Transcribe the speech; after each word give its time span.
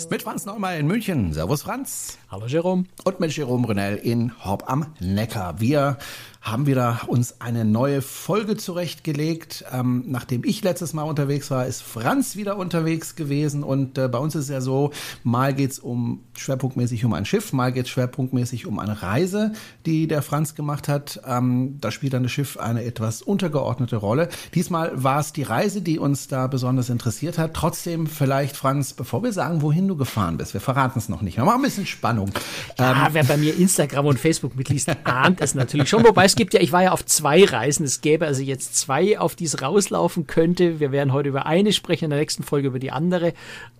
Kreuzfahrt-Podcast. 0.00 0.10
Mit 0.10 0.22
Franz 0.22 0.46
Neumann 0.46 0.78
in 0.78 0.86
München. 0.86 1.32
Servus 1.32 1.62
Franz. 1.62 2.18
Hallo 2.30 2.46
Jerome. 2.46 2.84
Und 3.04 3.20
mit 3.20 3.36
Jerome 3.36 3.66
Brunel 3.66 3.96
in 3.96 4.32
Horb 4.44 4.64
am 4.66 4.94
Neckar. 5.00 5.60
Wir 5.60 5.98
haben 6.40 6.66
wieder 6.66 7.00
uns 7.06 7.40
eine 7.40 7.66
neue 7.66 8.00
Folge 8.00 8.56
zurechtgelegt. 8.56 9.64
Ähm, 9.72 10.04
nachdem 10.06 10.42
ich 10.44 10.62
letztes 10.62 10.94
Mal 10.94 11.02
unterwegs 11.02 11.50
war, 11.50 11.66
ist 11.66 11.82
Franz 11.82 12.34
wieder 12.34 12.56
unterwegs 12.56 13.14
gewesen. 13.14 13.62
Und 13.62 13.98
äh, 13.98 14.08
bei 14.08 14.18
uns 14.18 14.34
ist 14.34 14.44
es 14.44 14.50
ja 14.50 14.62
so, 14.62 14.90
mal 15.22 15.52
geht's 15.52 15.78
um 15.78 16.24
schwerpunktmäßig 16.36 17.04
um 17.04 17.12
ein 17.12 17.26
Schiff, 17.26 17.52
mal 17.52 17.72
geht's 17.72 17.90
schwerpunktmäßig 17.90 18.66
um 18.66 18.78
eine 18.78 19.02
Reise, 19.02 19.52
die 19.84 20.08
der 20.08 20.22
Franz 20.22 20.54
gemacht 20.54 20.88
hat. 20.88 21.20
Ähm, 21.26 21.76
da 21.80 21.90
spielt 21.90 22.14
dann 22.14 22.22
das 22.22 22.32
Schiff 22.32 22.56
eine 22.56 22.84
etwas 22.84 23.20
untergeordnete 23.20 23.96
Rolle. 23.96 24.30
Diesmal 24.54 24.92
war 24.94 25.20
es 25.20 25.34
die 25.34 25.42
Reise, 25.42 25.82
die 25.82 25.98
uns 25.98 26.28
da 26.28 26.46
besonders 26.46 26.88
interessiert 26.88 27.36
hat. 27.36 27.52
Trotzdem 27.52 28.06
vielleicht, 28.06 28.56
Franz, 28.56 28.94
bevor 28.94 29.22
wir 29.22 29.34
sagen, 29.34 29.60
wohin 29.60 29.86
du 29.88 29.96
gefahren 29.96 30.38
bist, 30.38 30.54
wir 30.54 30.62
verraten 30.62 30.98
es 30.98 31.10
noch 31.10 31.20
nicht. 31.20 31.36
Wir 31.36 31.44
machen 31.44 31.60
ein 31.60 31.64
bisschen 31.64 31.86
Spannung. 31.86 32.30
Ja, 32.78 33.08
ähm, 33.08 33.12
wer 33.12 33.24
bei 33.24 33.36
mir 33.36 33.54
Instagram 33.58 34.06
und 34.06 34.18
Facebook 34.18 34.56
mitliest, 34.56 34.90
ahnt 35.04 35.42
es 35.42 35.54
natürlich 35.54 35.90
schon. 35.90 36.02
Wobei 36.02 36.29
es 36.30 36.36
gibt 36.36 36.54
ja, 36.54 36.60
ich 36.60 36.70
war 36.70 36.82
ja 36.82 36.92
auf 36.92 37.04
zwei 37.04 37.44
Reisen. 37.44 37.84
Es 37.84 38.00
gäbe 38.00 38.24
also 38.24 38.40
jetzt 38.40 38.76
zwei, 38.76 39.18
auf 39.18 39.34
die 39.34 39.46
es 39.46 39.60
rauslaufen 39.60 40.28
könnte. 40.28 40.78
Wir 40.78 40.92
werden 40.92 41.12
heute 41.12 41.28
über 41.28 41.46
eine 41.46 41.72
sprechen, 41.72 42.04
in 42.04 42.10
der 42.10 42.20
nächsten 42.20 42.44
Folge 42.44 42.68
über 42.68 42.78
die 42.78 42.92
andere. 42.92 43.34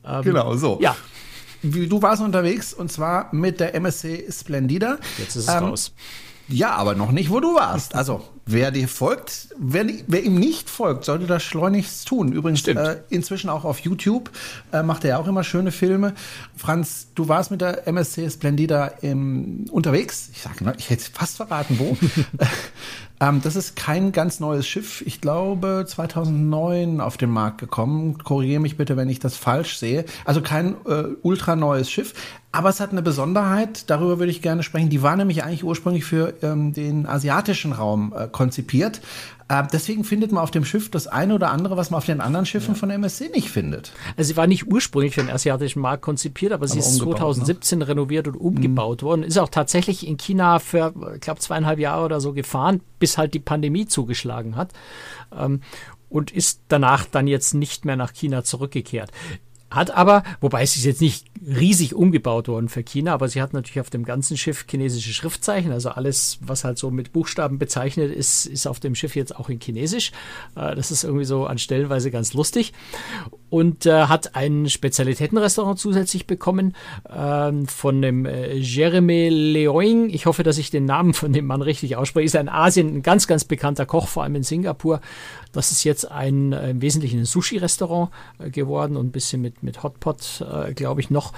Ähm, 0.05 0.23
genau, 0.23 0.57
so. 0.57 0.79
Ja. 0.81 0.97
Du 1.63 2.03
warst 2.03 2.23
unterwegs 2.23 2.75
und 2.75 2.91
zwar 2.91 3.33
mit 3.33 3.61
der 3.61 3.75
MSC 3.75 4.27
Splendida. 4.33 4.99
Jetzt 5.19 5.37
ist 5.37 5.49
es 5.49 5.55
ähm, 5.55 5.65
raus. 5.65 5.93
Ja, 6.49 6.73
aber 6.73 6.97
noch 6.97 7.13
nicht, 7.13 7.31
wo 7.31 7.39
du 7.39 7.55
warst. 7.55 7.95
Also, 7.95 8.23
wer 8.53 8.71
dir 8.71 8.89
folgt, 8.89 9.49
wer, 9.59 9.87
wer 10.07 10.23
ihm 10.23 10.35
nicht 10.35 10.71
folgt, 10.71 11.05
sollte 11.05 11.27
das 11.27 11.43
schleunigst 11.43 12.07
tun. 12.07 12.33
Übrigens, 12.33 12.67
äh, 12.67 12.99
inzwischen 13.11 13.51
auch 13.51 13.65
auf 13.65 13.81
YouTube 13.81 14.31
äh, 14.73 14.83
macht 14.83 15.05
er 15.05 15.11
ja 15.11 15.19
auch 15.19 15.27
immer 15.27 15.45
schöne 15.45 15.73
Filme. 15.73 16.15
Franz, 16.57 17.09
du 17.15 17.29
warst 17.29 17.51
mit 17.51 17.61
der 17.61 17.87
MSC 17.87 18.31
Splendida 18.31 18.87
im, 19.01 19.67
unterwegs. 19.71 20.31
Ich 20.33 20.43
sage, 20.43 20.75
ich 20.79 20.91
hätte 20.91 21.05
fast 21.13 21.37
verraten, 21.37 21.79
wo. 21.79 21.97
ähm, 23.21 23.41
das 23.43 23.55
ist 23.55 23.77
kein 23.77 24.13
ganz 24.13 24.41
neues 24.41 24.67
Schiff. 24.67 25.03
Ich 25.07 25.21
glaube, 25.21 25.85
2009 25.87 27.01
auf 27.01 27.19
den 27.19 27.31
Markt 27.31 27.59
gekommen. 27.59 28.19
Korrigiere 28.19 28.61
mich 28.61 28.79
bitte, 28.79 28.97
wenn 28.97 29.11
ich 29.11 29.19
das 29.19 29.37
falsch 29.37 29.77
sehe. 29.77 30.07
Also 30.25 30.41
kein 30.41 30.75
äh, 30.87 31.05
ultra 31.23 31.55
neues 31.55 31.91
Schiff. 31.91 32.15
Aber 32.53 32.69
es 32.71 32.81
hat 32.81 32.91
eine 32.91 33.03
Besonderheit, 33.03 33.89
darüber 33.91 34.19
würde 34.19 34.33
ich 34.33 34.43
gerne 34.43 34.65
sprechen. 34.65 34.89
Die 34.89 35.03
war 35.03 35.17
nämlich 35.17 35.45
eigentlich 35.45 35.63
ursprünglich 35.63 36.05
für 36.05 36.35
ähm, 36.43 36.73
den 36.73 37.07
asiatischen 37.07 37.73
Raum 37.73 38.13
äh, 38.17 38.27
konzipiert. 38.27 39.01
Äh, 39.51 39.65
deswegen 39.73 40.05
findet 40.05 40.31
man 40.31 40.43
auf 40.43 40.53
dem 40.53 40.65
Schiff 40.65 40.91
das 40.91 41.09
eine 41.09 41.35
oder 41.35 41.51
andere, 41.51 41.77
was 41.77 41.91
man 41.91 41.99
auf 41.99 42.07
den 42.07 42.21
anderen 42.21 42.47
Schiffen 42.47 42.75
ja. 42.75 42.79
von 42.79 42.89
MSC 42.89 43.31
nicht 43.31 43.51
findet. 43.51 43.93
Also 44.17 44.29
sie 44.29 44.37
war 44.37 44.47
nicht 44.47 44.71
ursprünglich 44.71 45.15
für 45.15 45.23
den 45.23 45.31
asiatischen 45.31 45.81
Markt 45.81 46.03
konzipiert, 46.03 46.53
aber, 46.53 46.61
aber 46.61 46.69
sie 46.69 46.79
ist 46.79 46.97
2017 46.97 47.81
ne? 47.81 47.89
renoviert 47.89 48.29
und 48.29 48.37
umgebaut 48.37 49.03
mhm. 49.03 49.07
worden. 49.07 49.23
Ist 49.25 49.39
auch 49.39 49.49
tatsächlich 49.49 50.07
in 50.07 50.19
China 50.19 50.61
für, 50.61 50.95
ich 51.17 51.21
glaube, 51.21 51.41
zweieinhalb 51.41 51.81
Jahre 51.81 52.05
oder 52.05 52.21
so 52.21 52.33
gefahren, 52.33 52.81
bis 53.01 53.19
halt 53.19 53.35
die 53.35 53.41
Pandemie 53.41 53.87
zugeschlagen 53.87 54.55
hat. 54.55 54.73
Ähm, 55.37 55.63
und 56.09 56.31
ist 56.31 56.63
danach 56.69 57.07
dann 57.07 57.27
jetzt 57.27 57.55
nicht 57.55 57.85
mehr 57.85 57.97
nach 57.97 58.13
China 58.13 58.45
zurückgekehrt. 58.45 59.11
Hat 59.71 59.93
aber, 59.93 60.25
wobei 60.41 60.63
es 60.63 60.77
ist 60.77 60.85
jetzt 60.85 61.01
nicht 61.01 61.27
riesig 61.47 61.95
umgebaut 61.95 62.49
worden 62.49 62.69
für 62.69 62.83
China, 62.83 63.15
aber 63.15 63.29
sie 63.29 63.41
hat 63.41 63.53
natürlich 63.53 63.81
auf 63.81 63.89
dem 63.91 64.05
ganzen 64.05 64.37
Schiff 64.37 64.67
chinesische 64.69 65.13
Schriftzeichen. 65.13 65.73
Also 65.73 65.91
alles, 65.91 66.39
was 66.43 66.65
halt 66.65 66.77
so 66.77 66.91
mit 66.91 67.13
Buchstaben 67.13 67.59
bezeichnet 67.59 68.13
ist, 68.13 68.47
ist 68.47 68.67
auf 68.67 68.81
dem 68.81 68.95
Schiff 68.95 69.17
jetzt 69.17 69.35
auch 69.37 69.49
in 69.49 69.61
Chinesisch. 69.61 70.13
Äh, 70.57 70.75
das 70.75 70.91
ist 70.91 71.05
irgendwie 71.05 71.25
so 71.25 71.47
an 71.47 71.59
Stellenweise 71.59 72.11
ganz 72.11 72.35
lustig. 72.35 72.73
Und 73.49 73.87
äh, 73.87 74.05
hat 74.05 74.37
ein 74.37 74.69
Spezialitätenrestaurant 74.69 75.79
zusätzlich 75.79 76.27
bekommen 76.27 76.77
äh, 77.09 77.53
von 77.67 78.03
dem 78.03 78.27
äh, 78.27 78.55
Jeremy 78.55 79.29
Leoing. 79.29 80.11
Ich 80.11 80.27
hoffe, 80.27 80.43
dass 80.43 80.59
ich 80.59 80.71
den 80.71 80.85
Namen 80.85 81.15
von 81.15 81.33
dem 81.33 81.47
Mann 81.47 81.63
richtig 81.63 81.97
ausspreche. 81.97 82.27
Ist 82.27 82.35
in 82.35 82.49
Asien 82.49 82.97
ein 82.97 83.03
ganz, 83.03 83.27
ganz 83.27 83.45
bekannter 83.45 83.87
Koch, 83.87 84.09
vor 84.09 84.25
allem 84.25 84.35
in 84.35 84.43
Singapur. 84.43 85.01
Das 85.53 85.73
ist 85.73 85.85
jetzt 85.85 86.11
ein 86.11 86.53
äh, 86.53 86.71
im 86.71 86.83
Wesentlichen 86.83 87.21
ein 87.21 87.25
Sushi-Restaurant 87.25 88.11
äh, 88.39 88.51
geworden 88.51 88.97
und 88.97 89.09
ein 89.09 89.13
bisschen 89.13 89.43
mit, 89.43 89.63
mit 89.63 89.83
Hotpot, 89.83 90.43
äh, 90.43 90.75
glaube 90.75 91.01
ich, 91.01 91.11
noch. 91.11 91.33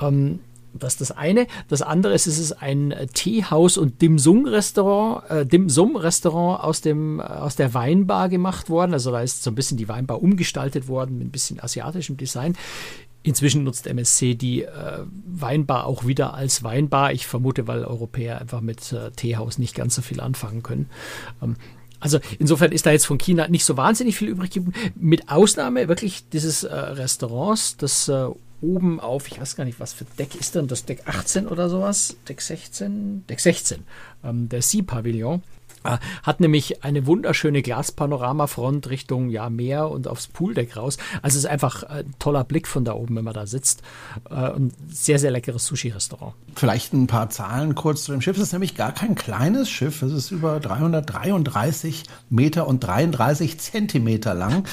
Ähm, 0.00 0.40
das 0.78 0.94
ist 0.94 1.00
das 1.00 1.12
eine. 1.12 1.46
Das 1.68 1.82
andere 1.82 2.14
ist, 2.14 2.26
es 2.26 2.38
ist 2.38 2.52
ein 2.52 2.94
Teehaus- 3.14 3.78
und 3.78 4.02
Dim-Sum-Restaurant, 4.02 5.30
äh, 5.30 5.46
Dim-Sum-Restaurant 5.46 6.62
aus, 6.62 6.80
dem, 6.80 7.20
aus 7.20 7.56
der 7.56 7.74
Weinbar 7.74 8.28
gemacht 8.28 8.68
worden. 8.68 8.92
Also 8.92 9.10
da 9.10 9.20
ist 9.20 9.42
so 9.42 9.50
ein 9.50 9.54
bisschen 9.54 9.78
die 9.78 9.88
Weinbar 9.88 10.22
umgestaltet 10.22 10.88
worden 10.88 11.18
mit 11.18 11.28
ein 11.28 11.30
bisschen 11.30 11.60
asiatischem 11.60 12.16
Design. 12.16 12.56
Inzwischen 13.22 13.64
nutzt 13.64 13.86
MSC 13.86 14.34
die 14.34 14.62
äh, 14.62 15.04
Weinbar 15.26 15.86
auch 15.86 16.06
wieder 16.06 16.34
als 16.34 16.62
Weinbar. 16.62 17.12
Ich 17.12 17.26
vermute, 17.26 17.66
weil 17.66 17.84
Europäer 17.84 18.40
einfach 18.40 18.60
mit 18.60 18.92
äh, 18.92 19.10
Teehaus 19.12 19.58
nicht 19.58 19.74
ganz 19.74 19.96
so 19.96 20.02
viel 20.02 20.20
anfangen 20.20 20.62
können. 20.62 20.88
Ähm, 21.42 21.56
also 22.06 22.20
insofern 22.38 22.70
ist 22.70 22.86
da 22.86 22.92
jetzt 22.92 23.04
von 23.04 23.18
China 23.18 23.48
nicht 23.48 23.64
so 23.64 23.76
wahnsinnig 23.76 24.16
viel 24.16 24.28
übrig 24.28 24.50
geblieben, 24.50 24.92
mit 24.94 25.28
Ausnahme 25.28 25.88
wirklich 25.88 26.28
dieses 26.28 26.62
äh, 26.62 26.72
Restaurants, 26.72 27.76
das 27.76 28.08
äh, 28.08 28.28
oben 28.60 29.00
auf, 29.00 29.26
ich 29.26 29.40
weiß 29.40 29.56
gar 29.56 29.64
nicht, 29.64 29.80
was 29.80 29.92
für 29.92 30.04
Deck 30.16 30.36
ist 30.36 30.54
denn 30.54 30.68
das, 30.68 30.84
Deck 30.84 31.02
18 31.06 31.48
oder 31.48 31.68
sowas, 31.68 32.16
Deck 32.28 32.40
16, 32.40 33.24
Deck 33.28 33.40
16, 33.40 33.82
ähm, 34.22 34.48
der 34.48 34.62
Sea-Pavillon. 34.62 35.42
Äh, 35.42 35.55
hat 36.22 36.40
nämlich 36.40 36.84
eine 36.84 37.06
wunderschöne 37.06 37.62
Glaspanoramafront 37.62 38.88
Richtung 38.90 39.30
ja, 39.30 39.50
Meer 39.50 39.90
und 39.90 40.08
aufs 40.08 40.26
Pooldeck 40.26 40.76
raus. 40.76 40.98
Also 41.22 41.38
es 41.38 41.44
ist 41.44 41.50
einfach 41.50 41.82
ein 41.84 42.14
toller 42.18 42.44
Blick 42.44 42.66
von 42.68 42.84
da 42.84 42.92
oben, 42.94 43.16
wenn 43.16 43.24
man 43.24 43.34
da 43.34 43.46
sitzt. 43.46 43.82
Äh, 44.30 44.50
und 44.50 44.72
sehr, 44.88 45.18
sehr 45.18 45.30
leckeres 45.30 45.66
Sushi-Restaurant. 45.66 46.34
Vielleicht 46.54 46.92
ein 46.92 47.06
paar 47.06 47.30
Zahlen 47.30 47.74
kurz 47.74 48.04
zu 48.04 48.12
dem 48.12 48.20
Schiff. 48.20 48.36
Es 48.36 48.44
ist 48.44 48.52
nämlich 48.52 48.74
gar 48.74 48.92
kein 48.92 49.14
kleines 49.14 49.68
Schiff. 49.70 50.02
Es 50.02 50.12
ist 50.12 50.30
über 50.30 50.60
333 50.60 52.04
Meter 52.30 52.66
und 52.66 52.80
33 52.80 53.58
Zentimeter 53.58 54.34
lang. 54.34 54.64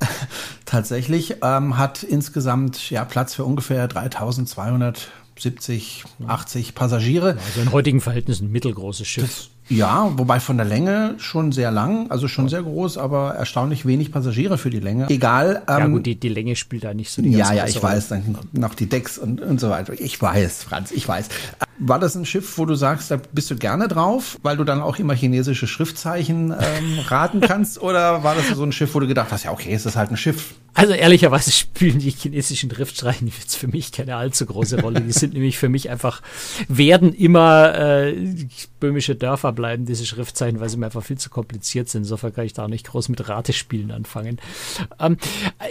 Tatsächlich 0.64 1.36
ähm, 1.42 1.78
hat 1.78 2.02
insgesamt 2.02 2.90
ja 2.90 3.04
Platz 3.04 3.34
für 3.34 3.44
ungefähr 3.44 3.88
3200 3.88 5.10
70, 5.38 6.04
80 6.26 6.74
Passagiere. 6.74 7.38
Also 7.46 7.60
in 7.60 7.72
heutigen 7.72 8.00
Verhältnissen 8.00 8.48
ein 8.48 8.52
mittelgroßes 8.52 9.06
Schiff. 9.06 9.24
Das 9.24 9.50
ja, 9.68 10.10
wobei 10.16 10.40
von 10.40 10.56
der 10.56 10.66
Länge 10.66 11.14
schon 11.18 11.52
sehr 11.52 11.70
lang, 11.70 12.10
also 12.10 12.28
schon 12.28 12.48
sehr 12.48 12.62
groß, 12.62 12.98
aber 12.98 13.34
erstaunlich 13.34 13.86
wenig 13.86 14.12
Passagiere 14.12 14.58
für 14.58 14.70
die 14.70 14.80
Länge. 14.80 15.08
Egal. 15.10 15.62
Ähm, 15.68 15.78
ja 15.78 15.86
gut, 15.86 16.06
die, 16.06 16.16
die 16.16 16.28
Länge 16.28 16.56
spielt 16.56 16.84
da 16.84 16.94
nicht 16.94 17.10
so 17.10 17.22
die 17.22 17.30
Ja, 17.30 17.52
ja, 17.52 17.66
ich 17.66 17.82
weiß, 17.82 18.08
dann 18.08 18.38
noch 18.52 18.74
die 18.74 18.86
Decks 18.86 19.18
und, 19.18 19.40
und 19.40 19.60
so 19.60 19.70
weiter. 19.70 19.92
Ich 19.98 20.20
weiß, 20.20 20.64
Franz, 20.64 20.90
ich 20.90 21.06
weiß. 21.06 21.28
War 21.80 21.98
das 21.98 22.14
ein 22.14 22.24
Schiff, 22.24 22.58
wo 22.58 22.66
du 22.66 22.74
sagst, 22.74 23.10
da 23.10 23.20
bist 23.32 23.50
du 23.50 23.56
gerne 23.56 23.88
drauf, 23.88 24.38
weil 24.42 24.56
du 24.56 24.64
dann 24.64 24.80
auch 24.80 24.98
immer 24.98 25.14
chinesische 25.14 25.66
Schriftzeichen 25.66 26.50
ähm, 26.52 26.98
raten 27.08 27.40
kannst? 27.40 27.80
oder 27.80 28.22
war 28.22 28.34
das 28.34 28.48
so 28.48 28.62
ein 28.62 28.72
Schiff, 28.72 28.94
wo 28.94 29.00
du 29.00 29.06
gedacht 29.06 29.28
hast, 29.30 29.44
ja 29.44 29.52
okay, 29.52 29.72
es 29.72 29.86
ist 29.86 29.96
halt 29.96 30.10
ein 30.10 30.16
Schiff? 30.16 30.54
Also 30.74 30.92
ehrlicherweise 30.92 31.50
spielen 31.52 31.98
die 31.98 32.10
chinesischen 32.10 32.70
Schriftzeichen 32.70 33.26
jetzt 33.26 33.56
für 33.56 33.66
mich 33.66 33.90
keine 33.90 34.16
allzu 34.16 34.46
große 34.46 34.80
Rolle. 34.80 35.00
Die 35.00 35.12
sind 35.12 35.32
nämlich 35.34 35.58
für 35.58 35.68
mich 35.68 35.90
einfach, 35.90 36.22
werden 36.68 37.12
immer 37.12 37.74
äh, 37.74 38.46
böhmische 38.78 39.16
Dörfer 39.16 39.52
bleiben, 39.52 39.86
diese 39.86 40.06
Schriftzeichen, 40.06 40.60
weil 40.60 40.68
sie 40.68 40.76
mir 40.76 40.86
einfach 40.86 41.02
viel 41.02 41.18
zu 41.18 41.30
kompliziert 41.30 41.88
sind. 41.88 42.02
Insofern 42.02 42.32
kann 42.32 42.44
ich 42.44 42.52
da 42.52 42.68
nicht 42.68 42.86
groß 42.86 43.08
mit 43.08 43.28
Ratespielen 43.28 43.90
anfangen. 43.90 44.38
Ähm, 45.00 45.16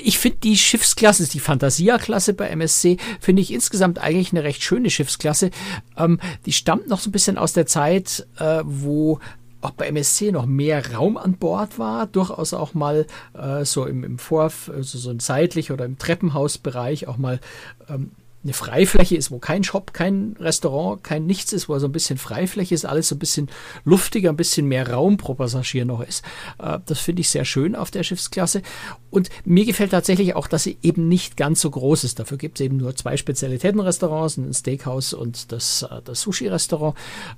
ich 0.03 0.17
finde 0.19 0.39
die 0.43 0.57
Schiffsklasse, 0.57 1.27
die 1.27 1.39
Fantasia-Klasse 1.39 2.33
bei 2.33 2.47
MSC, 2.49 2.97
finde 3.21 3.41
ich 3.41 3.53
insgesamt 3.53 3.99
eigentlich 3.99 4.31
eine 4.33 4.43
recht 4.43 4.61
schöne 4.63 4.89
Schiffsklasse. 4.89 5.51
Ähm, 5.97 6.19
die 6.45 6.53
stammt 6.53 6.87
noch 6.87 6.99
so 6.99 7.09
ein 7.09 7.13
bisschen 7.13 7.37
aus 7.37 7.53
der 7.53 7.65
Zeit, 7.65 8.27
äh, 8.37 8.61
wo 8.65 9.19
auch 9.61 9.71
bei 9.71 9.87
MSC 9.87 10.31
noch 10.31 10.45
mehr 10.45 10.93
Raum 10.93 11.17
an 11.17 11.33
Bord 11.33 11.79
war, 11.79 12.05
durchaus 12.07 12.53
auch 12.53 12.73
mal 12.73 13.07
äh, 13.33 13.65
so 13.65 13.85
im, 13.85 14.03
im 14.03 14.19
Vor, 14.19 14.51
also 14.67 14.97
so 14.97 15.09
ein 15.09 15.19
seitlich 15.19 15.71
oder 15.71 15.85
im 15.85 15.97
Treppenhausbereich 15.97 17.07
auch 17.07 17.17
mal 17.17 17.39
ähm, 17.89 18.11
eine 18.43 18.53
Freifläche 18.53 19.15
ist, 19.15 19.31
wo 19.31 19.39
kein 19.39 19.63
Shop, 19.63 19.93
kein 19.93 20.35
Restaurant, 20.39 21.03
kein 21.03 21.25
nichts 21.25 21.53
ist, 21.53 21.67
wo 21.67 21.77
so 21.79 21.87
ein 21.87 21.91
bisschen 21.91 22.17
Freifläche 22.17 22.75
ist, 22.75 22.85
alles 22.85 23.09
so 23.09 23.15
ein 23.15 23.19
bisschen 23.19 23.49
luftiger, 23.83 24.29
ein 24.29 24.37
bisschen 24.37 24.67
mehr 24.67 24.89
Raum 24.89 25.17
pro 25.17 25.33
Passagier 25.33 25.85
noch 25.85 26.01
ist. 26.01 26.23
Äh, 26.59 26.79
das 26.85 26.99
finde 26.99 27.21
ich 27.21 27.29
sehr 27.29 27.45
schön 27.45 27.75
auf 27.75 27.91
der 27.91 28.03
Schiffsklasse. 28.03 28.61
Und 29.09 29.29
mir 29.43 29.65
gefällt 29.65 29.91
tatsächlich 29.91 30.35
auch, 30.35 30.47
dass 30.47 30.63
sie 30.63 30.77
eben 30.81 31.07
nicht 31.07 31.35
ganz 31.35 31.61
so 31.61 31.71
groß 31.71 32.03
ist. 32.03 32.19
Dafür 32.19 32.37
gibt 32.37 32.59
es 32.59 32.65
eben 32.65 32.77
nur 32.77 32.95
zwei 32.95 33.17
Spezialitätenrestaurants, 33.17 34.37
ein 34.37 34.53
Steakhouse 34.53 35.13
und 35.13 35.51
das, 35.51 35.81
äh, 35.81 36.01
das 36.03 36.21
Sushi-Restaurant. 36.21 36.95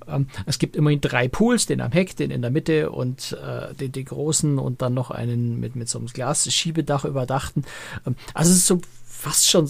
Ähm, 0.08 0.28
es 0.46 0.60
gibt 0.60 0.76
immerhin 0.76 1.02
drei 1.02 1.28
Pools, 1.28 1.66
den 1.66 1.82
am 1.82 1.92
Heck, 1.92 2.16
den 2.18 2.30
in 2.30 2.42
der 2.42 2.52
Mitte 2.52 2.92
und 2.92 3.38
äh, 3.42 3.74
den, 3.74 3.92
den 3.94 4.06
großen 4.06 4.60
und 4.60 4.82
dann 4.82 4.94
noch 4.94 5.12
einen 5.12 5.60
mit, 5.60 5.76
mit 5.76 5.90
so 5.90 5.98
einem 5.98 6.08
Glasschiebedach 6.08 7.06
überdachten. 7.06 7.64
Ähm, 8.06 8.16
also 8.34 8.52
es 8.52 8.58
ist 8.58 8.68
so 8.68 8.82
fast 9.06 9.50
schon 9.50 9.70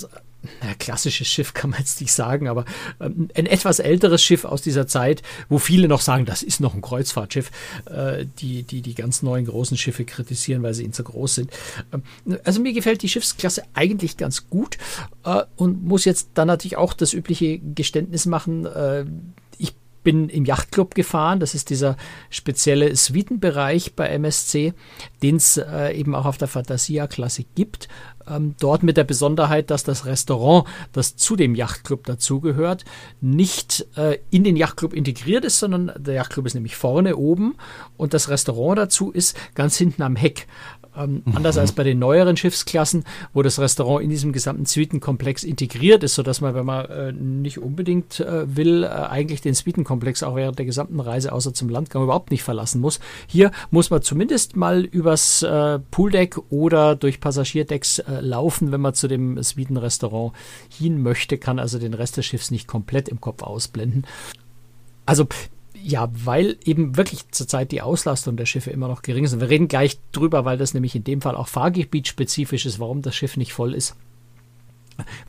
na, 0.61 0.73
klassisches 0.75 1.27
Schiff 1.27 1.53
kann 1.53 1.71
man 1.71 1.79
jetzt 1.79 1.99
nicht 2.01 2.13
sagen, 2.13 2.47
aber 2.47 2.65
ähm, 2.99 3.29
ein 3.35 3.45
etwas 3.45 3.79
älteres 3.79 4.23
Schiff 4.23 4.45
aus 4.45 4.61
dieser 4.61 4.87
Zeit, 4.87 5.21
wo 5.49 5.57
viele 5.59 5.87
noch 5.87 6.01
sagen, 6.01 6.25
das 6.25 6.43
ist 6.43 6.59
noch 6.59 6.73
ein 6.73 6.81
Kreuzfahrtschiff, 6.81 7.51
äh, 7.85 8.25
die, 8.39 8.63
die 8.63 8.81
die 8.81 8.95
ganz 8.95 9.21
neuen 9.21 9.45
großen 9.45 9.77
Schiffe 9.77 10.05
kritisieren, 10.05 10.63
weil 10.63 10.73
sie 10.73 10.83
ihnen 10.83 10.93
zu 10.93 11.03
groß 11.03 11.35
sind. 11.35 11.51
Ähm, 11.93 12.03
also 12.43 12.61
mir 12.61 12.73
gefällt 12.73 13.01
die 13.01 13.09
Schiffsklasse 13.09 13.63
eigentlich 13.73 14.17
ganz 14.17 14.49
gut 14.49 14.77
äh, 15.25 15.43
und 15.55 15.83
muss 15.83 16.05
jetzt 16.05 16.29
dann 16.35 16.47
natürlich 16.47 16.77
auch 16.77 16.93
das 16.93 17.13
übliche 17.13 17.59
Geständnis 17.59 18.25
machen. 18.25 18.65
Äh, 18.65 19.05
bin 20.03 20.29
im 20.29 20.45
Yachtclub 20.45 20.95
gefahren. 20.95 21.39
Das 21.39 21.55
ist 21.55 21.69
dieser 21.69 21.97
spezielle 22.29 22.95
Suitenbereich 22.95 23.95
bei 23.95 24.07
MSC, 24.07 24.73
den 25.21 25.37
es 25.37 25.57
äh, 25.57 25.97
eben 25.97 26.15
auch 26.15 26.25
auf 26.25 26.37
der 26.37 26.47
Fantasia-Klasse 26.47 27.45
gibt. 27.55 27.87
Ähm, 28.27 28.55
dort 28.59 28.83
mit 28.83 28.97
der 28.97 29.03
Besonderheit, 29.03 29.71
dass 29.71 29.83
das 29.83 30.05
Restaurant, 30.05 30.67
das 30.91 31.15
zu 31.15 31.35
dem 31.35 31.55
Yachtclub 31.55 32.05
dazugehört, 32.05 32.85
nicht 33.21 33.87
äh, 33.95 34.19
in 34.29 34.43
den 34.43 34.55
Yachtclub 34.55 34.93
integriert 34.93 35.45
ist, 35.45 35.59
sondern 35.59 35.91
der 35.97 36.15
Yachtclub 36.15 36.45
ist 36.45 36.53
nämlich 36.53 36.75
vorne 36.75 37.15
oben 37.15 37.55
und 37.97 38.13
das 38.13 38.29
Restaurant 38.29 38.77
dazu 38.77 39.11
ist 39.11 39.35
ganz 39.55 39.77
hinten 39.77 40.03
am 40.03 40.15
Heck. 40.15 40.47
Ähm, 40.95 41.21
mhm. 41.25 41.37
Anders 41.37 41.57
als 41.57 41.71
bei 41.71 41.83
den 41.83 41.99
neueren 41.99 42.37
Schiffsklassen, 42.37 43.03
wo 43.33 43.41
das 43.41 43.59
Restaurant 43.59 44.03
in 44.03 44.09
diesem 44.09 44.31
gesamten 44.31 44.65
Suitenkomplex 44.65 45.43
integriert 45.43 46.03
ist, 46.03 46.15
sodass 46.15 46.41
man, 46.41 46.55
wenn 46.55 46.65
man 46.65 46.85
äh, 46.85 47.11
nicht 47.11 47.59
unbedingt 47.59 48.19
äh, 48.19 48.55
will, 48.55 48.83
äh, 48.83 48.87
eigentlich 48.87 49.41
den 49.41 49.53
Suitenkomplex 49.53 50.23
auch 50.23 50.35
während 50.35 50.57
der 50.57 50.65
gesamten 50.65 50.99
Reise 50.99 51.31
außer 51.31 51.53
zum 51.53 51.69
Landgang 51.69 52.03
überhaupt 52.03 52.31
nicht 52.31 52.43
verlassen 52.43 52.81
muss. 52.81 52.99
Hier 53.27 53.51
muss 53.71 53.89
man 53.89 54.01
zumindest 54.01 54.55
mal 54.55 54.83
übers 54.83 55.43
äh, 55.43 55.79
Pooldeck 55.91 56.37
oder 56.49 56.95
durch 56.95 57.19
Passagierdecks 57.19 57.99
äh, 57.99 58.21
laufen, 58.21 58.71
wenn 58.71 58.81
man 58.81 58.93
zu 58.93 59.07
dem 59.07 59.41
Suitenrestaurant 59.41 60.33
hin 60.69 61.01
möchte, 61.01 61.37
kann 61.37 61.59
also 61.59 61.79
den 61.79 61.93
Rest 61.93 62.17
des 62.17 62.25
Schiffs 62.25 62.51
nicht 62.51 62.67
komplett 62.67 63.09
im 63.09 63.21
Kopf 63.21 63.43
ausblenden. 63.43 64.05
Also 65.05 65.27
ja, 65.83 66.09
weil 66.11 66.57
eben 66.63 66.97
wirklich 66.97 67.29
zurzeit 67.31 67.71
die 67.71 67.81
Auslastung 67.81 68.37
der 68.37 68.45
Schiffe 68.45 68.71
immer 68.71 68.87
noch 68.87 69.01
gering 69.01 69.23
ist. 69.23 69.33
Und 69.33 69.41
wir 69.41 69.49
reden 69.49 69.67
gleich 69.67 69.99
drüber, 70.11 70.45
weil 70.45 70.57
das 70.57 70.73
nämlich 70.73 70.95
in 70.95 71.03
dem 71.03 71.21
Fall 71.21 71.35
auch 71.35 71.47
fahrgebietspezifisch 71.47 72.65
ist, 72.65 72.79
warum 72.79 73.01
das 73.01 73.15
Schiff 73.15 73.37
nicht 73.37 73.53
voll 73.53 73.73
ist 73.73 73.95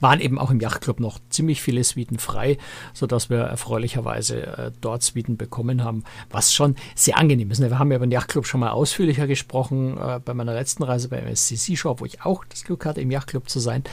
waren 0.00 0.20
eben 0.20 0.38
auch 0.38 0.50
im 0.50 0.60
Yachtclub 0.60 1.00
noch 1.00 1.18
ziemlich 1.30 1.62
viele 1.62 1.84
Suiten 1.84 2.18
frei, 2.18 2.58
sodass 2.92 3.30
wir 3.30 3.38
erfreulicherweise 3.38 4.46
äh, 4.46 4.72
dort 4.80 5.02
Suiten 5.02 5.36
bekommen 5.36 5.84
haben, 5.84 6.04
was 6.30 6.52
schon 6.52 6.76
sehr 6.94 7.18
angenehm 7.18 7.50
ist. 7.50 7.60
Wir 7.60 7.78
haben 7.78 7.90
ja 7.90 7.96
über 7.96 8.06
den 8.06 8.12
Yachtclub 8.12 8.46
schon 8.46 8.60
mal 8.60 8.70
ausführlicher 8.70 9.26
gesprochen 9.26 9.96
äh, 9.98 10.20
bei 10.24 10.34
meiner 10.34 10.54
letzten 10.54 10.82
Reise 10.82 11.08
beim 11.08 11.34
SCC 11.34 11.76
Shop, 11.76 12.00
wo 12.00 12.04
ich 12.04 12.22
auch 12.22 12.44
das 12.48 12.64
Glück 12.64 12.84
hatte, 12.84 13.00
im 13.00 13.10
Yachtclub 13.10 13.48
zu 13.48 13.60
sein. 13.60 13.84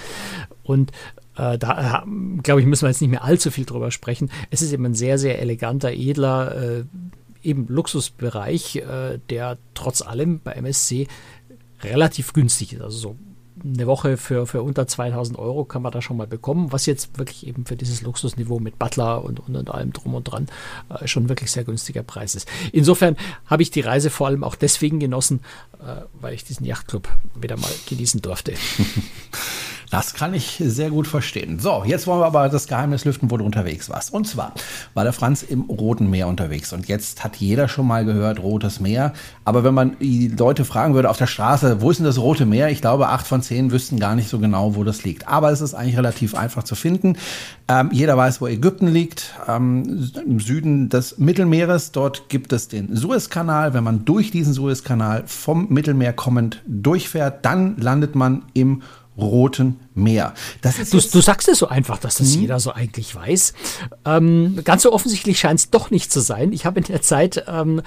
Und 0.63 0.91
äh, 1.37 1.57
da, 1.57 2.03
äh, 2.03 2.41
glaube 2.41 2.61
ich, 2.61 2.67
müssen 2.67 2.83
wir 2.83 2.89
jetzt 2.89 3.01
nicht 3.01 3.11
mehr 3.11 3.23
allzu 3.23 3.51
viel 3.51 3.65
drüber 3.65 3.91
sprechen. 3.91 4.29
Es 4.49 4.61
ist 4.61 4.73
eben 4.73 4.85
ein 4.85 4.95
sehr, 4.95 5.17
sehr 5.17 5.39
eleganter, 5.39 5.91
edler, 5.91 6.55
äh, 6.55 6.83
eben 7.43 7.67
Luxusbereich, 7.67 8.77
äh, 8.77 9.19
der 9.29 9.57
trotz 9.73 10.01
allem 10.01 10.39
bei 10.43 10.53
MSC 10.53 11.07
relativ 11.83 12.33
günstig 12.33 12.73
ist. 12.73 12.81
Also 12.81 12.97
so 12.97 13.15
eine 13.63 13.87
Woche 13.87 14.17
für, 14.17 14.45
für 14.45 14.61
unter 14.61 14.87
2000 14.87 15.37
Euro 15.39 15.65
kann 15.65 15.81
man 15.81 15.91
da 15.91 16.01
schon 16.01 16.17
mal 16.17 16.27
bekommen, 16.27 16.71
was 16.71 16.85
jetzt 16.85 17.17
wirklich 17.17 17.47
eben 17.47 17.65
für 17.65 17.75
dieses 17.75 18.01
Luxusniveau 18.01 18.59
mit 18.59 18.77
Butler 18.77 19.23
und, 19.23 19.39
und, 19.39 19.55
und 19.55 19.71
allem 19.71 19.93
drum 19.93 20.13
und 20.15 20.23
dran 20.25 20.47
äh, 20.89 21.07
schon 21.07 21.29
wirklich 21.29 21.51
sehr 21.51 21.63
günstiger 21.63 22.03
Preis 22.03 22.35
ist. 22.35 22.47
Insofern 22.71 23.17
habe 23.45 23.63
ich 23.63 23.71
die 23.71 23.81
Reise 23.81 24.09
vor 24.09 24.27
allem 24.27 24.43
auch 24.43 24.55
deswegen 24.55 24.99
genossen, 24.99 25.41
äh, 25.79 26.01
weil 26.19 26.33
ich 26.33 26.43
diesen 26.43 26.65
Yachtclub 26.65 27.07
wieder 27.35 27.57
mal 27.57 27.71
genießen 27.87 28.21
durfte. 28.21 28.53
Das 29.89 30.13
kann 30.13 30.33
ich 30.33 30.61
sehr 30.65 30.89
gut 30.89 31.07
verstehen. 31.07 31.59
So, 31.59 31.83
jetzt 31.85 32.07
wollen 32.07 32.19
wir 32.19 32.25
aber 32.25 32.49
das 32.49 32.67
Geheimnis 32.67 33.05
lüften, 33.05 33.31
wo 33.31 33.37
du 33.37 33.45
unterwegs 33.45 33.89
warst. 33.89 34.13
Und 34.13 34.27
zwar 34.27 34.53
war 34.93 35.05
der 35.05 35.13
Franz 35.13 35.43
im 35.43 35.61
Roten 35.61 36.09
Meer 36.09 36.27
unterwegs. 36.27 36.73
Und 36.73 36.89
jetzt 36.89 37.23
hat 37.23 37.37
jeder 37.37 37.69
schon 37.69 37.87
mal 37.87 38.03
gehört, 38.03 38.41
Rotes 38.41 38.81
Meer. 38.81 39.13
Aber 39.45 39.63
wenn 39.63 39.73
man 39.73 39.97
die 39.99 40.27
Leute 40.27 40.65
fragen 40.65 40.93
würde 40.93 41.09
auf 41.09 41.17
der 41.17 41.27
Straße, 41.27 41.81
wo 41.81 41.89
ist 41.89 41.97
denn 41.97 42.05
das 42.05 42.19
Rote 42.19 42.45
Meer? 42.45 42.69
Ich 42.69 42.81
glaube, 42.81 43.07
acht 43.07 43.25
von 43.25 43.41
zehn 43.41 43.71
wüssten 43.71 43.97
gar 43.97 44.15
nicht 44.15 44.27
so 44.27 44.39
genau, 44.39 44.75
wo 44.75 44.83
das 44.83 45.05
liegt. 45.05 45.27
Aber 45.27 45.51
es 45.51 45.61
ist 45.61 45.73
eigentlich 45.73 45.97
relativ 45.97 46.35
einfach 46.35 46.63
zu 46.63 46.75
finden. 46.75 47.15
Ähm, 47.69 47.89
jeder 47.93 48.17
weiß, 48.17 48.41
wo 48.41 48.47
Ägypten 48.47 48.87
liegt, 48.87 49.35
ähm, 49.47 50.11
im 50.25 50.41
Süden 50.41 50.89
des 50.89 51.17
Mittelmeeres. 51.17 51.93
Dort 51.93 52.27
gibt 52.27 52.51
es 52.51 52.67
den 52.67 52.93
Suezkanal. 52.93 53.73
Wenn 53.73 53.85
man 53.85 54.03
durch 54.03 54.31
diesen 54.31 54.51
Suezkanal 54.51 55.23
vom 55.27 55.69
Mittelmeer 55.69 56.11
kommend 56.11 56.61
durchfährt, 56.67 57.45
dann 57.45 57.77
landet 57.77 58.15
man 58.15 58.43
im 58.53 58.81
Roten 59.17 59.79
Meer. 59.95 60.33
Das 60.61 60.77
ist 60.77 60.93
du, 60.93 60.99
du 60.99 61.21
sagst 61.21 61.47
es 61.47 61.59
so 61.59 61.67
einfach, 61.67 61.97
dass 61.97 62.15
das 62.15 62.35
mhm. 62.35 62.41
jeder 62.41 62.59
so 62.59 62.71
eigentlich 62.71 63.15
weiß. 63.15 63.53
Ähm, 64.05 64.59
ganz 64.63 64.83
so 64.83 64.93
offensichtlich 64.93 65.39
scheint 65.39 65.59
es 65.59 65.69
doch 65.71 65.89
nicht 65.89 66.11
zu 66.11 66.19
sein. 66.19 66.53
Ich 66.53 66.65
habe 66.65 66.79
in 66.79 66.85
der 66.85 67.01
Zeit 67.01 67.43
ähm, 67.47 67.81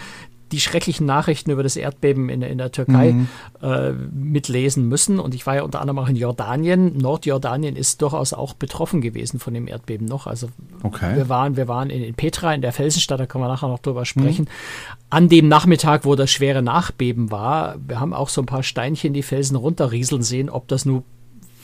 die 0.53 0.61
schrecklichen 0.61 1.07
Nachrichten 1.07 1.51
über 1.51 1.63
das 1.63 1.77
Erdbeben 1.77 2.29
in, 2.29 2.43
in 2.43 2.59
der 2.59 2.73
Türkei 2.73 3.13
mhm. 3.13 3.29
äh, 3.63 3.93
mitlesen 3.93 4.89
müssen. 4.89 5.21
Und 5.21 5.35
ich 5.35 5.47
war 5.47 5.57
ja 5.57 5.63
unter 5.63 5.81
anderem 5.81 5.99
auch 5.99 6.09
in 6.09 6.17
Jordanien. 6.17 6.99
Nordjordanien 6.99 7.77
ist 7.77 8.03
durchaus 8.03 8.33
auch 8.33 8.55
betroffen 8.55 9.01
gewesen 9.01 9.39
von 9.39 9.55
dem 9.55 9.69
Erdbeben 9.69 10.07
noch. 10.07 10.27
Also 10.27 10.49
okay. 10.83 11.15
wir 11.17 11.29
waren, 11.29 11.57
wir 11.57 11.69
waren 11.69 11.91
in, 11.91 12.03
in, 12.03 12.15
Petra, 12.15 12.53
in 12.53 12.63
der 12.63 12.73
Felsenstadt, 12.73 13.21
da 13.21 13.27
können 13.27 13.45
wir 13.45 13.49
nachher 13.49 13.69
noch 13.69 13.79
drüber 13.79 14.05
sprechen. 14.05 14.47
Mhm. 14.47 15.01
An 15.11 15.29
dem 15.29 15.49
Nachmittag, 15.49 16.05
wo 16.05 16.17
das 16.17 16.31
schwere 16.31 16.63
Nachbeben 16.63 17.31
war, 17.31 17.77
wir 17.87 18.01
haben 18.01 18.13
auch 18.13 18.29
so 18.29 18.43
ein 18.43 18.47
paar 18.47 18.63
Steinchen 18.63 19.13
die 19.13 19.23
Felsen 19.23 19.57
runterrieseln 19.57 20.23
sehen, 20.23 20.51
ob 20.51 20.67
das 20.69 20.85
nur 20.85 21.05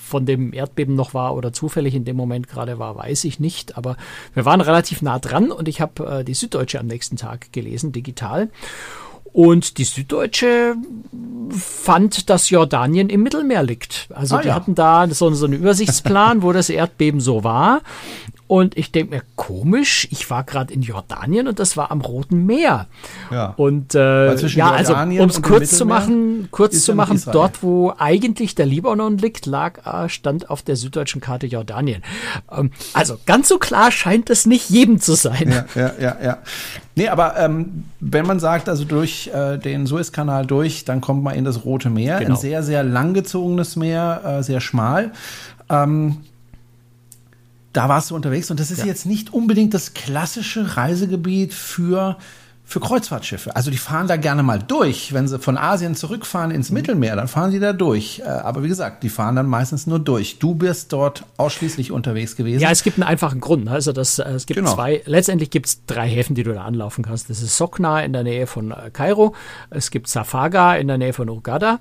von 0.07 0.25
dem 0.25 0.53
Erdbeben 0.53 0.95
noch 0.95 1.15
war 1.15 1.35
oder 1.35 1.53
zufällig 1.53 1.95
in 1.95 2.05
dem 2.05 2.17
Moment 2.17 2.49
gerade 2.49 2.79
war, 2.79 2.97
weiß 2.97 3.25
ich 3.25 3.41
nicht. 3.41 3.77
Aber 3.77 3.97
wir 4.35 4.45
waren 4.45 4.61
relativ 4.61 5.03
nah 5.03 5.19
dran 5.19 5.51
und 5.51 5.69
ich 5.69 5.81
habe 5.81 6.21
äh, 6.21 6.25
die 6.25 6.35
Süddeutsche 6.35 6.79
am 6.79 6.87
nächsten 6.87 7.17
Tag 7.17 7.53
gelesen, 7.53 7.93
digital. 7.93 8.51
Und 9.33 9.77
die 9.77 9.85
Süddeutsche 9.85 10.77
fand, 11.51 12.31
dass 12.31 12.49
Jordanien 12.49 13.11
im 13.11 13.23
Mittelmeer 13.23 13.63
liegt. 13.63 14.09
Also 14.15 14.37
ah, 14.37 14.41
die 14.41 14.49
ja. 14.49 14.55
hatten 14.55 14.75
da 14.75 15.07
so, 15.11 15.31
so 15.35 15.45
einen 15.45 15.55
Übersichtsplan, 15.55 16.43
wo 16.43 16.53
das 16.53 16.71
Erdbeben 16.71 17.21
so 17.21 17.45
war. 17.45 17.83
Und 18.49 18.77
ich 18.77 18.93
denke 18.93 19.17
mir, 19.17 19.23
komisch, 19.35 20.07
ich 20.11 20.31
war 20.31 20.45
gerade 20.45 20.73
in 20.73 20.83
Jordanien 20.83 21.49
und 21.49 21.59
das 21.59 21.77
war 21.77 21.91
am 21.91 22.01
Roten 22.01 22.47
Meer. 22.47 22.87
Ja. 23.31 23.55
Und 23.57 23.95
äh, 23.95 24.35
ja, 24.35 24.71
also 24.71 24.95
um 24.95 25.29
es 25.29 25.43
kurz 25.43 25.77
zu 25.77 25.85
machen, 25.85 26.49
kurz 26.51 26.85
zu 26.85 26.95
machen, 26.95 27.21
dort 27.33 27.63
wo 27.63 27.93
eigentlich 27.99 28.55
der 28.55 28.67
Libanon 28.67 29.19
liegt, 29.19 29.47
lag 29.47 29.85
äh, 29.85 30.09
stand 30.09 30.49
auf 30.49 30.63
der 30.63 30.77
süddeutschen 30.77 31.21
Karte 31.21 31.47
Jordanien. 31.47 32.03
Ähm, 32.51 32.71
also 32.93 33.19
ganz 33.27 33.49
so 33.49 33.59
klar 33.59 33.91
scheint 33.91 34.31
es 34.31 34.47
nicht 34.47 34.71
jedem 34.71 35.01
zu 35.01 35.15
sein. 35.15 35.51
Ja, 35.51 35.83
ja, 35.83 35.93
ja. 35.99 36.17
ja. 36.23 36.39
Nee, 36.95 37.09
aber 37.09 37.37
ähm, 37.39 37.85
wenn 38.01 38.27
man 38.27 38.41
sagt, 38.41 38.69
also 38.69 38.85
durch 38.85 39.29
äh, 39.35 39.59
den 39.59 39.87
Suezkanal 39.87 40.47
durch, 40.47 40.85
dann 40.85 41.01
kommt 41.01 41.23
man 41.23 41.35
in 41.35 41.45
das 41.45 41.65
Rote 41.65 41.91
Meer. 41.91 42.21
Genau. 42.21 42.31
Ein 42.35 42.37
sehr, 42.41 42.63
sehr 42.63 42.83
langgezogenes 42.83 43.77
Meer, 43.77 44.23
äh, 44.25 44.43
sehr 44.43 44.61
schmal. 44.61 45.13
Ähm, 45.69 46.19
da 47.77 47.89
warst 47.89 48.11
du 48.11 48.15
unterwegs 48.15 48.51
und 48.51 48.59
das 48.59 48.71
ist 48.71 48.81
ja. 48.81 48.87
jetzt 48.87 49.07
nicht 49.07 49.33
unbedingt 49.33 49.75
das 49.75 49.95
klassische 49.95 50.77
Reisegebiet 50.77 51.53
für 51.53 52.17
für 52.69 52.81
Kreuzfahrtschiffe. 52.81 53.55
Also 53.55 53.71
die 53.71 53.77
fahren 53.77 54.09
da 54.09 54.17
gerne 54.17 54.43
mal 54.43 54.59
durch. 54.59 55.13
Wenn 55.13 55.29
sie 55.29 55.39
von 55.39 55.57
Asien 55.57 55.95
zurückfahren 55.95 56.51
ins 56.51 56.71
mhm. 56.71 56.75
Mittelmeer, 56.75 57.15
dann 57.15 57.29
fahren 57.29 57.53
sie 57.53 57.61
da 57.61 57.73
durch. 57.73 58.23
Äh, 58.25 58.25
aber 58.25 58.65
wie 58.65 58.69
gesagt, 58.69 59.05
die 59.05 59.09
fahren 59.09 59.37
dann 59.37 59.47
meistens 59.47 59.87
nur 59.87 60.01
durch. 60.01 60.41
Du 60.41 60.57
bist 60.57 60.93
dort 60.93 61.23
ausschließlich 61.37 61.93
unterwegs 61.93 62.35
gewesen. 62.35 62.61
Ja, 62.61 62.73
es 62.73 62.83
gibt 62.83 62.99
einen 62.99 63.05
einfachen 63.05 63.39
Grund. 63.39 63.69
Also 63.69 63.93
das, 63.93 64.19
äh, 64.19 64.25
es 64.31 64.47
gibt 64.47 64.59
genau. 64.59 64.75
zwei, 64.75 65.01
letztendlich 65.07 65.51
gibt 65.51 65.67
es 65.67 65.87
drei 65.87 66.09
Häfen, 66.09 66.35
die 66.35 66.43
du 66.43 66.53
da 66.55 66.65
anlaufen 66.65 67.05
kannst. 67.05 67.31
Das 67.31 67.41
ist 67.41 67.57
Sokna 67.57 68.01
in 68.01 68.13
der 68.13 68.25
Nähe 68.25 68.49
von 68.49 68.73
äh, 68.73 68.91
Kairo. 68.93 69.37
Es 69.71 69.93
gibt 69.93 70.09
Safaga 70.09 70.75
in 70.75 70.89
der 70.89 70.99
Nähe 70.99 71.13
von 71.13 71.31
Uganda 71.31 71.79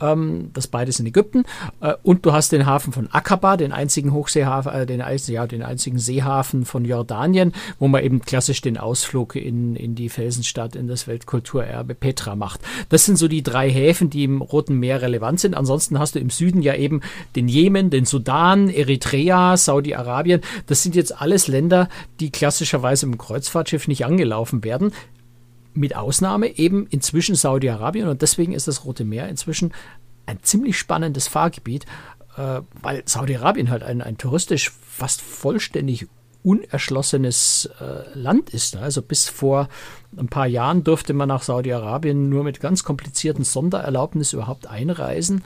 ähm, 0.00 0.50
das 0.52 0.66
beides 0.66 1.00
in 1.00 1.06
Ägypten. 1.06 1.44
Äh, 1.80 1.94
und 2.02 2.24
du 2.24 2.32
hast 2.32 2.52
den 2.52 2.66
Hafen 2.66 2.92
von 2.92 3.08
Aqaba, 3.12 3.56
den 3.56 3.72
einzigen 3.72 4.12
Hochseehafen, 4.12 4.72
äh, 4.72 4.86
den, 4.86 5.02
ja, 5.26 5.46
den 5.46 5.62
einzigen 5.62 5.98
Seehafen 5.98 6.64
von 6.64 6.84
Jordanien, 6.84 7.52
wo 7.78 7.88
man 7.88 8.04
eben 8.04 8.20
klassisch 8.20 8.60
den 8.60 8.78
Ausflug 8.78 9.36
in, 9.36 9.76
in 9.76 9.94
die 9.94 10.08
Felsenstadt, 10.08 10.76
in 10.76 10.88
das 10.88 11.06
Weltkulturerbe 11.06 11.94
Petra 11.94 12.36
macht. 12.36 12.60
Das 12.88 13.04
sind 13.04 13.16
so 13.16 13.28
die 13.28 13.42
drei 13.42 13.70
Häfen, 13.70 14.10
die 14.10 14.24
im 14.24 14.42
Roten 14.42 14.78
Meer 14.78 15.02
relevant 15.02 15.40
sind. 15.40 15.56
Ansonsten 15.56 15.98
hast 15.98 16.14
du 16.14 16.18
im 16.18 16.30
Süden 16.30 16.62
ja 16.62 16.74
eben 16.74 17.00
den 17.36 17.48
Jemen, 17.48 17.90
den 17.90 18.04
Sudan, 18.04 18.68
Eritrea, 18.68 19.56
Saudi-Arabien. 19.56 20.40
Das 20.66 20.82
sind 20.82 20.94
jetzt 20.94 21.20
alles 21.20 21.48
Länder, 21.48 21.88
die 22.20 22.30
klassischerweise 22.30 23.06
im 23.06 23.18
Kreuzfahrtschiff 23.18 23.88
nicht 23.88 24.04
angelaufen 24.04 24.64
werden 24.64 24.92
mit 25.74 25.96
Ausnahme 25.96 26.58
eben 26.58 26.86
inzwischen 26.88 27.34
Saudi-Arabien 27.34 28.08
und 28.08 28.22
deswegen 28.22 28.52
ist 28.52 28.68
das 28.68 28.84
Rote 28.84 29.04
Meer 29.04 29.28
inzwischen 29.28 29.72
ein 30.26 30.42
ziemlich 30.42 30.78
spannendes 30.78 31.28
Fahrgebiet, 31.28 31.86
äh, 32.36 32.60
weil 32.82 33.02
Saudi-Arabien 33.06 33.70
halt 33.70 33.82
ein, 33.82 34.02
ein 34.02 34.18
touristisch 34.18 34.70
fast 34.70 35.20
vollständig 35.20 36.06
unerschlossenes 36.42 37.68
äh, 37.80 38.18
Land 38.18 38.50
ist. 38.50 38.76
Also 38.76 39.02
bis 39.02 39.28
vor 39.28 39.68
ein 40.16 40.28
paar 40.28 40.46
Jahren 40.46 40.84
durfte 40.84 41.12
man 41.12 41.28
nach 41.28 41.42
Saudi-Arabien 41.42 42.28
nur 42.28 42.44
mit 42.44 42.60
ganz 42.60 42.84
komplizierten 42.84 43.44
Sondererlaubnis 43.44 44.32
überhaupt 44.32 44.66
einreisen. 44.66 45.42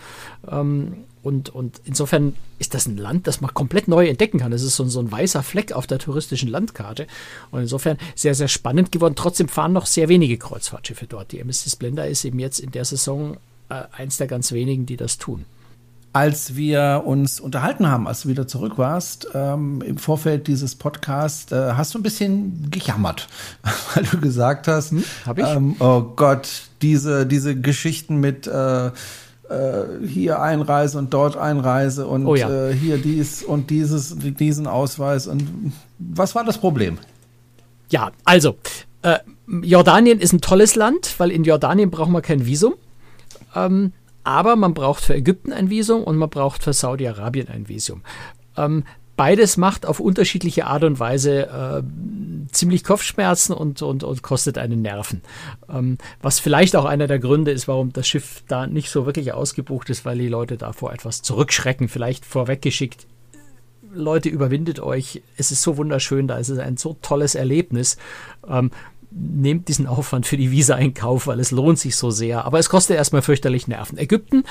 Ähm, 0.48 1.04
und, 1.22 1.50
und 1.50 1.80
insofern 1.84 2.34
ist 2.58 2.74
das 2.74 2.86
ein 2.86 2.96
Land, 2.96 3.26
das 3.26 3.40
man 3.40 3.54
komplett 3.54 3.86
neu 3.86 4.08
entdecken 4.08 4.40
kann. 4.40 4.50
Das 4.50 4.62
ist 4.62 4.76
so, 4.76 4.84
so 4.88 5.00
ein 5.00 5.10
weißer 5.10 5.42
Fleck 5.42 5.72
auf 5.72 5.86
der 5.86 5.98
touristischen 5.98 6.48
Landkarte. 6.48 7.06
Und 7.50 7.60
insofern 7.60 7.96
sehr, 8.14 8.34
sehr 8.34 8.48
spannend 8.48 8.92
geworden. 8.92 9.14
Trotzdem 9.16 9.48
fahren 9.48 9.72
noch 9.72 9.86
sehr 9.86 10.08
wenige 10.08 10.36
Kreuzfahrtschiffe 10.36 11.06
dort. 11.06 11.32
Die 11.32 11.38
MSC 11.40 11.70
Splendor 11.70 12.06
ist 12.06 12.24
eben 12.24 12.38
jetzt 12.38 12.58
in 12.58 12.72
der 12.72 12.84
Saison 12.84 13.36
äh, 13.68 13.84
eins 13.92 14.16
der 14.16 14.26
ganz 14.26 14.52
wenigen, 14.52 14.84
die 14.84 14.96
das 14.96 15.18
tun 15.18 15.44
als 16.12 16.56
wir 16.56 17.02
uns 17.06 17.40
unterhalten 17.40 17.88
haben, 17.88 18.06
als 18.06 18.22
du 18.22 18.28
wieder 18.28 18.46
zurück 18.46 18.76
warst, 18.76 19.28
ähm, 19.34 19.82
im 19.82 19.96
Vorfeld 19.96 20.46
dieses 20.46 20.74
Podcasts, 20.74 21.50
äh, 21.52 21.72
hast 21.74 21.94
du 21.94 21.98
ein 21.98 22.02
bisschen 22.02 22.70
gejammert, 22.70 23.28
weil 23.94 24.04
du 24.04 24.20
gesagt 24.20 24.68
hast, 24.68 24.90
hm, 24.90 25.04
hab 25.24 25.38
ich? 25.38 25.46
Ähm, 25.46 25.76
oh 25.78 26.02
Gott, 26.16 26.64
diese, 26.82 27.26
diese 27.26 27.58
Geschichten 27.58 28.16
mit 28.16 28.46
äh, 28.46 28.86
äh, 28.86 28.90
hier 30.06 30.40
Einreise 30.40 30.98
und 30.98 31.14
dort 31.14 31.36
Einreise 31.36 32.06
und 32.06 32.26
oh 32.26 32.34
ja. 32.34 32.50
äh, 32.50 32.74
hier 32.74 32.98
dies 32.98 33.42
und 33.42 33.70
dieses, 33.70 34.16
diesen 34.18 34.66
Ausweis. 34.66 35.26
Und 35.26 35.72
was 35.98 36.34
war 36.34 36.44
das 36.44 36.58
Problem? 36.58 36.98
Ja, 37.88 38.12
also, 38.24 38.56
äh, 39.02 39.18
Jordanien 39.46 40.20
ist 40.20 40.32
ein 40.32 40.40
tolles 40.40 40.76
Land, 40.76 41.14
weil 41.18 41.30
in 41.30 41.44
Jordanien 41.44 41.90
brauchen 41.90 42.12
wir 42.12 42.22
kein 42.22 42.46
Visum. 42.46 42.74
Ähm, 43.54 43.92
aber 44.24 44.56
man 44.56 44.74
braucht 44.74 45.04
für 45.04 45.14
Ägypten 45.14 45.52
ein 45.52 45.70
Visum 45.70 46.04
und 46.04 46.16
man 46.16 46.30
braucht 46.30 46.62
für 46.62 46.72
Saudi-Arabien 46.72 47.48
ein 47.48 47.68
Visum. 47.68 48.02
Ähm, 48.56 48.84
beides 49.16 49.56
macht 49.56 49.86
auf 49.86 50.00
unterschiedliche 50.00 50.66
Art 50.66 50.84
und 50.84 50.98
Weise 50.98 51.46
äh, 51.46 51.82
ziemlich 52.50 52.84
Kopfschmerzen 52.84 53.52
und, 53.54 53.82
und, 53.82 54.04
und 54.04 54.22
kostet 54.22 54.58
einen 54.58 54.82
Nerven. 54.82 55.22
Ähm, 55.68 55.98
was 56.20 56.40
vielleicht 56.40 56.76
auch 56.76 56.84
einer 56.84 57.06
der 57.06 57.18
Gründe 57.18 57.50
ist, 57.50 57.68
warum 57.68 57.92
das 57.92 58.08
Schiff 58.08 58.42
da 58.48 58.66
nicht 58.66 58.90
so 58.90 59.06
wirklich 59.06 59.32
ausgebucht 59.32 59.90
ist, 59.90 60.04
weil 60.04 60.18
die 60.18 60.28
Leute 60.28 60.56
davor 60.56 60.92
etwas 60.92 61.22
zurückschrecken. 61.22 61.88
Vielleicht 61.88 62.24
vorweggeschickt. 62.24 63.06
Leute, 63.94 64.30
überwindet 64.30 64.80
euch. 64.80 65.22
Es 65.36 65.50
ist 65.50 65.62
so 65.62 65.76
wunderschön, 65.76 66.26
da 66.26 66.38
ist 66.38 66.48
es 66.48 66.58
ein 66.58 66.78
so 66.78 66.96
tolles 67.02 67.34
Erlebnis. 67.34 67.98
Ähm, 68.48 68.70
nehmt 69.14 69.68
diesen 69.68 69.86
Aufwand 69.86 70.26
für 70.26 70.36
die 70.36 70.50
Visa 70.50 70.76
in 70.76 70.94
Kauf, 70.94 71.26
weil 71.26 71.40
es 71.40 71.50
lohnt 71.50 71.78
sich 71.78 71.96
so 71.96 72.10
sehr. 72.10 72.44
Aber 72.44 72.58
es 72.58 72.68
kostet 72.68 72.96
erstmal 72.96 73.22
fürchterlich 73.22 73.68
Nerven. 73.68 73.98
Ägypten, 73.98 74.44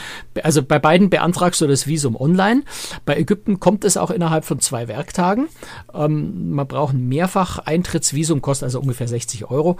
also 0.43 0.63
bei 0.63 0.79
beiden 0.79 1.09
beantragst 1.09 1.61
du 1.61 1.67
das 1.67 1.87
Visum 1.87 2.15
online. 2.15 2.63
Bei 3.05 3.17
Ägypten 3.17 3.59
kommt 3.59 3.83
es 3.85 3.97
auch 3.97 4.11
innerhalb 4.11 4.45
von 4.45 4.59
zwei 4.59 4.87
Werktagen. 4.87 5.47
Ähm, 5.93 6.51
man 6.51 6.67
braucht 6.67 6.93
ein 6.93 7.07
Mehrfach-Eintrittsvisum, 7.07 8.41
kostet 8.41 8.65
also 8.65 8.79
ungefähr 8.79 9.07
60 9.07 9.49
Euro. 9.49 9.77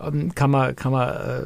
Ähm, 0.00 0.34
kann 0.34 0.50
man, 0.50 0.74
kann 0.76 0.92
man, 0.92 1.08
äh, 1.08 1.42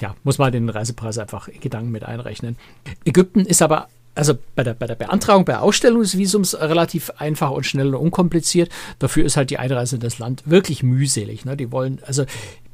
ja, 0.00 0.14
muss 0.24 0.38
man 0.38 0.52
den 0.52 0.68
Reisepreis 0.68 1.18
einfach 1.18 1.48
in 1.48 1.60
Gedanken 1.60 1.90
mit 1.90 2.04
einrechnen. 2.04 2.56
Ägypten 3.04 3.40
ist 3.40 3.62
aber 3.62 3.88
also 4.18 4.36
bei 4.56 4.64
der, 4.64 4.74
bei 4.74 4.88
der 4.88 4.96
Beantragung, 4.96 5.44
bei 5.44 5.52
der 5.52 5.62
Ausstellung 5.62 6.02
des 6.02 6.18
Visums 6.18 6.60
relativ 6.60 7.10
einfach 7.18 7.52
und 7.52 7.64
schnell 7.64 7.94
und 7.94 8.02
unkompliziert. 8.02 8.68
Dafür 8.98 9.24
ist 9.24 9.36
halt 9.36 9.50
die 9.50 9.58
Einreise 9.58 9.94
in 9.94 10.00
das 10.00 10.18
Land 10.18 10.42
wirklich 10.44 10.82
mühselig. 10.82 11.44
Ne? 11.44 11.56
Die 11.56 11.70
wollen, 11.70 12.00
also 12.04 12.24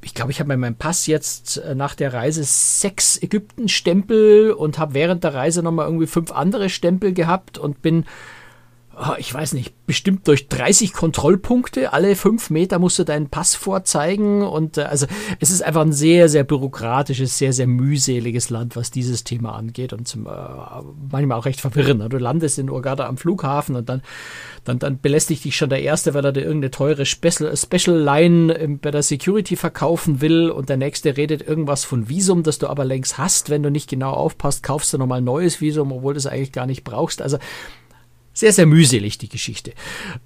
ich 0.02 0.14
glaube, 0.14 0.32
ich 0.32 0.40
habe 0.40 0.54
in 0.54 0.60
meinem 0.60 0.76
Pass 0.76 1.06
jetzt 1.06 1.58
äh, 1.58 1.74
nach 1.74 1.94
der 1.94 2.14
Reise 2.14 2.44
sechs 2.44 3.22
Ägypten-Stempel 3.22 4.52
und 4.52 4.78
habe 4.78 4.94
während 4.94 5.22
der 5.22 5.34
Reise 5.34 5.62
nochmal 5.62 5.86
irgendwie 5.86 6.06
fünf 6.06 6.32
andere 6.32 6.70
Stempel 6.70 7.12
gehabt 7.12 7.58
und 7.58 7.82
bin 7.82 8.06
ich 9.18 9.32
weiß 9.32 9.54
nicht, 9.54 9.86
bestimmt 9.86 10.26
durch 10.28 10.48
30 10.48 10.92
Kontrollpunkte. 10.92 11.92
Alle 11.92 12.16
fünf 12.16 12.50
Meter 12.50 12.78
musst 12.78 12.98
du 12.98 13.04
deinen 13.04 13.28
Pass 13.28 13.54
vorzeigen. 13.54 14.42
Und 14.42 14.78
äh, 14.78 14.82
also 14.82 15.06
es 15.40 15.50
ist 15.50 15.62
einfach 15.62 15.82
ein 15.82 15.92
sehr, 15.92 16.28
sehr 16.28 16.44
bürokratisches, 16.44 17.38
sehr, 17.38 17.52
sehr 17.52 17.66
mühseliges 17.66 18.50
Land, 18.50 18.76
was 18.76 18.90
dieses 18.90 19.24
Thema 19.24 19.54
angeht. 19.54 19.92
Und 19.92 20.06
zum, 20.06 20.26
äh, 20.26 20.30
manchmal 21.10 21.38
auch 21.38 21.46
recht 21.46 21.60
verwirrend. 21.60 22.00
Ne? 22.00 22.08
Du 22.08 22.18
landest 22.18 22.58
in 22.58 22.70
Urgada 22.70 23.06
am 23.06 23.16
Flughafen 23.16 23.76
und 23.76 23.88
dann, 23.88 24.02
dann, 24.64 24.78
dann 24.78 25.00
belästigt 25.00 25.44
dich 25.44 25.56
schon 25.56 25.70
der 25.70 25.82
Erste, 25.82 26.14
weil 26.14 26.24
er 26.24 26.32
dir 26.32 26.42
irgendeine 26.42 26.70
teure 26.70 27.06
Special, 27.06 27.56
Special 27.56 27.98
Line 27.98 28.78
bei 28.80 28.90
der 28.90 29.02
Security 29.02 29.56
verkaufen 29.56 30.20
will. 30.20 30.50
Und 30.50 30.68
der 30.68 30.76
Nächste 30.76 31.16
redet 31.16 31.46
irgendwas 31.46 31.84
von 31.84 32.08
Visum, 32.08 32.42
das 32.42 32.58
du 32.58 32.68
aber 32.68 32.84
längst 32.84 33.18
hast. 33.18 33.50
Wenn 33.50 33.62
du 33.62 33.70
nicht 33.70 33.90
genau 33.90 34.12
aufpasst, 34.12 34.62
kaufst 34.62 34.92
du 34.92 34.98
nochmal 34.98 35.18
ein 35.18 35.24
neues 35.24 35.60
Visum, 35.60 35.92
obwohl 35.92 36.14
du 36.14 36.18
es 36.18 36.26
eigentlich 36.26 36.52
gar 36.52 36.66
nicht 36.66 36.84
brauchst. 36.84 37.20
Also 37.20 37.38
sehr, 38.34 38.52
sehr 38.52 38.66
mühselig, 38.66 39.16
die 39.16 39.28
Geschichte. 39.28 39.72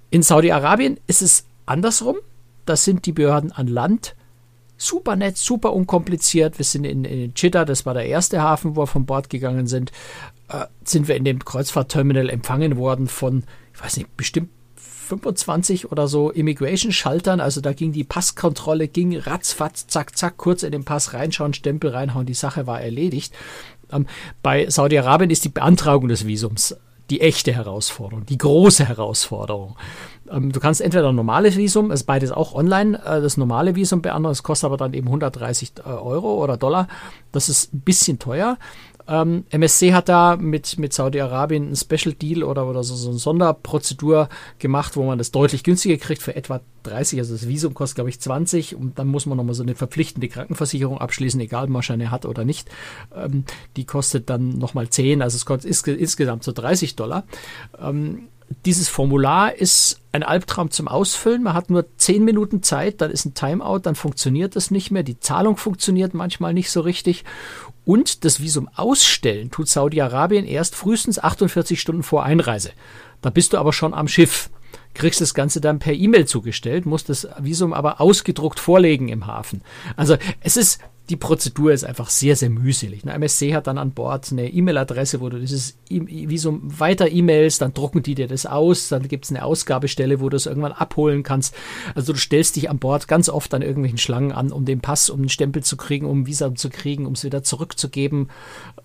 In 0.09 0.23
Saudi-Arabien 0.23 0.99
ist 1.07 1.21
es 1.21 1.45
andersrum. 1.65 2.17
Da 2.65 2.75
sind 2.75 3.05
die 3.05 3.13
Behörden 3.13 3.51
an 3.51 3.67
Land 3.67 4.15
super 4.79 5.15
nett, 5.15 5.37
super 5.37 5.73
unkompliziert. 5.73 6.57
Wir 6.57 6.65
sind 6.65 6.85
in, 6.85 7.05
in 7.05 7.33
Jeddah, 7.35 7.65
das 7.65 7.85
war 7.85 7.93
der 7.93 8.05
erste 8.05 8.41
Hafen, 8.41 8.75
wo 8.75 8.81
wir 8.81 8.87
von 8.87 9.05
Bord 9.05 9.29
gegangen 9.29 9.67
sind, 9.67 9.91
äh, 10.47 10.65
sind 10.83 11.07
wir 11.07 11.15
in 11.15 11.25
dem 11.25 11.43
Kreuzfahrtterminal 11.43 12.29
empfangen 12.29 12.77
worden 12.77 13.07
von, 13.07 13.43
ich 13.73 13.83
weiß 13.83 13.97
nicht, 13.97 14.17
bestimmt 14.17 14.49
25 14.75 15.91
oder 15.91 16.07
so 16.07 16.29
Immigration-Schaltern. 16.29 17.39
Also 17.41 17.61
da 17.61 17.73
ging 17.73 17.91
die 17.91 18.03
Passkontrolle, 18.03 18.87
ging 18.87 19.17
ratzfatz, 19.17 19.87
zack, 19.87 20.17
zack, 20.17 20.37
kurz 20.37 20.63
in 20.63 20.71
den 20.71 20.85
Pass 20.85 21.13
reinschauen, 21.13 21.53
Stempel 21.53 21.91
reinhauen, 21.91 22.25
die 22.25 22.33
Sache 22.33 22.65
war 22.65 22.81
erledigt. 22.81 23.33
Ähm, 23.91 24.05
bei 24.41 24.69
Saudi-Arabien 24.69 25.29
ist 25.29 25.45
die 25.45 25.49
Beantragung 25.49 26.07
des 26.07 26.25
Visums 26.25 26.75
die 27.09 27.21
echte 27.21 27.51
Herausforderung, 27.53 28.25
die 28.25 28.37
große 28.37 28.85
Herausforderung. 28.85 29.75
Ähm, 30.31 30.51
du 30.51 30.59
kannst 30.59 30.81
entweder 30.81 31.09
ein 31.09 31.15
normales 31.15 31.57
Visum, 31.57 31.91
ist 31.91 32.03
beides 32.03 32.31
auch 32.31 32.53
online, 32.53 32.97
äh, 33.03 33.21
das 33.21 33.37
normale 33.37 33.75
Visum 33.75 34.01
beantragen, 34.01 34.31
das 34.31 34.43
kostet 34.43 34.65
aber 34.65 34.77
dann 34.77 34.93
eben 34.93 35.07
130 35.07 35.73
äh, 35.77 35.89
Euro 35.89 36.43
oder 36.43 36.57
Dollar. 36.57 36.87
Das 37.31 37.49
ist 37.49 37.73
ein 37.73 37.81
bisschen 37.81 38.19
teuer. 38.19 38.57
Ähm, 39.09 39.43
MSC 39.49 39.93
hat 39.93 40.07
da 40.07 40.35
mit, 40.35 40.77
mit 40.77 40.93
Saudi-Arabien 40.93 41.65
einen 41.65 41.75
Special 41.75 42.13
Deal 42.13 42.43
oder, 42.43 42.67
oder 42.67 42.83
so, 42.83 42.95
so 42.95 43.09
eine 43.09 43.17
Sonderprozedur 43.17 44.29
gemacht, 44.59 44.95
wo 44.95 45.03
man 45.03 45.17
das 45.17 45.31
deutlich 45.31 45.63
günstiger 45.63 45.97
kriegt 45.97 46.21
für 46.21 46.35
etwa 46.35 46.61
30. 46.83 47.17
Also 47.17 47.33
das 47.33 47.47
Visum 47.47 47.73
kostet, 47.73 47.95
glaube 47.95 48.11
ich, 48.11 48.19
20 48.19 48.75
und 48.75 48.99
dann 48.99 49.07
muss 49.07 49.25
man 49.25 49.35
nochmal 49.35 49.55
so 49.55 49.63
eine 49.63 49.73
verpflichtende 49.73 50.27
Krankenversicherung 50.27 50.99
abschließen, 50.99 51.39
egal 51.39 51.63
ob 51.63 51.69
man 51.71 51.81
schon 51.81 51.95
eine 51.95 52.11
hat 52.11 52.25
oder 52.25 52.45
nicht. 52.45 52.69
Ähm, 53.15 53.45
die 53.77 53.85
kostet 53.85 54.29
dann 54.29 54.49
nochmal 54.59 54.89
10, 54.89 55.23
also 55.23 55.35
es 55.35 55.45
kostet 55.45 55.87
insgesamt 55.87 56.43
so 56.43 56.51
30 56.51 56.95
Dollar. 56.95 57.23
Ähm, 57.81 58.27
dieses 58.65 58.89
Formular 58.89 59.55
ist 59.55 60.01
ein 60.11 60.23
Albtraum 60.23 60.71
zum 60.71 60.87
Ausfüllen. 60.87 61.43
Man 61.43 61.53
hat 61.53 61.69
nur 61.69 61.85
zehn 61.97 62.25
Minuten 62.25 62.63
Zeit, 62.63 63.01
dann 63.01 63.11
ist 63.11 63.25
ein 63.25 63.33
Timeout, 63.33 63.79
dann 63.79 63.95
funktioniert 63.95 64.55
das 64.55 64.71
nicht 64.71 64.91
mehr. 64.91 65.03
Die 65.03 65.19
Zahlung 65.19 65.55
funktioniert 65.55 66.13
manchmal 66.13 66.53
nicht 66.53 66.71
so 66.71 66.81
richtig. 66.81 67.25
Und 67.89 68.23
das 68.23 68.39
Visum 68.39 68.69
ausstellen 68.75 69.49
tut 69.49 69.67
Saudi-Arabien 69.67 70.45
erst 70.45 70.75
frühestens 70.75 71.17
48 71.17 71.81
Stunden 71.81 72.03
vor 72.03 72.23
Einreise. 72.23 72.69
Da 73.23 73.31
bist 73.31 73.53
du 73.53 73.57
aber 73.57 73.73
schon 73.73 73.95
am 73.95 74.07
Schiff 74.07 74.51
kriegst 74.93 75.21
das 75.21 75.33
Ganze 75.33 75.59
dann 75.59 75.79
per 75.79 75.93
E-Mail 75.93 76.25
zugestellt, 76.25 76.85
musst 76.85 77.09
das 77.09 77.27
Visum 77.39 77.73
aber 77.73 77.99
ausgedruckt 78.01 78.59
vorlegen 78.59 79.09
im 79.09 79.25
Hafen. 79.25 79.61
Also 79.95 80.17
es 80.41 80.57
ist 80.57 80.81
die 81.09 81.15
Prozedur 81.15 81.71
ist 81.71 81.83
einfach 81.83 82.09
sehr, 82.09 82.35
sehr 82.35 82.51
mühselig. 82.51 83.03
Eine 83.03 83.13
MSC 83.13 83.55
hat 83.55 83.65
dann 83.65 83.79
an 83.79 83.91
Bord 83.91 84.31
eine 84.31 84.47
E-Mail-Adresse, 84.47 85.21
wo 85.21 85.29
du 85.29 85.39
dieses 85.39 85.77
Visum 85.89 86.61
weiter 86.79 87.09
E-Mails, 87.11 87.57
dann 87.57 87.73
drucken 87.73 88.03
die 88.03 88.13
dir 88.13 88.27
das 88.27 88.45
aus, 88.45 88.89
dann 88.89 89.07
gibt 89.07 89.25
es 89.25 89.31
eine 89.31 89.43
Ausgabestelle, 89.43 90.19
wo 90.19 90.29
du 90.29 90.37
es 90.37 90.45
irgendwann 90.45 90.71
abholen 90.71 91.23
kannst. 91.23 91.55
Also 91.95 92.13
du 92.13 92.19
stellst 92.19 92.55
dich 92.55 92.69
an 92.69 92.77
Bord 92.77 93.07
ganz 93.07 93.27
oft 93.27 93.53
an 93.55 93.63
irgendwelchen 93.63 93.97
Schlangen 93.97 94.31
an, 94.31 94.51
um 94.51 94.65
den 94.65 94.81
Pass, 94.81 95.09
um 95.09 95.21
einen 95.21 95.29
Stempel 95.29 95.63
zu 95.63 95.77
kriegen, 95.77 96.05
um 96.05 96.21
ein 96.21 96.27
Visa 96.27 96.53
zu 96.53 96.69
kriegen, 96.69 97.07
um 97.07 97.13
es 97.13 97.23
wieder 97.23 97.41
zurückzugeben. 97.41 98.29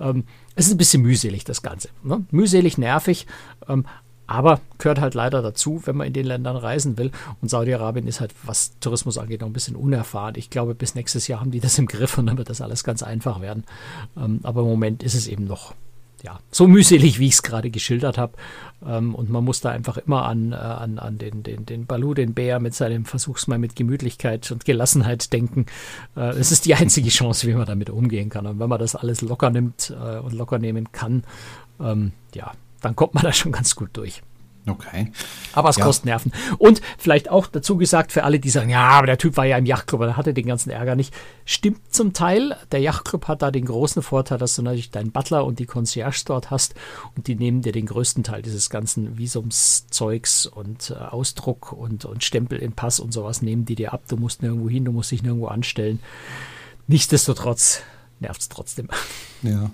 Ähm, 0.01 0.25
es 0.55 0.67
ist 0.67 0.73
ein 0.73 0.79
bisschen 0.79 1.03
mühselig, 1.03 1.45
das 1.45 1.63
Ganze. 1.63 1.91
Ne? 2.03 2.25
Mühselig, 2.31 2.79
nervig, 2.79 3.27
ähm, 3.69 3.85
aber 4.27 4.61
gehört 4.79 5.01
halt 5.01 5.15
leider 5.15 5.43
dazu, 5.43 5.83
wenn 5.85 5.97
man 5.97 6.07
in 6.07 6.13
den 6.13 6.27
Ländern 6.27 6.57
reisen 6.57 6.97
will. 6.99 7.11
Und 7.41 7.49
Saudi-Arabien 7.49 8.07
ist 8.07 8.21
halt, 8.21 8.35
was 8.45 8.73
Tourismus 8.81 9.19
angeht, 9.19 9.41
noch 9.41 9.49
ein 9.49 9.53
bisschen 9.53 9.77
unerfahren. 9.77 10.35
Ich 10.37 10.51
glaube, 10.51 10.75
bis 10.75 10.95
nächstes 10.95 11.29
Jahr 11.29 11.41
haben 11.41 11.51
die 11.51 11.61
das 11.61 11.79
im 11.79 11.87
Griff 11.87 12.19
und 12.19 12.27
dann 12.27 12.39
wird 12.39 12.51
das 12.51 12.61
alles 12.61 12.85
ganz 12.85 13.03
einfach 13.03 13.41
werden. 13.41 13.65
Ähm, 14.17 14.41
aber 14.43 14.63
im 14.63 14.69
Moment 14.69 15.03
ist 15.03 15.15
es 15.15 15.27
eben 15.27 15.45
noch 15.45 15.75
ja, 16.25 16.41
so 16.51 16.67
mühselig, 16.67 17.19
wie 17.19 17.27
ich 17.27 17.35
es 17.35 17.43
gerade 17.43 17.71
geschildert 17.71 18.17
habe. 18.17 18.33
Ähm, 18.85 19.15
und 19.15 19.29
man 19.29 19.45
muss 19.45 19.61
da 19.61 19.71
einfach 19.71 19.99
immer 19.99 20.25
an, 20.25 20.53
äh, 20.53 20.57
an, 20.57 20.99
an 20.99 21.19
den, 21.19 21.43
den, 21.43 21.67
den 21.67 21.85
Balu, 21.85 22.15
den 22.15 22.33
Bär 22.33 22.61
mit 22.61 22.75
seinem 22.75 23.05
Versuchs 23.05 23.47
mal 23.47 23.59
mit 23.59 23.77
Gemütlichkeit 23.77 24.51
und 24.51 24.65
Gelassenheit 24.65 25.35
denken. 25.35 25.67
Äh, 26.17 26.31
es 26.31 26.51
ist 26.51 26.65
die 26.65 26.75
einzige 26.75 27.11
Chance, 27.11 27.47
wie 27.47 27.53
man 27.53 27.67
damit 27.67 27.91
umgehen 27.91 28.31
kann. 28.31 28.47
Und 28.47 28.59
wenn 28.59 28.71
man 28.71 28.81
das 28.81 28.97
alles 28.97 29.21
locker 29.21 29.51
nimmt 29.51 29.95
äh, 30.03 30.19
und 30.19 30.33
locker 30.33 30.59
nehmen 30.59 30.93
kann, 30.93 31.25
ähm, 31.79 32.13
ja, 32.35 32.53
dann 32.85 32.97
kommt 32.97 33.15
man 33.15 33.23
da 33.23 33.33
schon 33.33 33.53
ganz 33.53 33.75
gut 33.75 33.91
durch. 33.95 34.23
Okay. 34.67 35.13
Aber 35.53 35.69
es 35.69 35.77
ja. 35.77 35.85
kostet 35.85 36.07
Nerven. 36.07 36.33
Und 36.57 36.81
vielleicht 36.97 37.29
auch 37.29 37.47
dazu 37.47 37.77
gesagt 37.77 38.13
für 38.13 38.25
alle, 38.25 38.41
die 38.41 38.49
sagen, 38.49 38.71
ja, 38.71 38.89
aber 38.89 39.07
der 39.07 39.19
Typ 39.19 39.37
war 39.37 39.45
ja 39.45 39.59
im 39.59 39.67
Yachtclub, 39.67 40.01
er 40.01 40.17
hatte 40.17 40.33
den 40.33 40.47
ganzen 40.47 40.71
Ärger 40.71 40.97
nicht. 40.97 41.13
Stimmt 41.45 41.93
zum 41.93 42.15
Teil. 42.15 42.57
Der 42.73 42.81
Yachtclub 42.81 43.29
hat 43.29 43.43
da 43.43 43.51
den 43.51 43.67
großen 43.67 44.03
Vorteil, 44.03 44.39
dass 44.39 44.57
du 44.57 44.63
natürlich 44.63 44.91
deinen 44.91 45.13
Butler 45.13 45.45
und 45.45 45.59
die 45.59 45.67
Concierge 45.67 46.23
dort 46.25 46.51
hast 46.51 46.75
und 47.15 47.27
die 47.27 47.35
nehmen 47.35 47.61
dir 47.61 47.73
den 47.73 47.85
größten 47.85 48.25
Teil 48.25 48.41
dieses 48.41 48.71
ganzen 48.71 49.19
Visumszeugs 49.19 50.47
und 50.47 50.91
äh, 50.91 50.95
Ausdruck 50.95 51.73
und, 51.73 52.07
und 52.07 52.25
Stempel 52.25 52.59
in 52.59 52.73
Pass 52.73 53.01
und 53.01 53.13
sowas 53.13 53.43
nehmen 53.43 53.67
die 53.67 53.75
dir 53.75 53.93
ab. 53.93 54.05
Du 54.09 54.17
musst 54.17 54.43
nirgendwo 54.43 54.71
hin, 54.71 54.87
du 54.87 54.93
musst 54.93 55.11
dich 55.11 55.23
nirgendwo 55.23 55.49
anstellen. 55.49 56.01
Nichtsdestotrotz 56.87 57.83
nervt 58.21 58.41
es 58.41 58.49
trotzdem. 58.49 58.89
Ja. 59.43 59.71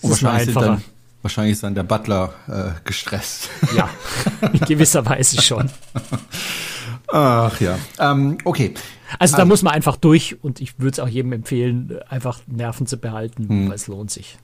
Und 0.00 0.10
wahrscheinlich 0.10 0.46
sind 0.46 0.60
dann 0.60 0.82
Wahrscheinlich 1.22 1.52
ist 1.52 1.62
dann 1.62 1.74
der 1.74 1.84
Butler 1.84 2.34
äh, 2.48 2.80
gestresst. 2.84 3.48
Ja, 3.76 3.88
in 4.52 4.60
gewisser 4.60 5.06
Weise 5.06 5.40
schon. 5.40 5.70
Ach 7.08 7.60
ja. 7.60 7.78
Ähm, 7.98 8.38
okay. 8.44 8.74
Also 9.18 9.36
da 9.36 9.42
also, 9.42 9.48
muss 9.48 9.62
man 9.62 9.72
einfach 9.72 9.96
durch 9.96 10.42
und 10.42 10.60
ich 10.60 10.78
würde 10.78 10.92
es 10.92 11.00
auch 11.00 11.08
jedem 11.08 11.32
empfehlen, 11.32 11.98
einfach 12.08 12.40
Nerven 12.46 12.86
zu 12.86 12.96
behalten, 12.96 13.48
hm. 13.48 13.68
weil 13.68 13.76
es 13.76 13.86
lohnt 13.86 14.10
sich. 14.10 14.38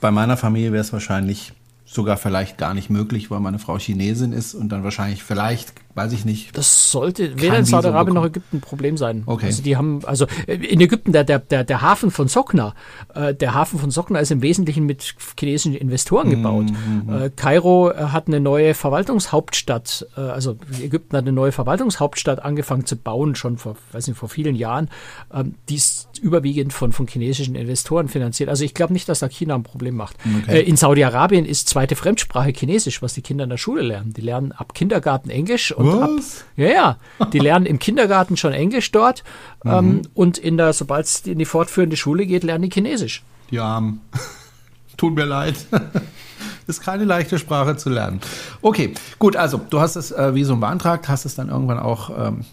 Bei 0.00 0.10
meiner 0.10 0.36
Familie 0.36 0.72
wäre 0.72 0.82
es 0.82 0.92
wahrscheinlich 0.92 1.52
sogar 1.84 2.16
vielleicht 2.16 2.58
gar 2.58 2.74
nicht 2.74 2.90
möglich, 2.90 3.30
weil 3.30 3.40
meine 3.40 3.58
Frau 3.58 3.78
Chinesin 3.78 4.32
ist 4.32 4.54
und 4.54 4.70
dann 4.70 4.82
wahrscheinlich 4.84 5.22
vielleicht 5.22 5.74
weiß 5.94 6.12
ich 6.12 6.24
nicht. 6.24 6.56
Das 6.56 6.90
sollte 6.90 7.40
weder 7.40 7.58
in 7.58 7.64
Saudi-Arabien 7.64 8.14
noch 8.14 8.24
Ägypten 8.24 8.58
ein 8.58 8.60
Problem 8.60 8.96
sein. 8.96 9.22
Okay. 9.26 9.46
Also 9.46 9.62
die 9.62 9.76
haben, 9.76 10.04
also 10.04 10.26
in 10.46 10.80
Ägypten, 10.80 11.12
der, 11.12 11.24
der, 11.24 11.38
der, 11.38 11.64
der 11.64 11.82
Hafen 11.82 12.10
von 12.10 12.28
Sokna, 12.28 12.74
äh, 13.14 13.34
der 13.34 13.54
Hafen 13.54 13.78
von 13.78 13.90
Sokna 13.90 14.18
ist 14.18 14.30
im 14.30 14.42
Wesentlichen 14.42 14.86
mit 14.86 15.14
chinesischen 15.38 15.74
Investoren 15.74 16.30
gebaut. 16.30 16.66
Mhm. 16.66 17.12
Äh, 17.12 17.30
Kairo 17.30 17.90
äh, 17.90 17.96
hat 17.96 18.26
eine 18.26 18.40
neue 18.40 18.74
Verwaltungshauptstadt, 18.74 20.06
äh, 20.16 20.20
also 20.20 20.56
Ägypten 20.80 21.16
hat 21.16 21.24
eine 21.24 21.32
neue 21.32 21.52
Verwaltungshauptstadt 21.52 22.42
angefangen 22.42 22.86
zu 22.86 22.96
bauen, 22.96 23.34
schon 23.36 23.58
vor, 23.58 23.76
weiß 23.92 24.08
nicht, 24.08 24.18
vor 24.18 24.28
vielen 24.28 24.56
Jahren. 24.56 24.90
Ähm, 25.32 25.54
die 25.68 25.76
ist 25.76 26.08
überwiegend 26.20 26.72
von, 26.72 26.92
von 26.92 27.06
chinesischen 27.06 27.54
Investoren 27.54 28.08
finanziert. 28.08 28.48
Also 28.48 28.64
ich 28.64 28.74
glaube 28.74 28.92
nicht, 28.92 29.08
dass 29.08 29.20
da 29.20 29.28
China 29.28 29.54
ein 29.54 29.62
Problem 29.62 29.94
macht. 29.94 30.16
Okay. 30.42 30.58
Äh, 30.58 30.62
in 30.62 30.76
Saudi-Arabien 30.76 31.44
ist 31.44 31.68
zweite 31.68 31.96
Fremdsprache 31.96 32.50
Chinesisch, 32.50 33.02
was 33.02 33.14
die 33.14 33.22
Kinder 33.22 33.44
in 33.44 33.50
der 33.50 33.58
Schule 33.58 33.82
lernen. 33.82 34.12
Die 34.12 34.20
lernen 34.20 34.52
ab 34.52 34.74
Kindergarten 34.74 35.30
Englisch 35.30 35.72
und 35.72 35.83
und 35.92 36.02
ab. 36.02 36.10
Ja, 36.56 36.68
ja. 36.68 36.96
Die 37.32 37.38
lernen 37.38 37.66
im 37.66 37.78
Kindergarten 37.78 38.36
schon 38.36 38.52
Englisch 38.52 38.90
dort 38.92 39.24
mhm. 39.64 39.70
ähm, 39.70 40.02
und 40.14 40.38
in 40.38 40.56
der, 40.56 40.72
sobald 40.72 41.06
es 41.06 41.20
in 41.20 41.38
die 41.38 41.44
fortführende 41.44 41.96
Schule 41.96 42.26
geht, 42.26 42.44
lernen 42.44 42.62
die 42.62 42.70
Chinesisch. 42.70 43.22
Die 43.50 43.58
Armen. 43.58 44.00
Tut 44.96 45.14
mir 45.14 45.24
leid. 45.24 45.56
ist 46.66 46.82
keine 46.82 47.04
leichte 47.04 47.38
Sprache 47.38 47.76
zu 47.76 47.90
lernen. 47.90 48.20
Okay, 48.62 48.94
gut, 49.18 49.36
also 49.36 49.60
du 49.68 49.80
hast 49.80 49.96
das 49.96 50.12
äh, 50.12 50.34
Visum 50.34 50.60
beantragt, 50.60 51.08
hast 51.08 51.24
es 51.24 51.34
dann 51.34 51.48
irgendwann 51.48 51.78
auch 51.78 52.10
ähm, 52.16 52.44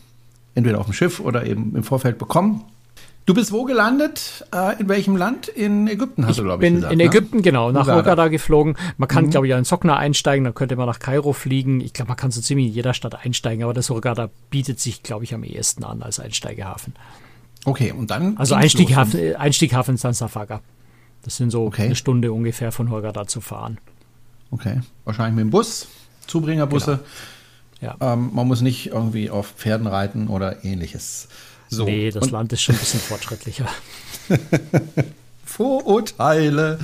entweder 0.56 0.80
auf 0.80 0.86
dem 0.86 0.94
Schiff 0.94 1.20
oder 1.20 1.46
eben 1.46 1.76
im 1.76 1.84
Vorfeld 1.84 2.18
bekommen. 2.18 2.64
Du 3.26 3.36
bist 3.36 3.52
wo 3.52 3.66
gelandet? 3.66 4.46
Äh, 4.54 4.82
in 4.82 4.90
welchem 4.90 5.16
Land? 5.16 5.48
In 5.48 5.88
Ägypten 5.88 6.26
hast 6.26 6.32
ich 6.32 6.38
du, 6.38 6.44
glaube 6.44 6.66
ich, 6.66 6.74
gesagt. 6.74 6.92
In 6.92 6.98
ne? 6.98 7.04
Ägypten, 7.06 7.42
genau, 7.44 7.72
nach 7.72 7.88
Hurghada 7.88 8.30
geflogen. 8.30 8.76
Man 8.98 9.08
kann, 9.08 9.26
mhm. 9.26 9.30
glaube 9.30 9.48
ich, 9.48 9.54
in 9.54 9.64
Sokna 9.64 9.96
einsteigen, 9.98 10.44
dann 10.44 10.56
könnte 10.56 10.76
man 10.76 10.88
nach 10.88 11.00
Kairo 11.00 11.32
fliegen. 11.34 11.82
Ich 11.82 11.94
glaube, 11.94 12.10
man 12.10 12.18
kann 12.18 12.32
so 12.32 12.42
ziemlich 12.42 12.68
in 12.68 12.74
jeder 12.74 12.94
Stadt 12.94 13.24
einsteigen, 13.24 13.64
aber 13.64 13.74
das 13.74 13.90
Hurghada 13.90 14.30
bietet 14.50 14.80
sich, 14.80 15.04
glaube 15.04 15.24
ich, 15.24 15.36
am 15.36 15.44
ehesten 15.44 15.84
an 15.84 16.02
als 16.02 16.20
Einsteigehafen. 16.20 16.94
Okay, 17.66 17.92
und 17.92 18.10
dann. 18.10 18.38
Also 18.38 18.56
Einstieghafen, 18.56 19.36
Einstieghafen 19.36 19.98
San 19.98 20.14
Safaga. 20.14 20.62
Das 21.24 21.38
sind 21.38 21.52
so 21.52 21.66
okay. 21.66 21.86
eine 21.86 21.96
Stunde 21.96 22.34
ungefähr 22.34 22.72
von 22.72 22.90
Hurghada 22.90 23.28
zu 23.28 23.40
fahren. 23.42 23.78
Okay, 24.50 24.82
wahrscheinlich 25.06 25.36
mit 25.36 25.44
dem 25.44 25.52
Bus, 25.52 25.88
Zubringerbusse. 26.26 27.00
Genau. 27.80 27.94
Ja. 28.00 28.14
Ähm, 28.14 28.32
man 28.34 28.48
muss 28.48 28.62
nicht 28.62 28.88
irgendwie 28.88 29.30
auf 29.30 29.54
Pferden 29.58 29.88
reiten 29.88 30.28
oder 30.28 30.64
ähnliches. 30.64 31.28
So. 31.72 31.86
Nee, 31.86 32.12
das 32.12 32.24
Und 32.24 32.32
Land 32.32 32.54
ist 32.54 32.62
schon 32.62 32.76
ein 32.76 32.80
bisschen 32.80 33.00
fortschrittlicher. 33.00 33.66
Vorurteile. 35.46 36.80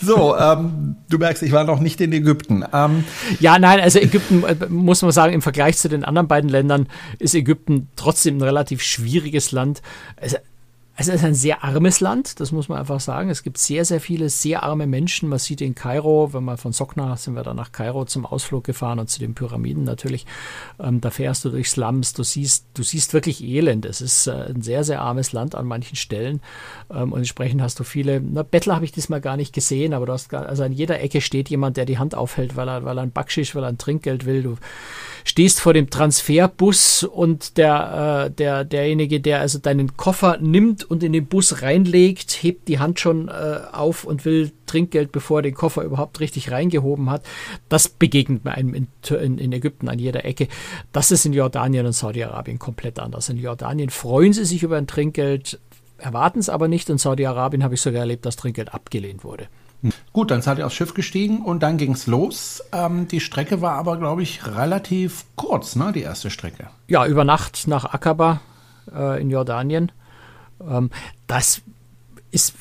So, 0.00 0.36
ähm, 0.36 0.96
du 1.08 1.18
merkst, 1.18 1.42
ich 1.42 1.52
war 1.52 1.64
noch 1.64 1.80
nicht 1.80 2.00
in 2.00 2.12
Ägypten. 2.12 2.64
Ähm, 2.72 3.04
ja, 3.38 3.58
nein, 3.58 3.80
also 3.80 4.00
Ägypten, 4.00 4.44
äh, 4.44 4.56
muss 4.68 5.02
man 5.02 5.12
sagen, 5.12 5.32
im 5.32 5.42
Vergleich 5.42 5.78
zu 5.78 5.88
den 5.88 6.04
anderen 6.04 6.28
beiden 6.28 6.50
Ländern 6.50 6.88
ist 7.18 7.34
Ägypten 7.34 7.88
trotzdem 7.94 8.38
ein 8.38 8.42
relativ 8.42 8.82
schwieriges 8.82 9.52
Land. 9.52 9.80
Also, 10.16 10.38
es 10.94 11.08
ist 11.08 11.24
ein 11.24 11.34
sehr 11.34 11.64
armes 11.64 12.00
Land, 12.00 12.38
das 12.38 12.52
muss 12.52 12.68
man 12.68 12.78
einfach 12.78 13.00
sagen. 13.00 13.30
Es 13.30 13.42
gibt 13.42 13.56
sehr, 13.56 13.86
sehr 13.86 13.98
viele 13.98 14.28
sehr 14.28 14.62
arme 14.62 14.86
Menschen. 14.86 15.30
Man 15.30 15.38
sieht 15.38 15.62
in 15.62 15.74
Kairo, 15.74 16.34
wenn 16.34 16.44
man 16.44 16.58
von 16.58 16.72
Sokna 16.72 17.16
sind 17.16 17.34
wir 17.34 17.42
dann 17.42 17.56
nach 17.56 17.72
Kairo 17.72 18.04
zum 18.04 18.26
Ausflug 18.26 18.64
gefahren 18.64 18.98
und 18.98 19.08
zu 19.08 19.18
den 19.18 19.34
Pyramiden 19.34 19.84
natürlich. 19.84 20.26
Ähm, 20.78 21.00
da 21.00 21.08
fährst 21.08 21.46
du 21.46 21.50
durch 21.50 21.70
Slums, 21.70 22.12
du 22.12 22.22
siehst, 22.22 22.66
du 22.74 22.82
siehst 22.82 23.14
wirklich 23.14 23.42
Elend. 23.42 23.86
Es 23.86 24.02
ist 24.02 24.26
äh, 24.26 24.32
ein 24.54 24.60
sehr, 24.60 24.84
sehr 24.84 25.00
armes 25.00 25.32
Land 25.32 25.54
an 25.54 25.66
manchen 25.66 25.96
Stellen. 25.96 26.42
Ähm, 26.90 27.12
und 27.12 27.20
entsprechend 27.20 27.62
hast 27.62 27.80
du 27.80 27.84
viele, 27.84 28.20
na, 28.20 28.42
Bettler 28.42 28.74
habe 28.74 28.84
ich 28.84 28.92
diesmal 28.92 29.22
gar 29.22 29.38
nicht 29.38 29.54
gesehen, 29.54 29.94
aber 29.94 30.04
du 30.04 30.12
hast 30.12 30.28
gar, 30.28 30.44
also 30.44 30.62
an 30.62 30.72
jeder 30.72 31.00
Ecke 31.00 31.22
steht 31.22 31.48
jemand, 31.48 31.78
der 31.78 31.86
die 31.86 31.98
Hand 31.98 32.14
aufhält, 32.14 32.54
weil 32.54 32.68
er, 32.68 32.84
weil 32.84 32.98
er 32.98 33.02
ein 33.02 33.12
Backschisch, 33.12 33.54
weil 33.54 33.64
er 33.64 33.68
ein 33.68 33.78
Trinkgeld 33.78 34.26
will. 34.26 34.42
Du 34.42 34.58
stehst 35.24 35.60
vor 35.60 35.72
dem 35.72 35.88
Transferbus 35.88 37.04
und 37.04 37.56
der, 37.56 38.26
äh, 38.26 38.30
der, 38.30 38.64
derjenige, 38.64 39.20
der 39.20 39.40
also 39.40 39.58
deinen 39.58 39.96
Koffer 39.96 40.36
nimmt 40.38 40.81
und 40.84 41.02
in 41.02 41.12
den 41.12 41.26
Bus 41.26 41.62
reinlegt, 41.62 42.42
hebt 42.42 42.68
die 42.68 42.78
Hand 42.78 43.00
schon 43.00 43.28
äh, 43.28 43.60
auf 43.72 44.04
und 44.04 44.24
will 44.24 44.52
Trinkgeld, 44.66 45.12
bevor 45.12 45.40
er 45.40 45.42
den 45.42 45.54
Koffer 45.54 45.82
überhaupt 45.82 46.20
richtig 46.20 46.50
reingehoben 46.50 47.10
hat. 47.10 47.22
Das 47.68 47.88
begegnet 47.88 48.44
mir 48.44 48.52
einem 48.52 48.74
in, 48.74 48.88
in, 49.08 49.38
in 49.38 49.52
Ägypten 49.52 49.88
an 49.88 49.98
jeder 49.98 50.24
Ecke. 50.24 50.48
Das 50.92 51.10
ist 51.10 51.26
in 51.26 51.32
Jordanien 51.32 51.86
und 51.86 51.92
Saudi-Arabien 51.92 52.58
komplett 52.58 52.98
anders. 52.98 53.28
In 53.28 53.36
Jordanien 53.36 53.90
freuen 53.90 54.32
sie 54.32 54.44
sich 54.44 54.62
über 54.62 54.76
ein 54.76 54.86
Trinkgeld, 54.86 55.60
erwarten 55.98 56.38
es 56.38 56.48
aber 56.48 56.68
nicht. 56.68 56.88
In 56.90 56.98
Saudi-Arabien 56.98 57.62
habe 57.62 57.74
ich 57.74 57.80
sogar 57.80 58.00
erlebt, 58.00 58.26
dass 58.26 58.36
Trinkgeld 58.36 58.72
abgelehnt 58.72 59.24
wurde. 59.24 59.48
Gut, 60.12 60.30
dann 60.30 60.42
seid 60.42 60.58
ihr 60.58 60.66
aufs 60.66 60.76
Schiff 60.76 60.94
gestiegen 60.94 61.42
und 61.42 61.62
dann 61.62 61.76
ging 61.76 61.92
es 61.92 62.06
los. 62.06 62.62
Ähm, 62.72 63.08
die 63.08 63.20
Strecke 63.20 63.60
war 63.60 63.72
aber, 63.72 63.96
glaube 63.96 64.22
ich, 64.22 64.46
relativ 64.46 65.24
kurz, 65.34 65.74
ne? 65.74 65.92
Die 65.92 66.02
erste 66.02 66.30
Strecke. 66.30 66.68
Ja, 66.86 67.04
über 67.06 67.24
Nacht 67.24 67.66
nach 67.66 67.92
Akaba 67.92 68.40
äh, 68.94 69.20
in 69.20 69.30
Jordanien. 69.30 69.90
Ähm, 70.68 70.90
das 71.26 71.62
ist, 72.32 72.54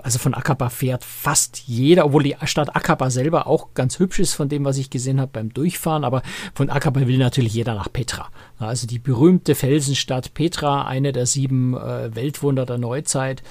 also 0.00 0.18
von 0.20 0.32
Akaba 0.32 0.70
fährt 0.70 1.02
fast 1.02 1.64
jeder, 1.66 2.06
obwohl 2.06 2.22
die 2.22 2.36
Stadt 2.44 2.76
Akaba 2.76 3.10
selber 3.10 3.48
auch 3.48 3.74
ganz 3.74 3.98
hübsch 3.98 4.20
ist 4.20 4.34
von 4.34 4.48
dem, 4.48 4.64
was 4.64 4.78
ich 4.78 4.90
gesehen 4.90 5.20
habe 5.20 5.32
beim 5.32 5.52
Durchfahren, 5.52 6.04
aber 6.04 6.22
von 6.54 6.70
Akaba 6.70 7.04
will 7.04 7.18
natürlich 7.18 7.52
jeder 7.52 7.74
nach 7.74 7.92
Petra. 7.92 8.28
Also 8.60 8.86
die 8.86 9.00
berühmte 9.00 9.56
Felsenstadt 9.56 10.34
Petra, 10.34 10.86
eine 10.86 11.10
der 11.10 11.26
sieben 11.26 11.76
äh, 11.76 12.14
Weltwunder 12.14 12.64
der 12.64 12.78
Neuzeit, 12.78 13.42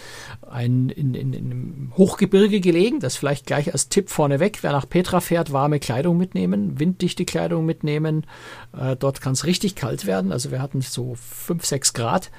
ein, 0.50 0.88
in, 0.88 1.14
in, 1.14 1.34
in 1.34 1.52
einem 1.52 1.94
Hochgebirge 1.98 2.62
gelegen, 2.62 3.02
das 3.02 3.18
vielleicht 3.18 3.46
gleich 3.46 3.74
als 3.74 3.90
Tipp 3.90 4.10
vorneweg, 4.10 4.60
wer 4.64 4.72
nach 4.72 4.88
Petra 4.88 5.20
fährt, 5.20 5.52
warme 5.52 5.80
Kleidung 5.80 6.18
mitnehmen, 6.18 6.80
winddichte 6.80 7.26
Kleidung 7.26 7.66
mitnehmen, 7.66 8.26
äh, 8.72 8.96
dort 8.96 9.20
kann 9.20 9.34
es 9.34 9.46
richtig 9.46 9.76
kalt 9.76 10.06
werden, 10.06 10.32
also 10.32 10.50
wir 10.50 10.62
hatten 10.62 10.80
so 10.80 11.16
fünf, 11.16 11.66
sechs 11.66 11.92
Grad 11.92 12.32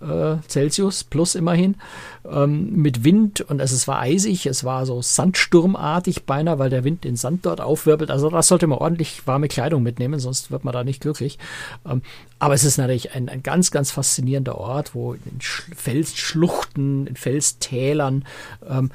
äh, 0.00 0.36
Celsius 0.48 1.04
plus 1.04 1.34
immerhin, 1.34 1.76
ähm, 2.30 2.72
mit 2.74 3.04
Wind 3.04 3.40
und 3.40 3.60
es, 3.60 3.72
es 3.72 3.88
war 3.88 4.00
eisig, 4.00 4.46
es 4.46 4.64
war 4.64 4.86
so 4.86 5.02
sandsturmartig 5.02 6.24
beinahe, 6.24 6.58
weil 6.58 6.70
der 6.70 6.84
Wind 6.84 7.04
den 7.04 7.16
Sand 7.16 7.46
dort 7.46 7.60
aufwirbelt. 7.60 8.10
Also 8.10 8.30
das 8.30 8.48
sollte 8.48 8.66
man 8.66 8.78
ordentlich 8.78 9.26
warme 9.26 9.48
Kleidung 9.48 9.82
mitnehmen, 9.82 10.20
sonst 10.20 10.50
wird 10.50 10.64
man 10.64 10.72
da 10.72 10.84
nicht 10.84 11.00
glücklich. 11.00 11.38
Ähm, 11.88 12.02
aber 12.38 12.54
es 12.54 12.64
ist 12.64 12.78
natürlich 12.78 13.14
ein, 13.14 13.28
ein 13.28 13.42
ganz, 13.42 13.70
ganz 13.70 13.90
faszinierender 13.90 14.56
Ort, 14.56 14.94
wo 14.94 15.14
in 15.14 15.40
Felsschluchten, 15.40 17.06
in 17.06 17.16
Felstälern 17.16 18.24
ähm, 18.68 18.90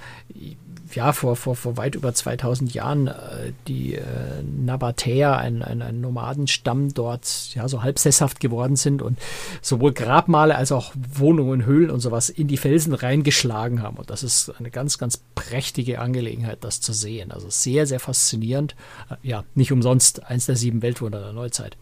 ja, 0.96 1.14
vor, 1.14 1.36
vor, 1.36 1.56
vor 1.56 1.78
weit 1.78 1.96
über 1.96 2.14
2000 2.14 2.74
Jahren 2.74 3.08
äh, 3.08 3.52
die 3.68 3.96
äh, 3.96 4.02
Nabatäer, 4.44 5.38
ein, 5.38 5.62
ein, 5.62 5.82
ein 5.82 6.02
Nomadenstamm 6.02 6.94
dort 6.94 7.54
ja 7.54 7.68
so 7.68 7.84
halb 7.84 8.00
sesshaft 8.00 8.40
geworden 8.40 8.76
sind 8.76 9.02
und 9.02 9.20
sowohl 9.62 9.94
Grabmale 9.94 10.56
als 10.56 10.72
auch 10.72 10.94
Wohnungen, 10.96 11.66
Höhlen 11.66 11.92
und 11.92 12.00
sowas 12.00 12.30
in 12.30 12.48
die 12.48 12.58
Felsen 12.58 12.94
reingeschlagen 12.94 13.82
haben. 13.82 13.98
Und 13.98 14.10
das 14.10 14.24
ist 14.24 14.54
eine 14.58 14.72
ganz, 14.72 14.98
ganz 14.98 15.20
prächtige 15.36 16.00
Angelegenheit, 16.00 16.60
das 16.62 16.82
zu 16.82 16.94
sehen. 16.94 17.32
Also 17.32 17.50
sehr, 17.50 17.86
sehr 17.86 18.00
faszinierend. 18.00 18.76
Äh, 19.10 19.16
ja, 19.28 19.44
nicht 19.54 19.72
umsonst 19.72 20.26
eins 20.26 20.46
der 20.46 20.56
sieben 20.56 20.82
Weltwunder 20.82 21.22
der 21.22 21.34
Neuzeit. 21.34 21.78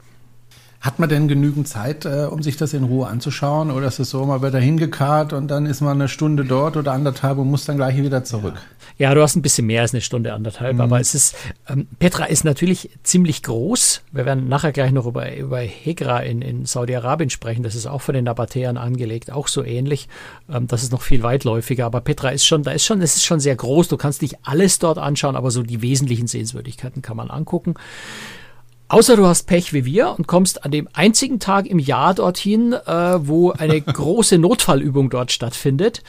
Hat 0.84 1.00
man 1.00 1.08
denn 1.08 1.30
genügend 1.30 1.65
Zeit, 1.65 2.04
äh, 2.04 2.28
um 2.30 2.43
sich 2.43 2.58
das 2.58 2.74
in 2.74 2.84
Ruhe 2.84 3.08
anzuschauen? 3.08 3.72
Oder 3.72 3.88
ist 3.88 4.00
es 4.00 4.10
so, 4.10 4.26
man 4.26 4.41
wird 4.41 4.54
da 4.54 4.58
hingekarrt 4.58 5.32
und 5.32 5.48
dann 5.48 5.65
ist 5.65 5.80
man 5.80 5.93
eine 5.93 6.10
Stunde 6.10 6.43
dort 6.43 6.76
oder 6.76 6.91
anderthalb 6.91 7.38
und 7.38 7.50
muss 7.50 7.63
dann 7.63 7.78
gleich 7.78 7.96
wieder 7.96 8.26
zurück? 8.26 8.56
Ja, 8.98 9.08
ja 9.08 9.15
du 9.15 9.22
hast 9.22 9.38
ein 9.38 9.41
bisschen 9.41 9.65
mehr 9.65 9.84
als 9.84 9.93
eine 9.93 10.02
Stunde, 10.02 10.34
anderthalb. 10.34 10.74
Mhm. 10.74 10.82
Aber 10.82 11.00
es 11.00 11.15
ist, 11.15 11.38
ähm, 11.69 11.88
Petra 12.00 12.26
ist 12.26 12.43
natürlich 12.43 12.89
ziemlich 13.02 13.43
groß. 13.43 14.02
Wir 14.12 14.26
werden 14.26 14.50
nachher 14.50 14.74
gleich 14.74 14.91
noch 14.91 15.06
über, 15.06 15.34
über 15.34 15.60
Hegra 15.60 16.19
in, 16.19 16.41
in 16.41 16.65
Saudi-Arabien 16.65 17.30
sprechen. 17.30 17.63
Das 17.63 17.76
ist 17.76 17.88
auch 17.88 18.02
von 18.02 18.13
den 18.13 18.26
Nabatäern 18.26 18.76
angelegt, 18.76 19.32
auch 19.32 19.48
so 19.48 19.63
ähnlich. 19.63 20.10
Ähm, 20.52 20.67
das 20.67 20.84
ist 20.84 20.91
noch 20.91 21.02
viel 21.02 21.24
weitläufiger. 21.24 21.86
Aber 21.86 22.02
Petra 22.02 22.32
ist 22.32 22.46
schon, 22.46 22.63
da 22.63 22.72
ist 22.72 22.84
schon, 22.84 23.02
es 23.02 23.15
ist 23.15 23.24
schon 23.24 23.39
sehr 23.39 23.56
groß. 23.56 23.88
Du 23.88 23.96
kannst 23.96 24.22
nicht 24.22 24.36
alles 24.43 24.80
dort 24.80 24.98
anschauen, 24.98 25.38
aber 25.38 25.50
so 25.50 25.63
die 25.63 25.82
wesentlichen 25.82 26.28
Sehenswürdigkeiten 26.28 27.02
kann 27.02 27.15
man 27.15 27.30
angucken. 27.30 27.76
Außer 28.93 29.15
du 29.15 29.25
hast 29.25 29.47
Pech 29.47 29.73
wie 29.73 29.86
wir 29.86 30.13
und 30.19 30.27
kommst 30.27 30.63
an 30.63 30.69
dem 30.69 30.88
einzigen 30.93 31.39
Tag 31.39 31.65
im 31.65 31.79
Jahr 31.79 32.13
dorthin, 32.13 32.73
äh, 32.73 33.27
wo 33.27 33.49
eine 33.49 33.82
große 33.82 34.38
Notfallübung 34.38 35.10
dort 35.10 35.32
stattfindet 35.32 36.03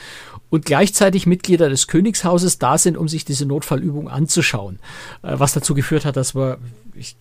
und 0.51 0.65
gleichzeitig 0.65 1.25
Mitglieder 1.25 1.67
des 1.67 1.87
Königshauses 1.87 2.59
da 2.59 2.77
sind, 2.77 2.95
um 2.95 3.07
sich 3.07 3.25
diese 3.25 3.47
Notfallübung 3.47 4.07
anzuschauen. 4.07 4.77
Äh, 5.23 5.33
was 5.39 5.53
dazu 5.53 5.73
geführt 5.73 6.05
hat, 6.05 6.15
dass 6.15 6.35
wir, 6.35 6.59
ich 6.93 7.15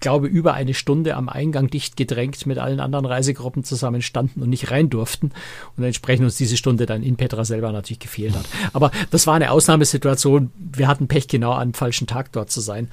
glaube, 0.00 0.28
über 0.28 0.54
eine 0.54 0.72
Stunde 0.72 1.14
am 1.14 1.28
Eingang 1.28 1.68
dicht 1.68 1.98
gedrängt 1.98 2.46
mit 2.46 2.56
allen 2.58 2.80
anderen 2.80 3.04
Reisegruppen 3.04 3.64
zusammen 3.64 4.00
standen 4.00 4.40
und 4.40 4.48
nicht 4.48 4.70
rein 4.70 4.88
durften 4.88 5.32
und 5.76 5.84
entsprechend 5.84 6.24
uns 6.24 6.38
diese 6.38 6.56
Stunde 6.56 6.86
dann 6.86 7.02
in 7.02 7.16
Petra 7.16 7.44
selber 7.44 7.70
natürlich 7.70 8.00
gefehlt 8.00 8.34
hat. 8.34 8.46
Aber 8.72 8.90
das 9.10 9.26
war 9.26 9.34
eine 9.34 9.50
Ausnahmesituation. 9.50 10.50
Wir 10.56 10.88
hatten 10.88 11.06
Pech, 11.06 11.28
genau 11.28 11.52
am 11.52 11.74
falschen 11.74 12.06
Tag 12.06 12.32
dort 12.32 12.50
zu 12.50 12.62
sein. 12.62 12.88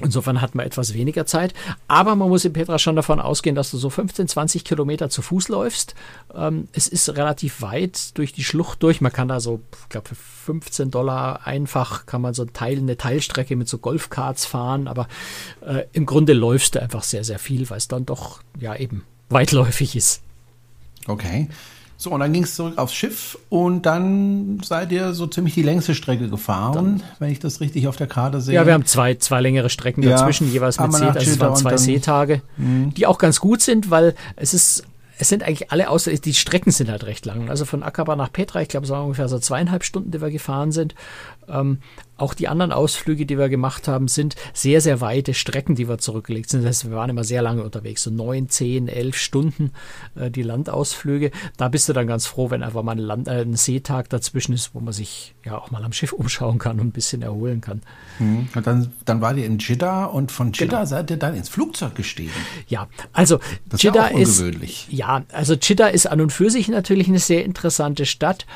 Insofern 0.00 0.40
hat 0.40 0.56
man 0.56 0.66
etwas 0.66 0.92
weniger 0.92 1.24
Zeit. 1.24 1.54
Aber 1.86 2.16
man 2.16 2.28
muss 2.28 2.44
in 2.44 2.52
Petra 2.52 2.80
schon 2.80 2.96
davon 2.96 3.20
ausgehen, 3.20 3.54
dass 3.54 3.70
du 3.70 3.78
so 3.78 3.90
15, 3.90 4.26
20 4.26 4.64
Kilometer 4.64 5.08
zu 5.08 5.22
Fuß 5.22 5.48
läufst. 5.48 5.94
Ähm, 6.34 6.66
es 6.72 6.88
ist 6.88 7.10
relativ 7.10 7.62
weit 7.62 8.18
durch 8.18 8.32
die 8.32 8.42
Schlucht 8.42 8.82
durch. 8.82 9.00
Man 9.00 9.12
kann 9.12 9.28
da 9.28 9.38
so, 9.38 9.60
ich 9.82 9.88
glaube, 9.90 10.08
für 10.08 10.16
15 10.16 10.90
Dollar 10.90 11.46
einfach 11.46 12.06
kann 12.06 12.22
man 12.22 12.34
so 12.34 12.42
ein 12.42 12.52
Teil, 12.52 12.78
eine 12.78 12.96
Teilstrecke 12.96 13.54
mit 13.54 13.68
so 13.68 13.78
Golfkarts 13.78 14.46
fahren. 14.46 14.88
Aber 14.88 15.06
äh, 15.64 15.84
im 15.92 16.06
Grunde 16.06 16.32
läufst 16.32 16.74
du 16.74 16.82
einfach 16.82 17.04
sehr, 17.04 17.22
sehr 17.22 17.38
viel, 17.38 17.70
weil 17.70 17.78
es 17.78 17.86
dann 17.86 18.04
doch 18.04 18.40
ja 18.58 18.74
eben 18.74 19.04
weitläufig 19.28 19.94
ist. 19.94 20.22
Okay. 21.06 21.48
So, 22.04 22.10
und 22.10 22.20
dann 22.20 22.34
ging 22.34 22.42
es 22.42 22.54
zurück 22.54 22.76
aufs 22.76 22.92
Schiff 22.92 23.38
und 23.48 23.86
dann 23.86 24.60
seid 24.62 24.92
ihr 24.92 25.14
so 25.14 25.26
ziemlich 25.26 25.54
die 25.54 25.62
längste 25.62 25.94
Strecke 25.94 26.28
gefahren, 26.28 26.74
dann, 26.74 27.02
wenn 27.18 27.30
ich 27.30 27.38
das 27.38 27.62
richtig 27.62 27.88
auf 27.88 27.96
der 27.96 28.06
Karte 28.06 28.42
sehe. 28.42 28.56
Ja, 28.56 28.66
wir 28.66 28.74
haben 28.74 28.84
zwei, 28.84 29.14
zwei 29.14 29.40
längere 29.40 29.70
Strecken 29.70 30.02
ja, 30.02 30.10
dazwischen, 30.10 30.52
jeweils 30.52 30.78
mit 30.78 30.92
See, 30.92 31.02
also 31.02 31.18
es 31.18 31.40
waren 31.40 31.56
zwei 31.56 31.78
Seetage, 31.78 32.42
mh. 32.58 32.92
die 32.94 33.06
auch 33.06 33.16
ganz 33.16 33.40
gut 33.40 33.62
sind, 33.62 33.90
weil 33.90 34.14
es 34.36 34.52
ist 34.52 34.84
es 35.18 35.30
sind 35.30 35.44
eigentlich 35.44 35.70
alle 35.72 35.88
außer 35.88 36.12
die 36.12 36.34
Strecken 36.34 36.72
sind 36.72 36.90
halt 36.90 37.04
recht 37.04 37.24
lang. 37.24 37.48
Also 37.48 37.64
von 37.64 37.82
Akaba 37.82 38.16
nach 38.16 38.30
Petra, 38.30 38.60
ich 38.60 38.68
glaube, 38.68 38.84
es 38.84 38.90
waren 38.90 39.04
ungefähr 39.04 39.28
so 39.28 39.38
zweieinhalb 39.38 39.84
Stunden, 39.84 40.10
die 40.10 40.20
wir 40.20 40.30
gefahren 40.30 40.72
sind. 40.72 40.94
Ähm, 41.48 41.78
auch 42.16 42.34
die 42.34 42.48
anderen 42.48 42.72
Ausflüge, 42.72 43.26
die 43.26 43.38
wir 43.38 43.48
gemacht 43.48 43.88
haben, 43.88 44.08
sind 44.08 44.36
sehr, 44.52 44.80
sehr 44.80 45.00
weite 45.00 45.34
Strecken, 45.34 45.74
die 45.74 45.88
wir 45.88 45.98
zurückgelegt 45.98 46.50
sind. 46.50 46.62
Das 46.62 46.68
heißt, 46.68 46.90
wir 46.90 46.96
waren 46.96 47.10
immer 47.10 47.24
sehr 47.24 47.42
lange 47.42 47.62
unterwegs, 47.62 48.02
so 48.02 48.10
neun, 48.10 48.48
zehn, 48.48 48.88
elf 48.88 49.16
Stunden 49.16 49.72
äh, 50.14 50.30
die 50.30 50.42
Landausflüge. 50.42 51.30
Da 51.56 51.68
bist 51.68 51.88
du 51.88 51.92
dann 51.92 52.06
ganz 52.06 52.26
froh, 52.26 52.50
wenn 52.50 52.62
einfach 52.62 52.82
mal 52.82 52.92
ein, 52.92 52.98
Land, 52.98 53.28
äh, 53.28 53.42
ein 53.42 53.56
Seetag 53.56 54.08
dazwischen 54.10 54.52
ist, 54.52 54.74
wo 54.74 54.80
man 54.80 54.92
sich 54.92 55.34
ja 55.44 55.58
auch 55.58 55.70
mal 55.70 55.84
am 55.84 55.92
Schiff 55.92 56.12
umschauen 56.24 56.58
kann 56.58 56.78
und 56.80 56.88
ein 56.88 56.92
bisschen 56.92 57.22
erholen 57.22 57.60
kann. 57.60 57.82
Mhm. 58.18 58.48
Und 58.54 58.66
dann, 58.66 58.92
dann 59.04 59.20
war 59.20 59.36
ihr 59.36 59.46
in 59.46 59.58
Jeddah 59.58 60.06
und 60.06 60.30
von 60.30 60.52
Jeddah 60.52 60.78
genau. 60.78 60.86
seid 60.86 61.10
ihr 61.10 61.16
dann 61.16 61.34
ins 61.34 61.48
Flugzeug 61.48 61.94
gestiegen. 61.94 62.30
Ja, 62.68 62.88
also 63.12 63.40
das 63.68 63.82
Jeddah 63.82 64.08
ist, 64.08 64.40
ja 64.40 64.48
ist 64.48 64.88
ja, 64.90 65.24
also 65.32 65.54
Jeddah 65.54 65.88
ist 65.88 66.06
an 66.06 66.20
und 66.20 66.32
für 66.32 66.50
sich 66.50 66.68
natürlich 66.68 67.08
eine 67.08 67.18
sehr 67.18 67.44
interessante 67.44 68.06
Stadt, 68.06 68.46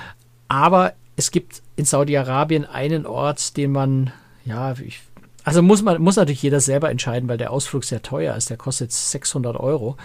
aber 0.49 0.95
es 1.19 1.33
gibt 1.33 1.63
in 1.75 1.85
Saudi-Arabien 1.85 2.65
einen 2.65 3.05
Ort, 3.05 3.57
den 3.57 3.73
man, 3.73 4.13
ja, 4.45 4.73
ich 4.79 5.01
also 5.43 5.63
muss 5.63 5.83
man 5.83 6.01
muss 6.01 6.17
natürlich 6.17 6.43
jeder 6.43 6.61
selber 6.61 6.91
entscheiden, 6.91 7.29
weil 7.29 7.39
der 7.39 7.51
Ausflug 7.51 7.83
sehr 7.83 8.03
teuer 8.03 8.37
ist. 8.37 8.51
Der 8.51 8.59
kostet 8.59 8.93
600 8.93 9.57
Euro, 9.57 9.97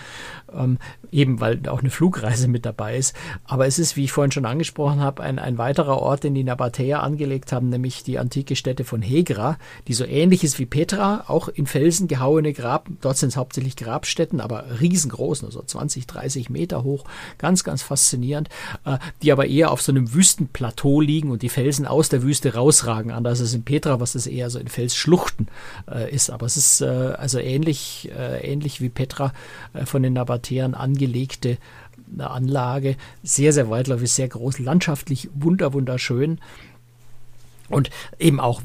ähm, 0.57 0.77
eben 1.11 1.39
weil 1.39 1.67
auch 1.67 1.79
eine 1.79 1.89
Flugreise 1.89 2.47
mit 2.47 2.65
dabei 2.65 2.97
ist. 2.97 3.15
Aber 3.45 3.67
es 3.67 3.79
ist, 3.79 3.95
wie 3.95 4.05
ich 4.05 4.11
vorhin 4.11 4.31
schon 4.31 4.45
angesprochen 4.45 4.99
habe, 4.99 5.23
ein, 5.23 5.39
ein 5.39 5.57
weiterer 5.57 5.97
Ort, 5.97 6.23
den 6.23 6.33
die 6.33 6.43
Nabatäer 6.43 7.03
angelegt 7.03 7.51
haben, 7.51 7.69
nämlich 7.69 8.03
die 8.03 8.19
antike 8.19 8.55
Stätte 8.55 8.83
von 8.83 9.01
Hegra, 9.01 9.57
die 9.87 9.93
so 9.93 10.05
ähnlich 10.05 10.43
ist 10.43 10.59
wie 10.59 10.65
Petra, 10.65 11.25
auch 11.27 11.47
in 11.47 11.67
Felsen 11.67 12.07
gehauene 12.07 12.53
Grab. 12.53 12.89
Dort 13.01 13.17
sind 13.17 13.29
es 13.29 13.37
hauptsächlich 13.37 13.75
Grabstätten, 13.75 14.41
aber 14.41 14.65
riesengroß, 14.79 15.43
also 15.43 15.61
20, 15.61 16.07
30 16.07 16.49
Meter 16.49 16.83
hoch, 16.83 17.05
ganz, 17.37 17.63
ganz 17.63 17.81
faszinierend, 17.81 18.49
äh, 18.85 18.97
die 19.21 19.31
aber 19.31 19.47
eher 19.47 19.71
auf 19.71 19.81
so 19.81 19.91
einem 19.91 20.13
Wüstenplateau 20.13 21.01
liegen 21.01 21.31
und 21.31 21.41
die 21.41 21.49
Felsen 21.49 21.85
aus 21.85 22.09
der 22.09 22.23
Wüste 22.23 22.53
rausragen, 22.53 23.11
anders 23.11 23.39
als 23.41 23.53
in 23.53 23.63
Petra, 23.63 23.99
was 23.99 24.15
es 24.15 24.27
eher 24.27 24.49
so 24.49 24.59
in 24.59 24.67
Felsschluchten 24.67 25.13
Schluchten 25.13 25.47
äh, 25.89 26.13
ist. 26.13 26.29
Aber 26.29 26.45
es 26.45 26.57
ist 26.57 26.81
äh, 26.81 26.85
also 26.85 27.39
ähnlich, 27.39 28.11
äh, 28.17 28.39
ähnlich 28.51 28.81
wie 28.81 28.89
Petra 28.89 29.33
äh, 29.73 29.85
von 29.85 30.03
den 30.03 30.13
Nabatäern 30.43 30.73
angelegte 30.73 31.58
eine 32.12 32.29
Anlage. 32.29 32.95
Sehr, 33.23 33.53
sehr 33.53 33.69
weitläufig, 33.69 34.12
sehr 34.12 34.27
groß, 34.27 34.60
landschaftlich 34.60 35.29
wunder, 35.34 35.73
wunderschön. 35.73 36.39
Und 37.69 37.89
eben 38.19 38.39
auch 38.39 38.62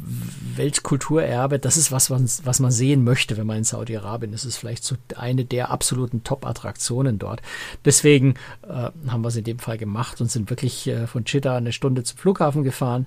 Weltkulturerbe, 0.57 1.59
das 1.59 1.77
ist 1.77 1.93
was, 1.93 2.11
was, 2.11 2.45
was 2.45 2.61
man 2.61 2.73
sehen 2.73 3.05
möchte, 3.05 3.37
wenn 3.37 3.47
man 3.47 3.59
in 3.59 3.65
Saudi-Arabien 3.65 4.33
ist. 4.33 4.45
Das 4.45 4.51
ist 4.51 4.57
vielleicht 4.59 4.85
so 4.85 4.97
eine 5.17 5.45
der 5.45 5.71
absoluten 5.71 6.25
Top-Attraktionen 6.25 7.19
dort. 7.19 7.41
Deswegen 7.85 8.35
äh, 8.69 8.91
haben 9.07 9.23
wir 9.23 9.29
es 9.29 9.37
in 9.37 9.45
dem 9.45 9.61
Fall 9.61 9.79
gemacht 9.79 10.21
und 10.21 10.31
sind 10.31 10.51
wirklich 10.51 10.89
äh, 10.89 11.07
von 11.07 11.25
Chitta 11.25 11.57
eine 11.57 11.73
Stunde 11.73 12.03
zum 12.03 12.19
Flughafen 12.19 12.65
gefahren. 12.65 13.07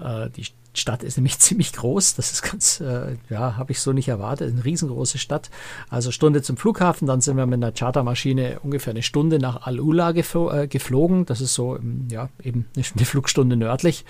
Äh, 0.00 0.30
die 0.30 0.46
Stadt 0.74 1.02
ist 1.02 1.16
nämlich 1.16 1.38
ziemlich 1.40 1.72
groß. 1.72 2.14
Das 2.14 2.32
ist 2.32 2.42
ganz, 2.42 2.80
äh, 2.80 3.16
ja, 3.28 3.56
habe 3.56 3.72
ich 3.72 3.80
so 3.80 3.92
nicht 3.92 4.08
erwartet. 4.08 4.52
Eine 4.52 4.64
riesengroße 4.64 5.18
Stadt. 5.18 5.50
Also 5.88 6.10
Stunde 6.10 6.42
zum 6.42 6.56
Flughafen, 6.56 7.06
dann 7.06 7.20
sind 7.20 7.36
wir 7.36 7.46
mit 7.46 7.62
einer 7.62 7.72
Chartermaschine 7.72 8.60
ungefähr 8.60 8.92
eine 8.92 9.02
Stunde 9.02 9.38
nach 9.38 9.66
Al-Ula 9.66 10.12
geflo 10.12 10.50
äh, 10.50 10.68
geflogen. 10.68 11.26
Das 11.26 11.40
ist 11.40 11.54
so, 11.54 11.78
ja, 12.10 12.28
eben 12.42 12.66
eine, 12.76 13.04
Flugstunde 13.04 13.56
nördlich 13.56 14.04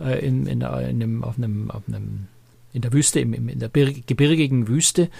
äh, 0.00 0.24
in, 0.26 0.46
in, 0.46 0.60
in 0.60 0.64
einem, 0.64 1.24
auf 1.24 1.36
einem, 1.38 1.70
auf 1.70 1.82
einem 1.88 2.28
in 2.72 2.80
der 2.80 2.92
Wüste, 2.92 3.20
im, 3.20 3.34
in 3.48 3.58
der 3.58 3.68
gebirgigen 3.68 4.66
Wüste. 4.66 5.10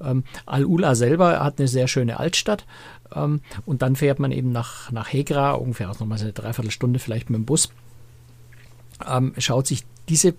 Ähm, 0.00 0.24
Al-Ula 0.46 0.94
selber 0.94 1.42
hat 1.42 1.58
eine 1.58 1.68
sehr 1.68 1.88
schöne 1.88 2.18
Altstadt. 2.18 2.66
Ähm, 3.14 3.40
und 3.64 3.82
dann 3.82 3.96
fährt 3.96 4.18
man 4.18 4.32
eben 4.32 4.52
nach, 4.52 4.92
nach 4.92 5.12
Hegra, 5.12 5.52
ungefähr 5.52 5.90
auch 5.90 5.98
nochmal 6.00 6.20
eine 6.20 6.32
Dreiviertelstunde 6.32 6.98
vielleicht 6.98 7.30
mit 7.30 7.38
dem 7.38 7.46
Bus. 7.46 7.70
Ähm, 9.06 9.34
schaut 9.38 9.66
sich 9.66 9.84
diese 10.08 10.34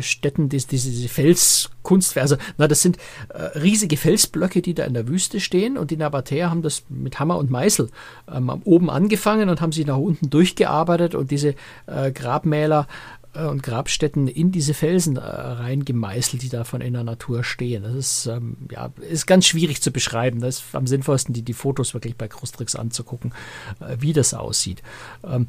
Städten, 0.00 0.48
diese, 0.48 0.66
diese 0.68 1.08
Felskunst, 1.08 2.16
also 2.18 2.36
na, 2.58 2.66
das 2.66 2.82
sind 2.82 2.96
äh, 3.28 3.58
riesige 3.58 3.96
Felsblöcke, 3.96 4.62
die 4.62 4.74
da 4.74 4.84
in 4.84 4.94
der 4.94 5.06
Wüste 5.06 5.40
stehen 5.40 5.78
und 5.78 5.90
die 5.90 5.96
Nabatäer 5.96 6.50
haben 6.50 6.62
das 6.62 6.84
mit 6.88 7.20
Hammer 7.20 7.38
und 7.38 7.50
Meißel 7.50 7.90
ähm, 8.32 8.50
oben 8.64 8.90
angefangen 8.90 9.48
und 9.48 9.60
haben 9.60 9.72
sich 9.72 9.86
nach 9.86 9.98
unten 9.98 10.30
durchgearbeitet 10.30 11.14
und 11.14 11.30
diese 11.30 11.54
äh, 11.86 12.10
Grabmäler 12.10 12.88
äh, 13.34 13.44
und 13.44 13.62
Grabstätten 13.62 14.28
in 14.28 14.50
diese 14.50 14.74
Felsen 14.74 15.16
äh, 15.16 15.20
reingemeißelt, 15.20 16.42
die 16.42 16.48
da 16.48 16.64
von 16.64 16.80
in 16.80 16.94
der 16.94 17.04
Natur 17.04 17.44
stehen. 17.44 17.82
Das 17.82 17.94
ist, 17.94 18.26
ähm, 18.26 18.56
ja, 18.70 18.90
ist 19.08 19.26
ganz 19.26 19.46
schwierig 19.46 19.82
zu 19.82 19.92
beschreiben. 19.92 20.40
Das 20.40 20.56
ist 20.56 20.74
am 20.74 20.86
sinnvollsten, 20.86 21.34
die, 21.34 21.42
die 21.42 21.52
Fotos 21.52 21.94
wirklich 21.94 22.16
bei 22.16 22.28
Krustrix 22.28 22.74
anzugucken, 22.74 23.32
äh, 23.80 23.96
wie 24.00 24.12
das 24.12 24.34
aussieht. 24.34 24.82
Ähm, 25.24 25.46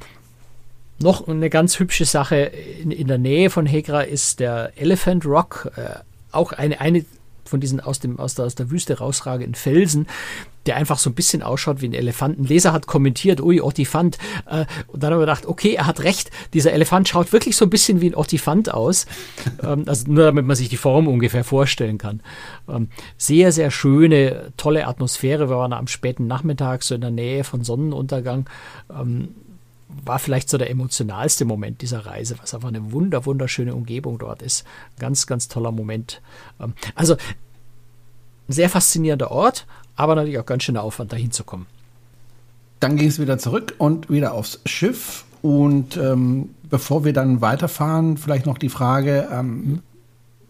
noch 0.99 1.27
eine 1.27 1.49
ganz 1.49 1.79
hübsche 1.79 2.05
Sache 2.05 2.38
in, 2.38 2.91
in 2.91 3.08
der 3.08 3.17
Nähe 3.17 3.49
von 3.49 3.65
Hegra 3.65 4.01
ist 4.01 4.39
der 4.39 4.71
Elephant 4.75 5.25
Rock, 5.25 5.71
äh, 5.75 5.99
auch 6.31 6.51
eine, 6.51 6.79
eine 6.79 7.05
von 7.45 7.60
diesen 7.60 7.79
aus, 7.79 7.99
dem, 7.99 8.19
aus, 8.19 8.36
der, 8.36 8.45
aus 8.45 8.55
der 8.55 8.71
Wüste 8.71 8.97
rausragenden 8.97 9.55
Felsen, 9.55 10.08
der 10.65 10.77
einfach 10.77 10.97
so 10.97 11.12
ein 11.12 11.13
bisschen 11.13 11.43
ausschaut 11.43 11.79
wie 11.81 11.88
ein 11.88 11.93
Elefant. 11.93 12.39
Ein 12.39 12.45
Leser 12.45 12.73
hat 12.73 12.88
kommentiert, 12.88 13.39
ui, 13.39 13.62
Ottifant. 13.62 14.17
Äh, 14.47 14.65
und 14.88 15.03
dann 15.03 15.12
haben 15.12 15.19
wir 15.19 15.27
gedacht, 15.27 15.45
okay, 15.45 15.75
er 15.75 15.86
hat 15.86 16.01
recht, 16.01 16.31
dieser 16.53 16.73
Elefant 16.73 17.08
schaut 17.08 17.31
wirklich 17.31 17.55
so 17.55 17.65
ein 17.65 17.69
bisschen 17.69 18.01
wie 18.01 18.10
ein 18.10 18.15
Ottifant 18.15 18.73
aus. 18.73 19.05
ähm, 19.63 19.84
also 19.86 20.12
nur 20.12 20.23
damit 20.23 20.45
man 20.45 20.55
sich 20.55 20.69
die 20.69 20.77
Form 20.77 21.08
ungefähr 21.08 21.43
vorstellen 21.43 21.99
kann. 21.99 22.21
Ähm, 22.67 22.89
sehr, 23.17 23.51
sehr 23.51 23.69
schöne, 23.69 24.53
tolle 24.58 24.88
Atmosphäre. 24.88 25.49
Wir 25.49 25.58
waren 25.58 25.73
am 25.73 25.88
späten 25.88 26.25
Nachmittag 26.25 26.81
so 26.81 26.95
in 26.95 27.01
der 27.01 27.12
Nähe 27.12 27.43
von 27.43 27.63
Sonnenuntergang. 27.63 28.49
Ähm, 28.89 29.36
war 29.87 30.19
vielleicht 30.19 30.49
so 30.49 30.57
der 30.57 30.69
emotionalste 30.69 31.45
Moment 31.45 31.81
dieser 31.81 32.05
Reise, 32.05 32.35
was 32.41 32.53
einfach 32.53 32.69
eine 32.69 32.91
wunder, 32.91 33.25
wunderschöne 33.25 33.75
Umgebung 33.75 34.17
dort 34.17 34.41
ist. 34.41 34.65
Ganz, 34.99 35.27
ganz 35.27 35.47
toller 35.47 35.71
Moment. 35.71 36.21
Ähm, 36.59 36.73
also 36.95 37.17
sehr 38.47 38.69
faszinierender 38.69 39.31
Ort, 39.31 39.65
aber 39.95 40.15
natürlich 40.15 40.39
auch 40.39 40.45
ganz 40.45 40.63
schöner 40.63 40.83
Aufwand, 40.83 41.11
dahin 41.11 41.31
zu 41.31 41.43
kommen. 41.43 41.65
Dann 42.79 42.97
ging 42.97 43.07
es 43.07 43.19
wieder 43.19 43.37
zurück 43.37 43.75
und 43.77 44.09
wieder 44.09 44.33
aufs 44.33 44.59
Schiff. 44.65 45.25
Und 45.41 45.97
ähm, 45.97 46.49
bevor 46.69 47.05
wir 47.05 47.13
dann 47.13 47.41
weiterfahren, 47.41 48.17
vielleicht 48.17 48.45
noch 48.45 48.57
die 48.57 48.69
Frage, 48.69 49.27
ähm, 49.31 49.47
mhm. 49.47 49.81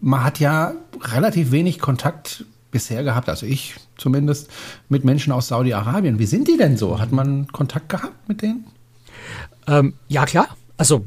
man 0.00 0.24
hat 0.24 0.40
ja 0.40 0.72
relativ 1.00 1.50
wenig 1.50 1.78
Kontakt 1.78 2.44
bisher 2.70 3.04
gehabt, 3.04 3.28
also 3.28 3.46
ich 3.46 3.76
zumindest, 3.96 4.50
mit 4.88 5.04
Menschen 5.04 5.32
aus 5.32 5.48
Saudi-Arabien. 5.48 6.18
Wie 6.18 6.26
sind 6.26 6.48
die 6.48 6.56
denn 6.56 6.76
so? 6.76 6.98
Hat 7.00 7.12
man 7.12 7.46
Kontakt 7.48 7.88
gehabt 7.88 8.28
mit 8.28 8.42
denen? 8.42 8.66
Ähm, 9.66 9.94
ja, 10.08 10.26
klar. 10.26 10.48
Also 10.76 11.02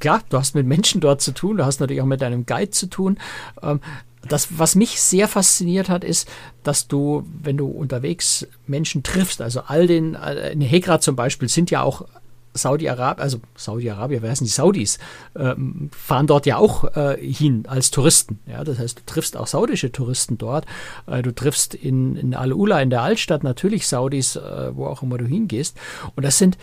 klar, 0.00 0.22
du 0.28 0.38
hast 0.38 0.54
mit 0.54 0.66
Menschen 0.66 1.00
dort 1.00 1.20
zu 1.20 1.32
tun, 1.32 1.56
du 1.56 1.64
hast 1.64 1.80
natürlich 1.80 2.02
auch 2.02 2.06
mit 2.06 2.20
deinem 2.20 2.46
Guide 2.46 2.70
zu 2.70 2.86
tun. 2.86 3.18
Ähm, 3.62 3.80
das, 4.28 4.58
was 4.58 4.74
mich 4.74 5.00
sehr 5.00 5.28
fasziniert 5.28 5.88
hat, 5.88 6.02
ist, 6.02 6.28
dass 6.62 6.88
du, 6.88 7.24
wenn 7.42 7.56
du 7.56 7.66
unterwegs 7.66 8.46
Menschen 8.66 9.02
triffst, 9.02 9.42
also 9.42 9.60
all 9.66 9.86
den, 9.86 10.14
in 10.14 10.62
Hegra 10.62 11.00
zum 11.00 11.14
Beispiel, 11.14 11.48
sind 11.48 11.70
ja 11.70 11.82
auch 11.82 12.06
Saudi-Arabien, 12.54 13.22
also 13.22 13.40
Saudi-Arabien, 13.56 14.22
wer 14.22 14.30
heißen 14.30 14.46
die 14.46 14.52
Saudis, 14.52 14.98
ähm, 15.36 15.90
fahren 15.92 16.28
dort 16.28 16.46
ja 16.46 16.56
auch 16.56 16.84
äh, 16.96 17.18
hin 17.20 17.64
als 17.66 17.90
Touristen. 17.90 18.38
Ja, 18.46 18.62
das 18.62 18.78
heißt, 18.78 19.00
du 19.00 19.02
triffst 19.06 19.36
auch 19.36 19.48
saudische 19.48 19.90
Touristen 19.90 20.38
dort. 20.38 20.64
Äh, 21.06 21.22
du 21.22 21.34
triffst 21.34 21.74
in, 21.74 22.16
in 22.16 22.34
Al-Ula, 22.34 22.80
in 22.80 22.90
der 22.90 23.02
Altstadt, 23.02 23.42
natürlich 23.42 23.88
Saudis, 23.88 24.36
äh, 24.36 24.70
wo 24.74 24.86
auch 24.86 25.02
immer 25.02 25.18
du 25.18 25.26
hingehst. 25.26 25.76
Und 26.14 26.24
das 26.24 26.38
sind 26.38 26.56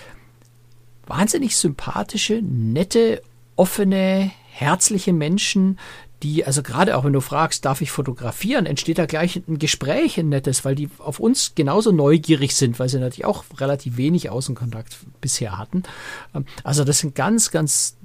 wahnsinnig 1.07 1.55
sympathische, 1.55 2.41
nette, 2.41 3.21
offene, 3.55 4.31
herzliche 4.51 5.13
Menschen, 5.13 5.77
die, 6.23 6.45
also 6.45 6.61
gerade 6.61 6.95
auch 6.97 7.03
wenn 7.03 7.13
du 7.13 7.21
fragst, 7.21 7.65
darf 7.65 7.81
ich 7.81 7.91
fotografieren, 7.91 8.65
entsteht 8.65 8.99
da 8.99 9.05
gleich 9.05 9.41
ein 9.47 9.57
Gespräch, 9.57 10.19
ein 10.19 10.29
nettes, 10.29 10.63
weil 10.63 10.75
die 10.75 10.89
auf 10.99 11.19
uns 11.19 11.53
genauso 11.55 11.91
neugierig 11.91 12.55
sind, 12.55 12.79
weil 12.79 12.89
sie 12.89 12.99
natürlich 12.99 13.25
auch 13.25 13.43
relativ 13.57 13.97
wenig 13.97 14.29
Außenkontakt 14.29 14.97
bisher 15.19 15.57
hatten. 15.57 15.83
Ähm, 16.35 16.45
also 16.63 16.83
das 16.83 16.99
sind 16.99 17.15
ganz, 17.15 17.49
ganz, 17.51 17.95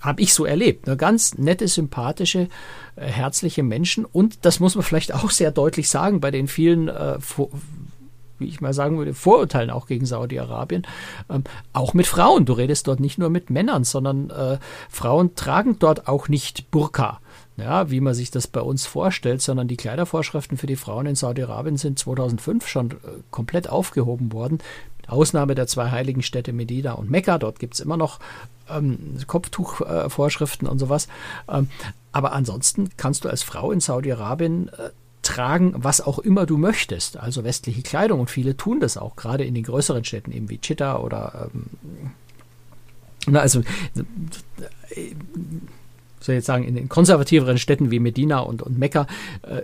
habe 0.00 0.22
ich 0.22 0.32
so 0.32 0.46
erlebt, 0.46 0.86
ne? 0.86 0.96
ganz 0.96 1.36
nette, 1.36 1.68
sympathische, 1.68 2.48
äh, 2.96 3.06
herzliche 3.06 3.62
Menschen 3.62 4.04
und 4.04 4.38
das 4.42 4.60
muss 4.60 4.74
man 4.74 4.84
vielleicht 4.84 5.12
auch 5.12 5.30
sehr 5.30 5.50
deutlich 5.50 5.90
sagen 5.90 6.20
bei 6.20 6.30
den 6.30 6.48
vielen 6.48 6.88
äh, 6.88 7.18
wie 8.38 8.46
ich 8.46 8.60
mal 8.60 8.72
sagen 8.72 8.98
würde, 8.98 9.14
Vorurteilen 9.14 9.70
auch 9.70 9.86
gegen 9.86 10.06
Saudi-Arabien, 10.06 10.86
ähm, 11.30 11.44
auch 11.72 11.94
mit 11.94 12.06
Frauen. 12.06 12.44
Du 12.44 12.52
redest 12.52 12.86
dort 12.88 13.00
nicht 13.00 13.18
nur 13.18 13.30
mit 13.30 13.50
Männern, 13.50 13.84
sondern 13.84 14.30
äh, 14.30 14.58
Frauen 14.88 15.34
tragen 15.34 15.78
dort 15.78 16.08
auch 16.08 16.28
nicht 16.28 16.70
Burka 16.70 17.20
ja, 17.56 17.90
wie 17.90 18.00
man 18.00 18.14
sich 18.14 18.30
das 18.30 18.46
bei 18.46 18.60
uns 18.60 18.86
vorstellt, 18.86 19.40
sondern 19.40 19.68
die 19.68 19.76
Kleidervorschriften 19.76 20.58
für 20.58 20.66
die 20.66 20.76
Frauen 20.76 21.06
in 21.06 21.14
Saudi-Arabien 21.14 21.78
sind 21.78 21.98
2005 21.98 22.66
schon 22.68 22.90
äh, 22.90 22.94
komplett 23.30 23.68
aufgehoben 23.68 24.32
worden. 24.32 24.58
Ausnahme 25.06 25.54
der 25.54 25.66
zwei 25.66 25.90
heiligen 25.90 26.22
Städte 26.22 26.52
Medina 26.52 26.92
und 26.92 27.10
Mekka. 27.10 27.38
Dort 27.38 27.58
gibt 27.58 27.74
es 27.74 27.80
immer 27.80 27.96
noch 27.96 28.18
ähm, 28.68 29.16
Kopftuchvorschriften 29.26 30.66
äh, 30.66 30.70
und 30.70 30.78
sowas. 30.78 31.08
Ähm, 31.48 31.70
aber 32.12 32.32
ansonsten 32.32 32.90
kannst 32.96 33.24
du 33.24 33.28
als 33.28 33.42
Frau 33.42 33.72
in 33.72 33.80
Saudi-Arabien 33.80 34.68
äh, 34.68 34.90
tragen, 35.26 35.74
was 35.76 36.00
auch 36.00 36.18
immer 36.18 36.46
du 36.46 36.56
möchtest. 36.56 37.16
Also 37.16 37.44
westliche 37.44 37.82
Kleidung. 37.82 38.20
Und 38.20 38.30
viele 38.30 38.56
tun 38.56 38.80
das 38.80 38.96
auch, 38.96 39.16
gerade 39.16 39.44
in 39.44 39.54
den 39.54 39.64
größeren 39.64 40.04
Städten, 40.04 40.32
eben 40.32 40.48
wie 40.48 40.58
Chitta 40.58 40.98
oder. 40.98 41.50
Ähm, 41.52 41.66
na, 43.26 43.40
also. 43.40 43.60
Äh, 43.60 45.14
soll 46.20 46.34
jetzt 46.34 46.46
sagen, 46.46 46.64
in 46.64 46.74
den 46.74 46.88
konservativeren 46.88 47.56
Städten 47.56 47.90
wie 47.90 48.00
Medina 48.00 48.40
und, 48.40 48.60
und 48.62 48.78
Mekka 48.78 49.06
äh, 49.42 49.62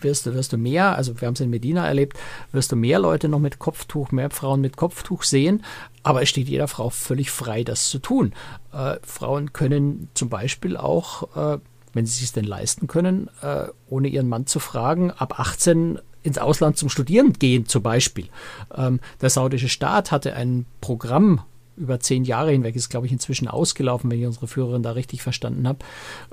wirst, 0.00 0.26
du, 0.26 0.34
wirst 0.34 0.52
du 0.52 0.58
mehr, 0.58 0.96
also 0.96 1.20
wir 1.20 1.26
haben 1.26 1.34
es 1.34 1.40
in 1.40 1.50
Medina 1.50 1.86
erlebt, 1.86 2.18
wirst 2.52 2.72
du 2.72 2.76
mehr 2.76 2.98
Leute 2.98 3.28
noch 3.28 3.38
mit 3.38 3.58
Kopftuch, 3.58 4.10
mehr 4.12 4.30
Frauen 4.30 4.60
mit 4.60 4.76
Kopftuch 4.76 5.22
sehen. 5.22 5.64
Aber 6.02 6.22
es 6.22 6.28
steht 6.28 6.48
jeder 6.48 6.68
Frau 6.68 6.90
völlig 6.90 7.30
frei, 7.30 7.64
das 7.64 7.88
zu 7.88 7.98
tun. 7.98 8.32
Äh, 8.72 8.96
Frauen 9.02 9.52
können 9.52 10.08
zum 10.14 10.28
Beispiel 10.28 10.76
auch, 10.76 11.36
äh, 11.36 11.58
wenn 11.92 12.06
sie 12.06 12.24
es 12.24 12.32
denn 12.32 12.44
leisten 12.44 12.86
können, 12.86 13.28
äh, 13.42 13.66
ohne 13.88 14.08
ihren 14.08 14.28
Mann 14.28 14.46
zu 14.46 14.58
fragen, 14.58 15.10
ab 15.10 15.38
18 15.38 15.98
ins 16.22 16.38
Ausland 16.38 16.76
zum 16.76 16.88
Studieren 16.88 17.32
gehen 17.32 17.66
zum 17.66 17.82
Beispiel. 17.82 18.28
Ähm, 18.74 19.00
der 19.20 19.30
saudische 19.30 19.68
Staat 19.68 20.12
hatte 20.12 20.34
ein 20.34 20.66
Programm 20.80 21.42
über 21.82 22.00
zehn 22.00 22.24
Jahre 22.24 22.52
hinweg, 22.52 22.76
ist 22.76 22.88
glaube 22.88 23.06
ich 23.06 23.12
inzwischen 23.12 23.48
ausgelaufen, 23.48 24.10
wenn 24.10 24.20
ich 24.20 24.26
unsere 24.26 24.46
Führerin 24.46 24.82
da 24.82 24.92
richtig 24.92 25.22
verstanden 25.22 25.66
habe, 25.66 25.80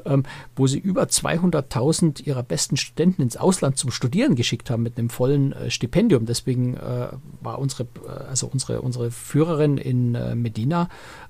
ähm, 0.06 0.24
wo 0.56 0.68
sie 0.68 0.80
über 0.80 1.04
200.000 1.04 2.26
ihrer 2.26 2.44
besten 2.44 2.78
Studenten 2.78 3.22
ins 3.22 3.36
Ausland 3.36 3.78
zum 3.78 3.92
Studieren 3.92 4.36
geschickt 4.36 4.70
haben 4.70 4.84
mit 4.84 4.98
einem 4.98 5.10
vollen 5.10 5.54
äh, 5.54 5.72
Stipendium. 5.72 6.26
Deswegen 6.26 6.78
äh, 6.78 7.10
war 7.42 7.60
unsere, 7.60 7.84
äh, 7.84 8.30
also 8.30 8.48
unsere, 8.48 8.82
unsere 8.82 9.12
Führerin 9.12 9.78
in 9.78 10.16
äh, 10.16 10.36
Medina 10.36 10.90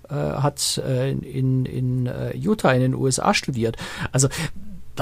äh, 0.10 0.14
hat 0.14 0.82
äh, 0.86 1.12
in, 1.12 1.66
in 1.66 2.10
Utah 2.36 2.72
in 2.74 2.82
den 2.82 2.96
USA 2.96 3.34
studiert. 3.34 3.78
Also 4.12 4.28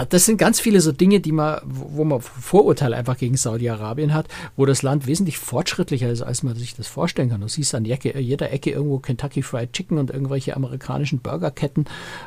das 0.05 0.25
sind 0.25 0.37
ganz 0.37 0.59
viele 0.59 0.81
so 0.81 0.91
Dinge, 0.91 1.19
die 1.19 1.31
man, 1.31 1.59
wo 1.63 2.03
man 2.03 2.21
Vorurteile 2.21 2.95
einfach 2.95 3.17
gegen 3.17 3.37
Saudi-Arabien 3.37 4.13
hat, 4.13 4.27
wo 4.55 4.65
das 4.65 4.81
Land 4.81 5.07
wesentlich 5.07 5.37
fortschrittlicher 5.37 6.09
ist, 6.09 6.21
als 6.21 6.43
man 6.43 6.55
sich 6.55 6.75
das 6.75 6.87
vorstellen 6.87 7.29
kann. 7.29 7.41
Du 7.41 7.47
siehst 7.47 7.73
an 7.75 7.85
jeder 7.85 8.51
Ecke 8.51 8.71
irgendwo 8.71 8.99
Kentucky 8.99 9.41
Fried 9.41 9.73
Chicken 9.73 9.97
und 9.97 10.11
irgendwelche 10.11 10.55
amerikanischen 10.55 11.19
Burgerketten. 11.19 11.85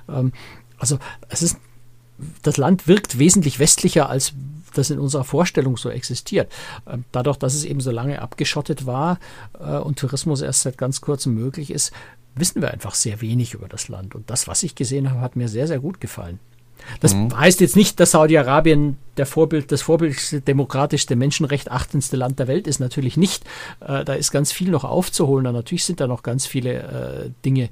Ähm, 0.09 0.33
also 0.79 0.99
es 1.29 1.43
ist, 1.43 1.59
das 2.43 2.57
Land 2.57 2.89
wirkt 2.89 3.19
wesentlich 3.19 3.59
westlicher, 3.59 4.09
als 4.09 4.33
das 4.75 4.91
in 4.91 4.99
unserer 4.99 5.25
Vorstellung 5.25 5.77
so 5.77 5.91
existiert. 5.91 6.51
Ähm, 6.89 7.05
dadurch, 7.13 7.37
dass 7.37 7.55
es 7.55 7.65
eben 7.65 7.81
so 7.81 7.91
lange 7.91 8.23
abgeschottet 8.23 8.87
war 8.87 9.19
äh, 9.59 9.77
und 9.77 9.99
Tourismus 9.99 10.43
erst 10.43 10.63
seit 10.63 10.79
ganz 10.79 11.01
kurzem 11.01 11.35
möglich 11.35 11.71
ist, 11.71 11.93
wissen 12.35 12.63
wir 12.63 12.71
einfach 12.71 12.95
sehr 12.95 13.21
wenig 13.21 13.55
über 13.55 13.69
das 13.69 13.89
Land. 13.89 14.15
Und 14.15 14.31
das, 14.31 14.49
was 14.49 14.63
ich 14.63 14.75
gesehen 14.75 15.11
habe, 15.11 15.21
hat 15.21 15.37
mir 15.37 15.49
sehr, 15.49 15.67
sehr 15.67 15.81
gut 15.81 16.01
gefallen. 16.01 16.39
Das 17.01 17.15
mhm. 17.15 17.37
heißt 17.37 17.61
jetzt 17.61 17.77
nicht, 17.77 18.01
dass 18.01 18.13
Saudi-Arabien 18.13 18.97
der 19.17 19.27
Vorbild, 19.27 19.71
das 19.73 19.83
vorbildlichste, 19.83 20.41
demokratischste, 20.41 21.17
menschenrecht 21.17 21.71
achtendste 21.71 22.17
Land 22.17 22.39
der 22.39 22.49
Welt 22.49 22.67
ist. 22.67 22.81
Natürlich 22.81 23.17
nicht. 23.17 23.45
Äh, 23.81 24.05
da 24.05 24.15
ist 24.15 24.31
ganz 24.31 24.53
viel 24.53 24.71
noch 24.71 24.85
aufzuholen. 24.85 25.47
Und 25.47 25.55
natürlich 25.55 25.85
sind 25.85 26.01
da 26.01 26.07
noch 26.07 26.23
ganz 26.23 26.47
viele 26.47 26.73
äh, 26.75 27.31
Dinge, 27.45 27.69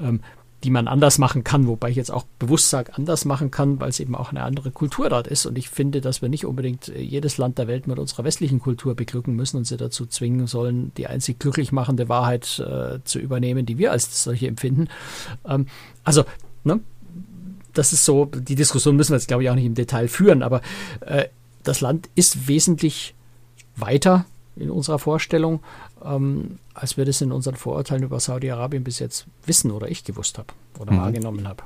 ähm, 0.00 0.20
die 0.64 0.70
man 0.70 0.88
anders 0.88 1.18
machen 1.18 1.44
kann, 1.44 1.68
wobei 1.68 1.90
ich 1.90 1.96
jetzt 1.96 2.10
auch 2.10 2.24
bewusst 2.38 2.70
sage, 2.70 2.94
anders 2.94 3.24
machen 3.24 3.50
kann, 3.50 3.78
weil 3.78 3.90
es 3.90 4.00
eben 4.00 4.14
auch 4.14 4.30
eine 4.30 4.42
andere 4.42 4.70
Kultur 4.70 5.08
dort 5.10 5.26
ist. 5.26 5.46
Und 5.46 5.58
ich 5.58 5.68
finde, 5.68 6.00
dass 6.00 6.22
wir 6.22 6.28
nicht 6.28 6.46
unbedingt 6.46 6.88
äh, 6.88 7.00
jedes 7.00 7.38
Land 7.38 7.58
der 7.58 7.68
Welt 7.68 7.86
mit 7.86 7.98
unserer 7.98 8.24
westlichen 8.24 8.60
Kultur 8.60 8.94
beglücken 8.94 9.36
müssen 9.36 9.58
und 9.58 9.64
sie 9.66 9.76
dazu 9.76 10.06
zwingen 10.06 10.46
sollen, 10.46 10.92
die 10.96 11.06
einzig 11.06 11.38
glücklich 11.38 11.72
machende 11.72 12.08
Wahrheit 12.08 12.58
äh, 12.58 12.98
zu 13.04 13.18
übernehmen, 13.18 13.66
die 13.66 13.78
wir 13.78 13.92
als 13.92 14.24
solche 14.24 14.48
empfinden. 14.48 14.88
Ähm, 15.46 15.66
also, 16.04 16.24
ne, 16.64 16.80
das 17.78 17.92
ist 17.92 18.04
so, 18.04 18.26
die 18.26 18.54
Diskussion 18.54 18.96
müssen 18.96 19.12
wir 19.12 19.16
jetzt, 19.16 19.28
glaube 19.28 19.42
ich, 19.42 19.50
auch 19.50 19.54
nicht 19.54 19.66
im 19.66 19.74
Detail 19.74 20.08
führen, 20.08 20.42
aber 20.42 20.60
äh, 21.00 21.26
das 21.62 21.80
Land 21.80 22.08
ist 22.14 22.48
wesentlich 22.48 23.14
weiter 23.76 24.24
in 24.56 24.70
unserer 24.70 24.98
Vorstellung, 24.98 25.60
ähm, 26.04 26.58
als 26.74 26.96
wir 26.96 27.04
das 27.04 27.20
in 27.20 27.32
unseren 27.32 27.56
Vorurteilen 27.56 28.02
über 28.02 28.18
Saudi-Arabien 28.20 28.84
bis 28.84 28.98
jetzt 28.98 29.26
wissen 29.44 29.70
oder 29.70 29.88
ich 29.88 30.04
gewusst 30.04 30.38
habe 30.38 30.48
oder 30.78 30.92
mhm. 30.92 30.98
wahrgenommen 30.98 31.48
habe. 31.48 31.62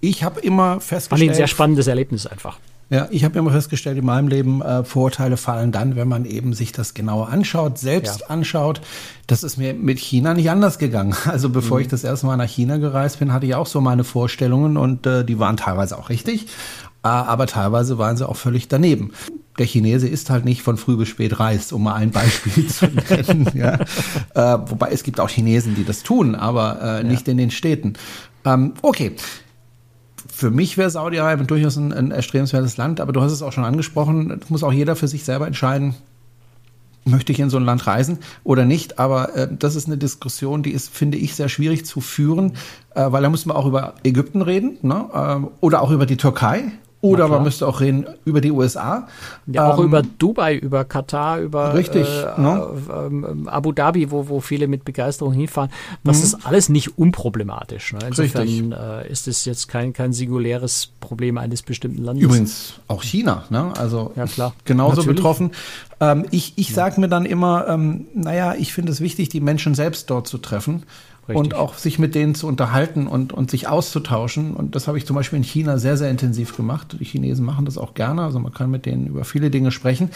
Ich 0.00 0.22
habe 0.22 0.40
immer 0.40 0.80
festgestellt. 0.80 1.28
War 1.28 1.34
ein 1.34 1.36
sehr 1.36 1.48
spannendes 1.48 1.86
Erlebnis 1.86 2.26
einfach. 2.26 2.58
Ja, 2.90 3.06
ich 3.10 3.22
habe 3.24 3.38
immer 3.38 3.50
festgestellt 3.50 3.98
in 3.98 4.06
meinem 4.06 4.28
Leben, 4.28 4.62
äh, 4.62 4.82
Vorurteile 4.82 5.36
fallen 5.36 5.72
dann, 5.72 5.94
wenn 5.94 6.08
man 6.08 6.24
eben 6.24 6.54
sich 6.54 6.72
das 6.72 6.94
genauer 6.94 7.28
anschaut, 7.28 7.78
selbst 7.78 8.20
ja. 8.20 8.26
anschaut. 8.28 8.80
Das 9.26 9.42
ist 9.42 9.58
mir 9.58 9.74
mit 9.74 9.98
China 9.98 10.32
nicht 10.32 10.50
anders 10.50 10.78
gegangen. 10.78 11.14
Also 11.28 11.50
bevor 11.50 11.76
mhm. 11.76 11.82
ich 11.82 11.88
das 11.88 12.04
erste 12.04 12.26
Mal 12.26 12.36
nach 12.36 12.48
China 12.48 12.78
gereist 12.78 13.18
bin, 13.18 13.32
hatte 13.32 13.44
ich 13.44 13.54
auch 13.54 13.66
so 13.66 13.82
meine 13.82 14.02
Vorstellungen 14.02 14.78
und 14.78 15.06
äh, 15.06 15.24
die 15.24 15.38
waren 15.38 15.58
teilweise 15.58 15.98
auch 15.98 16.08
richtig, 16.08 16.46
äh, 17.04 17.08
aber 17.08 17.46
teilweise 17.46 17.98
waren 17.98 18.16
sie 18.16 18.26
auch 18.26 18.36
völlig 18.36 18.68
daneben. 18.68 19.12
Der 19.58 19.66
Chinese 19.66 20.08
ist 20.08 20.30
halt 20.30 20.46
nicht 20.46 20.62
von 20.62 20.78
früh 20.78 20.96
bis 20.96 21.08
spät 21.08 21.38
reist, 21.38 21.72
um 21.74 21.82
mal 21.82 21.94
ein 21.94 22.10
Beispiel 22.10 22.66
zu 22.68 22.86
nennen. 22.86 23.50
ja. 23.54 23.74
Äh, 24.34 24.58
wobei 24.70 24.88
es 24.90 25.02
gibt 25.02 25.20
auch 25.20 25.28
Chinesen, 25.28 25.74
die 25.74 25.84
das 25.84 26.02
tun, 26.02 26.34
aber 26.34 26.80
äh, 26.80 27.04
nicht 27.04 27.28
in 27.28 27.36
den 27.36 27.50
Städten. 27.50 27.94
Ähm, 28.46 28.72
okay 28.80 29.14
für 30.38 30.52
mich 30.52 30.78
wäre 30.78 30.88
Saudi-Arabien 30.88 31.48
durchaus 31.48 31.76
ein, 31.76 31.92
ein 31.92 32.12
erstrebenswertes 32.12 32.76
Land, 32.76 33.00
aber 33.00 33.12
du 33.12 33.20
hast 33.20 33.32
es 33.32 33.42
auch 33.42 33.50
schon 33.50 33.64
angesprochen, 33.64 34.38
das 34.38 34.50
muss 34.50 34.62
auch 34.62 34.72
jeder 34.72 34.94
für 34.94 35.08
sich 35.08 35.24
selber 35.24 35.48
entscheiden, 35.48 35.96
möchte 37.04 37.32
ich 37.32 37.40
in 37.40 37.50
so 37.50 37.56
ein 37.56 37.64
Land 37.64 37.88
reisen 37.88 38.20
oder 38.44 38.64
nicht. 38.64 39.00
Aber 39.00 39.34
äh, 39.34 39.48
das 39.50 39.74
ist 39.74 39.88
eine 39.88 39.98
Diskussion, 39.98 40.62
die 40.62 40.70
ist, 40.70 40.94
finde 40.94 41.18
ich, 41.18 41.34
sehr 41.34 41.48
schwierig 41.48 41.84
zu 41.84 42.00
führen, 42.00 42.52
äh, 42.94 43.10
weil 43.10 43.22
da 43.22 43.30
müssen 43.30 43.50
wir 43.50 43.56
auch 43.56 43.66
über 43.66 43.94
Ägypten 44.04 44.40
reden 44.40 44.78
ne? 44.82 45.06
äh, 45.12 45.48
oder 45.60 45.82
auch 45.82 45.90
über 45.90 46.06
die 46.06 46.16
Türkei. 46.16 46.70
Oder 47.00 47.28
man 47.28 47.44
müsste 47.44 47.66
auch 47.68 47.80
reden 47.80 48.06
über 48.24 48.40
die 48.40 48.50
USA. 48.50 49.06
Ja, 49.46 49.72
auch 49.72 49.78
ähm, 49.78 49.84
über 49.84 50.02
Dubai, 50.02 50.56
über 50.56 50.84
Katar, 50.84 51.38
über 51.38 51.74
richtig, 51.74 52.08
äh, 52.08 52.40
ne? 52.40 52.66
äh, 52.88 53.48
Abu 53.48 53.70
Dhabi, 53.70 54.10
wo, 54.10 54.28
wo 54.28 54.40
viele 54.40 54.66
mit 54.66 54.84
Begeisterung 54.84 55.32
hinfahren. 55.32 55.70
Das 56.02 56.18
mhm. 56.18 56.24
ist 56.24 56.46
alles 56.46 56.68
nicht 56.68 56.98
unproblematisch. 56.98 57.92
Ne? 57.92 58.00
Insofern 58.08 58.72
äh, 58.72 59.08
ist 59.08 59.28
es 59.28 59.44
jetzt 59.44 59.68
kein, 59.68 59.92
kein 59.92 60.12
singuläres 60.12 60.90
Problem 60.98 61.38
eines 61.38 61.62
bestimmten 61.62 62.02
Landes. 62.02 62.24
Übrigens 62.24 62.74
auch 62.88 63.04
China, 63.04 63.44
ne? 63.50 63.72
also 63.78 64.12
ja, 64.16 64.26
klar. 64.26 64.52
genauso 64.64 64.96
Natürlich. 64.96 65.16
betroffen. 65.16 65.50
Ähm, 66.00 66.26
ich 66.32 66.54
ich 66.56 66.74
sage 66.74 67.00
mir 67.00 67.08
dann 67.08 67.26
immer, 67.26 67.68
ähm, 67.68 68.06
naja, 68.14 68.54
ich 68.58 68.72
finde 68.72 68.90
es 68.90 69.00
wichtig, 69.00 69.28
die 69.28 69.40
Menschen 69.40 69.76
selbst 69.76 70.10
dort 70.10 70.26
zu 70.26 70.38
treffen. 70.38 70.82
Richtig. 71.28 71.44
und 71.44 71.54
auch 71.54 71.74
sich 71.74 71.98
mit 71.98 72.14
denen 72.14 72.34
zu 72.34 72.46
unterhalten 72.46 73.06
und, 73.06 73.34
und 73.34 73.50
sich 73.50 73.68
auszutauschen. 73.68 74.54
Und 74.54 74.74
das 74.74 74.88
habe 74.88 74.96
ich 74.96 75.04
zum 75.04 75.14
Beispiel 75.14 75.36
in 75.36 75.42
China 75.42 75.76
sehr, 75.76 75.98
sehr 75.98 76.10
intensiv 76.10 76.56
gemacht. 76.56 76.96
Die 76.98 77.04
Chinesen 77.04 77.44
machen 77.44 77.66
das 77.66 77.76
auch 77.76 77.92
gerne. 77.92 78.22
Also 78.22 78.38
man 78.38 78.54
kann 78.54 78.70
mit 78.70 78.86
denen 78.86 79.06
über 79.06 79.24
viele 79.24 79.50
Dinge 79.50 79.70
sprechen. 79.70 80.10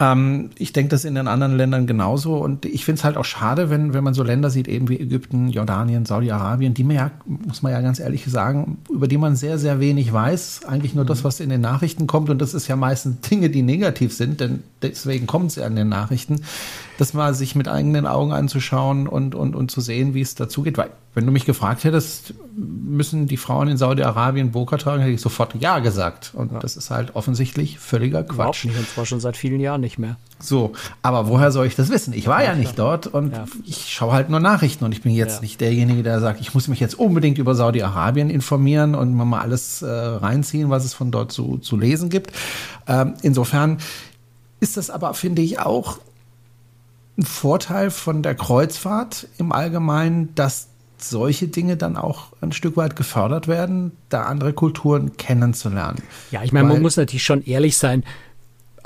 Ähm, 0.00 0.50
ich 0.58 0.72
denke, 0.72 0.90
das 0.90 1.04
in 1.04 1.14
den 1.14 1.28
anderen 1.28 1.56
Ländern 1.56 1.86
genauso. 1.86 2.38
Und 2.38 2.64
ich 2.64 2.84
finde 2.84 2.98
es 2.98 3.04
halt 3.04 3.16
auch 3.16 3.24
schade, 3.24 3.70
wenn, 3.70 3.94
wenn 3.94 4.02
man 4.02 4.14
so 4.14 4.24
Länder 4.24 4.50
sieht, 4.50 4.66
eben 4.66 4.88
wie 4.88 4.98
Ägypten, 4.98 5.48
Jordanien, 5.48 6.06
Saudi-Arabien, 6.06 6.74
die 6.74 6.84
man 6.84 6.96
ja, 6.96 7.10
muss 7.24 7.62
man 7.62 7.70
ja 7.70 7.80
ganz 7.80 8.00
ehrlich 8.00 8.24
sagen, 8.26 8.78
über 8.90 9.06
die 9.06 9.18
man 9.18 9.36
sehr, 9.36 9.58
sehr 9.58 9.78
wenig 9.78 10.12
weiß. 10.12 10.62
Eigentlich 10.66 10.94
nur 10.94 11.04
das, 11.04 11.22
was 11.22 11.38
in 11.38 11.50
den 11.50 11.60
Nachrichten 11.60 12.08
kommt. 12.08 12.30
Und 12.30 12.40
das 12.40 12.54
ist 12.54 12.66
ja 12.66 12.74
meistens 12.74 13.20
Dinge, 13.28 13.48
die 13.48 13.62
negativ 13.62 14.12
sind, 14.12 14.40
denn 14.40 14.64
deswegen 14.82 15.26
kommt 15.26 15.50
es 15.50 15.56
ja 15.56 15.66
in 15.66 15.76
den 15.76 15.88
Nachrichten 15.88 16.42
das 16.98 17.14
mal 17.14 17.32
sich 17.32 17.54
mit 17.54 17.68
eigenen 17.68 18.06
Augen 18.06 18.32
anzuschauen 18.32 19.06
und, 19.06 19.34
und, 19.34 19.54
und 19.54 19.70
zu 19.70 19.80
sehen, 19.80 20.14
wie 20.14 20.20
es 20.20 20.34
dazu 20.34 20.62
geht. 20.62 20.76
Weil, 20.76 20.90
wenn 21.14 21.24
du 21.26 21.32
mich 21.32 21.44
gefragt 21.44 21.84
hättest, 21.84 22.34
müssen 22.54 23.28
die 23.28 23.36
Frauen 23.36 23.68
in 23.68 23.76
Saudi-Arabien 23.76 24.50
Burka 24.50 24.76
tragen, 24.76 25.00
hätte 25.00 25.14
ich 25.14 25.20
sofort 25.20 25.54
Ja 25.60 25.78
gesagt. 25.78 26.32
Und 26.34 26.52
ja. 26.52 26.58
das 26.58 26.76
ist 26.76 26.90
halt 26.90 27.14
offensichtlich 27.14 27.78
völliger 27.78 28.24
Quatsch. 28.24 28.34
Überhaupt 28.34 28.64
nicht, 28.64 28.78
und 28.78 28.88
zwar 28.88 29.06
schon 29.06 29.20
seit 29.20 29.36
vielen 29.36 29.60
Jahren 29.60 29.80
nicht 29.80 29.98
mehr. 29.98 30.16
So, 30.40 30.72
aber 31.02 31.28
woher 31.28 31.52
soll 31.52 31.66
ich 31.66 31.76
das 31.76 31.88
wissen? 31.88 32.12
Ich 32.12 32.26
war 32.26 32.42
ja, 32.42 32.50
ja 32.50 32.56
nicht 32.56 32.78
dort 32.78 33.06
und 33.06 33.32
ja. 33.32 33.44
ich 33.64 33.92
schaue 33.92 34.12
halt 34.12 34.28
nur 34.28 34.40
Nachrichten 34.40 34.84
und 34.84 34.92
ich 34.92 35.02
bin 35.02 35.12
jetzt 35.12 35.40
nicht 35.40 35.60
derjenige, 35.60 36.02
der 36.02 36.20
sagt, 36.20 36.40
ich 36.40 36.54
muss 36.54 36.68
mich 36.68 36.80
jetzt 36.80 36.98
unbedingt 36.98 37.38
über 37.38 37.54
Saudi-Arabien 37.54 38.28
informieren 38.28 38.94
und 38.94 39.14
mal 39.14 39.40
alles 39.40 39.82
äh, 39.82 39.88
reinziehen, 39.88 40.70
was 40.70 40.84
es 40.84 40.94
von 40.94 41.10
dort 41.10 41.32
zu, 41.32 41.58
zu 41.58 41.76
lesen 41.76 42.08
gibt. 42.08 42.32
Ähm, 42.88 43.14
insofern 43.22 43.78
ist 44.60 44.76
das 44.76 44.90
aber, 44.90 45.14
finde 45.14 45.42
ich, 45.42 45.60
auch 45.60 45.98
ein 47.16 47.24
Vorteil 47.24 47.90
von 47.90 48.22
der 48.22 48.34
Kreuzfahrt 48.34 49.28
im 49.38 49.52
Allgemeinen, 49.52 50.34
dass 50.34 50.68
solche 50.98 51.48
Dinge 51.48 51.76
dann 51.76 51.96
auch 51.96 52.32
ein 52.40 52.52
Stück 52.52 52.76
weit 52.76 52.96
gefördert 52.96 53.48
werden, 53.48 53.92
da 54.08 54.24
andere 54.24 54.52
Kulturen 54.52 55.16
kennenzulernen. 55.16 56.02
Ja, 56.30 56.42
ich 56.42 56.52
meine, 56.52 56.68
man 56.68 56.82
muss 56.82 56.96
natürlich 56.96 57.24
schon 57.24 57.44
ehrlich 57.44 57.76
sein 57.76 58.04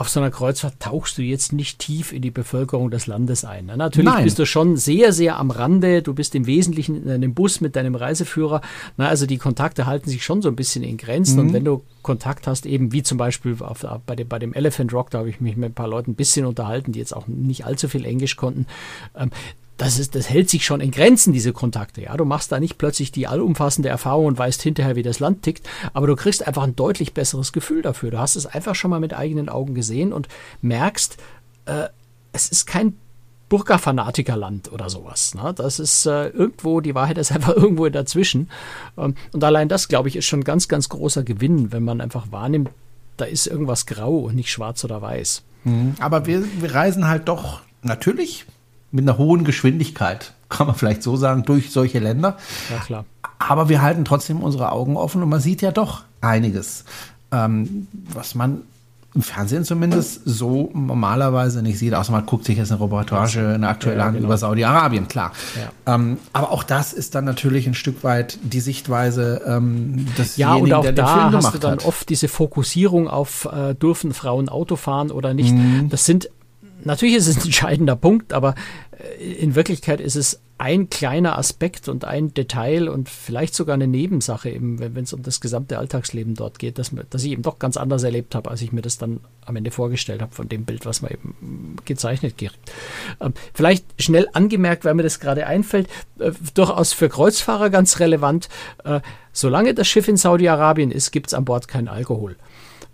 auf 0.03 0.09
so 0.09 0.19
einer 0.19 0.33
Kreuzfahrt 0.33 0.81
tauchst 0.81 1.17
du 1.17 1.23
jetzt 1.23 1.53
nicht 1.53 1.79
tief 1.79 2.13
in 2.13 2.23
die 2.23 2.33
Bevölkerung 2.33 2.91
des 2.91 3.07
Landes 3.07 3.45
ein. 3.45 3.67
Natürlich 3.67 4.13
Nein. 4.13 4.25
bist 4.25 4.37
du 4.37 4.47
schon 4.47 4.77
sehr, 4.77 5.13
sehr 5.13 5.39
am 5.39 5.53
Rande. 5.53 6.03
Du 6.03 6.13
bist 6.13 6.35
im 6.35 6.47
Wesentlichen 6.47 7.05
in 7.05 7.09
einem 7.09 7.35
Bus 7.35 7.61
mit 7.61 7.77
deinem 7.77 7.95
Reiseführer. 7.95 8.63
Na, 8.97 9.07
also 9.07 9.27
die 9.27 9.39
Kontakte 9.39 9.87
halten 9.87 10.11
sich 10.11 10.25
schon 10.25 10.43
so 10.43 10.49
ein 10.49 10.57
bisschen 10.57 10.83
in 10.83 10.97
Grenzen. 10.97 11.35
Mhm. 11.35 11.41
Und 11.41 11.53
wenn 11.53 11.65
du 11.65 11.85
Kontakt 12.03 12.49
hast, 12.49 12.67
eben 12.67 12.91
wie 12.91 13.05
zum 13.05 13.17
Beispiel 13.17 13.57
auf, 13.61 13.87
bei, 14.05 14.17
dem, 14.17 14.27
bei 14.27 14.41
dem 14.41 14.53
Elephant 14.55 14.93
Rock, 14.93 15.11
da 15.11 15.19
habe 15.19 15.31
ich 15.31 15.41
mich 15.41 15.57
mit 15.57 15.71
ein 15.71 15.75
paar 15.75 15.87
Leuten 15.87 16.11
ein 16.11 16.17
bisschen 16.17 16.47
unterhalten, 16.47 16.91
die 16.91 16.99
jetzt 16.99 17.15
auch 17.15 17.29
nicht 17.29 17.65
allzu 17.65 17.87
viel 17.87 18.05
Englisch 18.05 18.35
konnten. 18.35 18.67
Ähm, 19.17 19.31
das, 19.83 19.99
ist, 19.99 20.15
das 20.15 20.31
hält 20.31 20.49
sich 20.49 20.65
schon 20.65 20.81
in 20.81 20.93
Grenzen, 20.93 21.33
diese 21.33 21.53
Kontakte. 21.53 22.03
Ja, 22.03 22.17
du 22.17 22.25
machst 22.25 22.53
da 22.53 22.61
nicht 22.61 22.79
plötzlich 22.79 23.11
die 23.11 23.27
allumfassende 23.27 23.89
Erfahrung 23.89 24.27
und 24.27 24.39
weißt 24.39 24.63
hinterher, 24.63 24.95
wie 24.95 25.03
das 25.03 25.19
Land 25.19 25.43
tickt, 25.43 25.69
aber 25.93 26.07
du 26.07 26.15
kriegst 26.15 26.47
einfach 26.47 26.63
ein 26.63 26.77
deutlich 26.77 27.15
besseres 27.15 27.53
Gefühl 27.53 27.83
dafür. 27.83 28.13
Du 28.13 28.19
hast 28.19 28.37
es 28.37 28.47
einfach 28.47 28.77
schon 28.77 28.91
mal 28.91 29.01
mit 29.01 29.13
eigenen 29.13 29.49
Augen 29.49 29.75
gesehen 29.75 30.13
und 30.13 30.29
merkst, 30.61 31.17
äh, 31.67 31.89
es 32.33 32.49
ist 32.49 32.67
kein 32.67 32.97
Burka-Fanatikerland 33.49 34.71
oder 34.71 34.89
sowas. 34.89 35.35
Ne? 35.35 35.53
Das 35.53 35.81
ist 35.81 36.07
äh, 36.07 36.29
irgendwo, 36.29 36.81
die 36.81 36.95
Wahrheit 36.95 37.19
ist 37.19 37.33
einfach 37.33 37.57
irgendwo 37.57 37.89
dazwischen. 37.89 38.51
Ähm, 38.97 39.17
und 39.33 39.43
allein 39.43 39.69
das, 39.69 39.89
glaube 39.89 40.09
ich, 40.09 40.15
ist 40.15 40.27
schon 40.27 40.41
ein 40.41 40.45
ganz, 40.45 40.69
ganz 40.69 40.89
großer 40.91 41.25
Gewinn, 41.25 41.73
wenn 41.73 41.83
man 41.83 42.01
einfach 42.01 42.31
wahrnimmt, 42.31 42.71
da 43.17 43.25
ist 43.25 43.49
irgendwas 43.49 43.87
grau 43.87 44.17
und 44.19 44.37
nicht 44.37 44.53
schwarz 44.53 44.85
oder 44.85 45.03
weiß. 45.03 45.43
Mhm. 45.65 45.97
Aber 45.99 46.27
wir, 46.27 46.45
wir 46.61 46.73
reisen 46.73 47.09
halt 47.09 47.27
doch 47.27 47.63
natürlich 47.83 48.47
mit 48.93 49.09
einer 49.09 49.19
hohen 49.19 49.45
Geschwindigkeit, 49.45 50.33
kann 50.49 50.67
man 50.69 50.77
vielleicht 50.77 51.03
so 51.03 51.17
sagen, 51.17 51.43
durch 51.45 51.73
solche 51.73 51.99
Länder. 51.99 52.37
Ja, 52.71 52.79
klar. 52.79 53.05
Aber 53.39 53.69
wir 53.69 53.83
halten 53.83 54.05
trotzdem 54.05 54.41
unsere 54.41 54.71
Augen 54.71 54.97
offen 54.97 55.23
und 55.23 55.29
man 55.29 55.41
sieht 55.41 55.63
ja 55.63 55.73
doch 55.73 56.05
einiges, 56.21 56.85
ähm, 57.33 57.89
was 58.13 58.37
man 58.37 58.63
im 59.15 59.23
Fernsehen 59.23 59.65
zumindest 59.65 60.23
so 60.25 60.71
normalerweise 60.73 61.63
nicht 61.63 61.79
sieht, 61.79 61.93
außer 61.95 62.13
man 62.13 62.25
guckt 62.25 62.47
sich 62.47 62.57
jetzt 62.57 62.73
eine 62.73 62.81
Reportage, 62.81 63.47
eine 63.55 63.69
aktuelle 63.69 63.99
ja, 63.99 64.07
an 64.07 64.15
genau. 64.15 64.27
über 64.27 64.39
Saudi-Arabien, 64.39 65.07
klar. 65.07 65.33
Ja. 65.87 65.95
Ähm, 65.95 66.17
aber 66.33 66.51
auch 66.51 66.63
das 66.63 66.95
ist 66.95 67.15
dann 67.15 67.27
natürlich 67.27 67.67
ein 67.67 67.75
Stück 67.75 68.05
weit 68.05 68.39
die 68.43 68.61
Sichtweise 68.61 69.43
ähm, 69.47 70.07
des 70.17 70.39
Ja, 70.39 70.55
und 70.55 70.73
auch 70.73 70.87
da 70.95 71.31
hast 71.31 71.55
du 71.55 71.59
dann 71.59 71.73
hat. 71.73 71.85
oft 71.85 72.09
diese 72.09 72.29
Fokussierung 72.29 73.07
auf, 73.07 73.47
äh, 73.53 73.75
dürfen 73.75 74.15
Frauen 74.15 74.49
Auto 74.49 74.77
fahren 74.77 75.11
oder 75.11 75.35
nicht. 75.35 75.53
Mhm. 75.53 75.91
Das 75.91 76.07
sind 76.07 76.31
Natürlich 76.85 77.17
ist 77.17 77.29
es 77.29 77.37
ein 77.37 77.43
entscheidender 77.47 77.97
Punkt, 77.97 78.33
aber 78.33 78.55
äh, 78.99 79.33
in 79.35 79.55
Wirklichkeit 79.55 80.01
ist 80.01 80.17
es 80.17 80.41
ein 80.63 80.91
kleiner 80.91 81.39
Aspekt 81.39 81.89
und 81.89 82.05
ein 82.05 82.35
Detail 82.35 82.89
und 82.89 83.09
vielleicht 83.09 83.53
sogar 83.57 83.75
eine 83.75 83.89
Nebensache, 83.89 84.49
eben, 84.49 84.79
wenn 84.79 85.03
es 85.03 85.13
um 85.13 85.25
das 85.25 85.41
gesamte 85.41 85.77
Alltagsleben 85.77 86.37
dort 86.37 86.61
geht, 86.61 86.79
dass, 86.79 86.93
dass 87.11 87.25
ich 87.25 87.33
eben 87.33 87.43
doch 87.43 87.59
ganz 87.59 87.77
anders 87.77 88.05
erlebt 88.05 88.37
habe, 88.37 88.49
als 88.49 88.63
ich 88.63 88.71
mir 88.71 88.81
das 88.81 88.97
dann 88.97 89.19
am 89.45 89.57
Ende 89.57 89.73
vorgestellt 89.73 90.23
habe 90.23 90.33
von 90.33 90.49
dem 90.49 90.65
Bild, 90.65 90.87
was 90.87 91.03
man 91.03 91.11
eben 91.11 91.77
gezeichnet 91.85 92.39
kriegt. 92.39 92.61
Ähm, 93.21 93.35
vielleicht 93.53 93.85
schnell 94.01 94.29
angemerkt, 94.35 94.85
weil 94.85 94.95
mir 94.95 95.03
das 95.03 95.19
gerade 95.19 95.49
einfällt, 95.49 95.89
äh, 96.21 96.31
durchaus 96.55 96.93
für 96.93 97.09
Kreuzfahrer 97.09 97.69
ganz 97.69 97.99
relevant. 97.99 98.49
Äh, 98.85 99.01
solange 99.33 99.75
das 99.75 99.89
Schiff 99.89 100.07
in 100.07 100.17
Saudi-Arabien 100.17 100.93
ist, 100.93 101.11
gibt 101.11 101.27
es 101.27 101.35
an 101.35 101.45
Bord 101.45 101.67
keinen 101.67 101.89
Alkohol. 101.89 102.37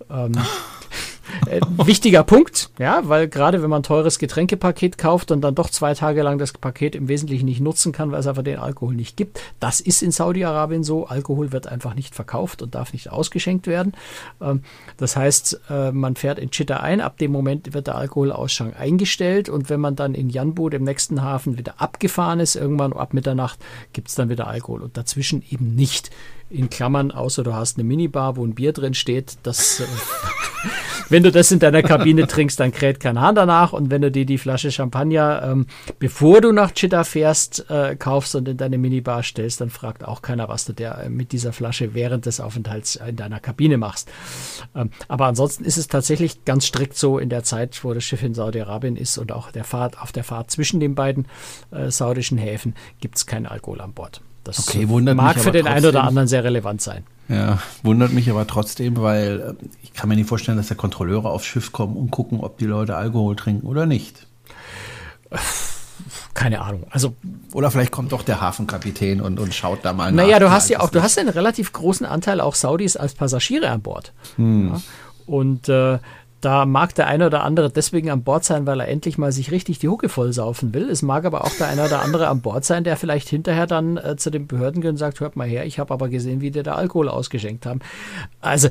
Ähm, 0.09 0.33
Äh, 1.47 1.61
wichtiger 1.85 2.23
Punkt, 2.23 2.71
ja, 2.79 3.03
weil 3.05 3.29
gerade 3.29 3.63
wenn 3.63 3.71
man 3.71 3.81
ein 3.81 3.85
teures 3.85 4.19
Getränkepaket 4.19 4.99
kauft 4.99 5.31
und 5.31 5.41
dann 5.41 5.55
doch 5.55 5.71
zwei 5.71 5.95
Tage 5.95 6.23
lang 6.23 6.39
das 6.39 6.53
Paket 6.53 6.95
im 6.95 7.09
Wesentlichen 7.09 7.47
nicht 7.47 7.61
nutzen 7.61 7.93
kann, 7.93 8.11
weil 8.13 8.21
es 8.21 8.27
einfach 8.27 8.43
den 8.43 8.59
Alkohol 8.59 8.95
nicht 8.95 9.17
gibt. 9.17 9.41
Das 9.61 9.81
ist 9.81 10.03
in 10.03 10.11
Saudi-Arabien 10.11 10.85
so. 10.85 11.07
Alkohol 11.07 11.53
wird 11.53 11.67
einfach 11.67 11.95
nicht 11.95 12.15
verkauft 12.15 12.63
und 12.63 12.75
darf 12.75 12.93
nicht 12.93 13.11
ausgeschenkt 13.11 13.67
werden. 13.67 13.93
Ähm, 14.41 14.63
das 14.97 15.17
heißt, 15.17 15.61
äh, 15.71 15.93
man 15.93 16.17
fährt 16.17 16.39
in 16.39 16.51
Chitta 16.51 16.79
ein, 16.79 17.01
ab 17.01 17.19
dem 17.19 17.33
Moment 17.33 17.73
wird 17.75 17.87
der 17.87 17.97
Alkoholausschank 17.97 18.79
eingestellt 18.79 19.49
und 19.49 19.71
wenn 19.71 19.81
man 19.81 19.97
dann 19.97 20.15
in 20.15 20.31
Janbu, 20.31 20.69
dem 20.69 20.85
nächsten 20.85 21.23
Hafen, 21.23 21.59
wieder 21.59 21.81
abgefahren 21.81 22.41
ist, 22.41 22.57
irgendwann 22.57 22.93
ab 22.93 23.15
Mitternacht, 23.15 23.59
gibt 23.93 24.09
es 24.09 24.15
dann 24.15 24.29
wieder 24.29 24.47
Alkohol 24.47 24.83
und 24.83 24.97
dazwischen 24.97 25.43
eben 25.51 25.75
nicht 25.75 26.11
in 26.51 26.71
Klammern, 26.71 27.11
außer 27.11 27.43
du 27.43 27.55
hast 27.55 27.77
eine 27.77 27.85
Minibar, 27.85 28.37
wo 28.37 28.45
ein 28.45 28.55
Bier 28.55 28.73
drin 28.73 28.95
steht. 28.95 29.37
Das, 29.43 29.81
äh, 29.81 29.85
wenn 31.09 31.23
du 31.23 31.31
das 31.31 31.51
in 31.51 31.59
deiner 31.59 31.83
Kabine 31.83 32.27
trinkst, 32.27 32.59
dann 32.59 32.73
kräht 32.73 33.01
kein 33.01 33.21
Hahn 33.21 33.35
danach. 33.35 33.73
Und 33.73 33.91
wenn 33.91 34.03
du 34.03 34.11
dir 34.11 34.25
die 34.25 34.39
Flasche 34.39 34.71
Champagner, 34.71 35.43
ähm, 35.45 35.67
bevor 35.99 36.41
du 36.41 36.53
nach 36.53 36.73
Chitta 36.73 37.05
fährst, 37.05 37.71
äh, 37.71 37.97
kaufst 37.97 38.35
und 38.35 38.49
in 38.49 38.57
deine 38.57 38.79
Minibar 38.79 39.23
stellst, 39.23 39.61
dann 39.61 39.71
fragt 39.71 40.05
auch 40.05 40.23
keiner, 40.23 40.49
was 40.49 40.65
du 40.65 40.73
der, 40.73 40.99
äh, 40.99 41.09
mit 41.11 41.33
dieser 41.33 41.53
Flasche 41.53 41.95
während 41.95 42.27
des 42.27 42.41
Aufenthalts 42.41 42.97
in 42.97 43.17
deiner 43.17 43.41
Kabine 43.41 43.77
machst. 43.77 44.11
Ähm, 44.75 44.91
aber 45.09 45.27
ansonsten 45.27 45.65
ist 45.65 45.77
es 45.77 45.89
tatsächlich 45.89 46.45
ganz 46.45 46.67
strikt 46.67 46.97
so 46.97 47.19
in 47.19 47.29
der 47.29 47.45
Zeit, 47.45 47.83
wo 47.85 47.93
das 47.93 48.05
Schiff 48.05 48.23
in 48.23 48.35
Saudi-Arabien 48.35 48.97
ist 48.97 49.19
und 49.19 49.33
auch 49.33 49.51
der 49.51 49.65
Fahrt, 49.65 50.01
auf 50.01 50.13
der 50.13 50.25
Fahrt 50.25 50.51
zwischen 50.51 50.81
den 50.81 50.95
beiden 50.95 51.27
äh, 51.71 51.91
saudischen 51.91 52.39
Häfen 52.39 52.75
gibt 53.01 53.17
es 53.17 53.27
keinen 53.27 53.47
Alkohol 53.47 53.81
an 53.81 53.93
Bord. 53.93 54.23
Das 54.49 54.67
okay, 54.67 54.89
wundert 54.89 55.15
mag 55.15 55.37
mich 55.37 55.45
für 55.45 55.53
den 55.53 55.67
einen 55.67 55.85
oder 55.85 56.05
anderen 56.05 56.27
sehr 56.27 56.43
relevant 56.43 56.81
sein. 56.81 57.05
Ja, 57.29 57.59
wundert 57.83 58.13
mich 58.13 58.31
aber 58.31 58.47
trotzdem, 58.47 58.97
weil 58.97 59.57
äh, 59.61 59.67
ich 59.83 59.93
kann 59.93 60.09
mir 60.09 60.17
nicht 60.17 60.29
vorstellen, 60.29 60.57
dass 60.57 60.69
der 60.69 60.79
Kontrolleure 60.79 61.29
aufs 61.29 61.45
Schiff 61.45 61.71
kommen 61.71 61.97
und 61.97 62.11
gucken, 62.11 62.41
ob 62.41 62.57
die 62.57 62.65
Leute 62.65 62.97
Alkohol 62.97 63.37
trinken 63.37 63.67
oder 63.67 63.85
nicht. 63.85 64.27
Keine 66.33 66.63
Ahnung. 66.63 66.87
Also 66.89 67.15
oder 67.53 67.71
vielleicht 67.71 67.93
kommt 67.93 68.13
doch 68.13 68.23
der 68.23 68.41
Hafenkapitän 68.41 69.21
und, 69.21 69.39
und 69.39 69.53
schaut 69.53 69.85
da 69.85 69.93
mal 69.93 70.11
naja, 70.13 70.13
nach. 70.13 70.25
Naja, 70.25 70.39
du 70.39 70.51
hast 70.51 70.71
ja 70.71 70.81
auch, 70.81 70.89
du 70.89 71.03
hast 71.03 71.17
ja 71.17 71.21
einen 71.21 71.29
relativ 71.29 71.73
großen 71.73 72.07
Anteil 72.07 72.41
auch 72.41 72.55
Saudis 72.55 72.97
als 72.97 73.13
Passagiere 73.13 73.69
an 73.69 73.83
Bord. 73.83 74.15
Hm. 74.37 74.73
Ja, 74.73 74.81
und 75.27 75.69
äh, 75.69 75.99
da 76.41 76.67
mag 76.67 76.95
der 76.95 77.07
eine 77.07 77.27
oder 77.27 77.43
andere 77.43 77.71
deswegen 77.71 78.11
an 78.11 78.23
Bord 78.23 78.45
sein, 78.45 78.67
weil 78.67 78.81
er 78.81 78.89
endlich 78.89 79.19
mal 79.19 79.33
sich 79.33 79.51
richtig 79.51 79.79
die 79.79 79.89
Hucke 79.89 80.09
voll 80.09 80.33
saufen 80.33 80.73
will. 80.73 80.89
Es 80.89 81.03
mag 81.03 81.25
aber 81.25 81.45
auch 81.45 81.53
der 81.59 81.69
eine 81.69 81.85
oder 81.85 82.03
andere 82.03 82.29
an 82.29 82.41
Bord 82.41 82.65
sein, 82.65 82.85
der 82.85 82.97
vielleicht 82.97 83.29
hinterher 83.29 83.67
dann 83.67 83.97
äh, 83.97 84.17
zu 84.17 84.31
den 84.31 84.47
Behörden 84.47 84.81
geht 84.81 84.91
und 84.91 84.97
sagt, 84.97 85.21
hört 85.21 85.37
mal 85.37 85.49
her, 85.49 85.67
ich 85.67 85.79
habe 85.79 85.93
aber 85.93 86.09
gesehen, 86.09 86.41
wie 86.41 86.51
die 86.51 86.63
da 86.63 86.75
Alkohol 86.75 87.09
ausgeschenkt 87.09 87.67
haben. 87.67 87.81
Also 88.41 88.69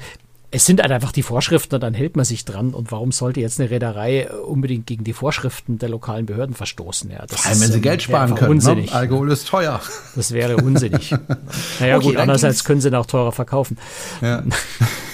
es 0.50 0.66
sind 0.66 0.82
halt 0.82 0.92
einfach 0.92 1.12
die 1.12 1.24
Vorschriften 1.24 1.76
und 1.76 1.82
dann 1.82 1.94
hält 1.94 2.16
man 2.16 2.24
sich 2.24 2.46
dran. 2.46 2.74
Und 2.74 2.92
warum 2.92 3.12
sollte 3.12 3.42
jetzt 3.42 3.60
eine 3.60 3.70
Reederei 3.70 4.32
unbedingt 4.32 4.88
gegen 4.88 5.04
die 5.04 5.12
Vorschriften 5.12 5.78
der 5.78 5.90
lokalen 5.90 6.26
Behörden 6.26 6.56
verstoßen? 6.56 7.12
Ja, 7.12 7.26
Vor 7.28 7.46
allem, 7.46 7.62
wenn 7.62 7.68
sie 7.68 7.76
ähm, 7.76 7.82
Geld 7.82 8.02
sparen 8.02 8.34
können. 8.34 8.52
Ne? 8.52 8.56
Unsinnig. 8.56 8.92
Ne? 8.92 8.96
Alkohol 8.96 9.32
ist 9.32 9.48
teuer. 9.48 9.82
Das 10.16 10.32
wäre 10.32 10.56
unsinnig. 10.58 11.12
naja, 11.80 11.98
okay, 11.98 12.06
gut, 12.06 12.16
andererseits 12.16 12.64
können 12.64 12.80
sie 12.80 12.88
ihn 12.88 12.96
auch 12.96 13.06
teurer 13.06 13.34
verkaufen. 13.34 13.78
Ja. 14.22 14.44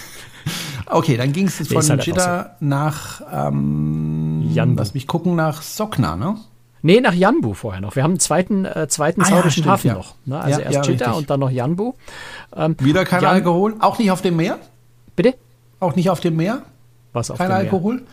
Okay, 0.86 1.18
dann 1.18 1.34
ging 1.34 1.48
es 1.48 1.60
jetzt 1.60 1.74
von 1.74 1.88
halt 1.88 2.06
Jeddah 2.06 2.44
so. 2.60 2.66
nach, 2.66 3.22
ähm, 3.32 4.50
Janbu. 4.54 4.80
lass 4.80 4.94
mich 4.94 5.08
gucken, 5.08 5.36
nach 5.36 5.62
Sokna, 5.62 6.16
ne? 6.16 6.38
Nee, 6.82 7.00
nach 7.00 7.14
Janbu 7.14 7.54
vorher 7.54 7.80
noch. 7.80 7.96
Wir 7.96 8.04
haben 8.04 8.12
einen 8.12 8.20
zweiten, 8.20 8.66
äh, 8.66 8.88
zweiten 8.90 9.22
ah, 9.22 9.26
saudischen 9.26 9.64
ja, 9.64 9.72
Hafen 9.72 9.88
ja. 9.88 9.94
noch. 9.94 10.16
Ne? 10.26 10.40
Also 10.40 10.60
ja, 10.60 10.70
erst 10.70 10.90
Jeddah 10.90 11.14
und 11.14 11.30
dann 11.30 11.40
noch 11.40 11.50
Janbu. 11.50 11.94
Ähm, 12.56 12.76
Wieder 12.80 13.06
kein 13.06 13.22
Jan 13.24 13.36
Alkohol? 13.36 13.76
Auch 13.80 13.98
nicht 13.98 14.12
auf 14.12 14.22
dem 14.22 14.36
Meer? 14.36 14.60
Bitte? 15.16 15.36
Auch 15.80 15.96
nicht 15.96 16.10
auf 16.10 16.20
dem 16.20 16.36
Meer? 16.36 16.64
Was 17.14 17.32
auf 17.32 17.38
kein 17.38 17.50
dem 17.50 17.56
Alkohol? 17.56 17.96
Meer? 17.96 18.04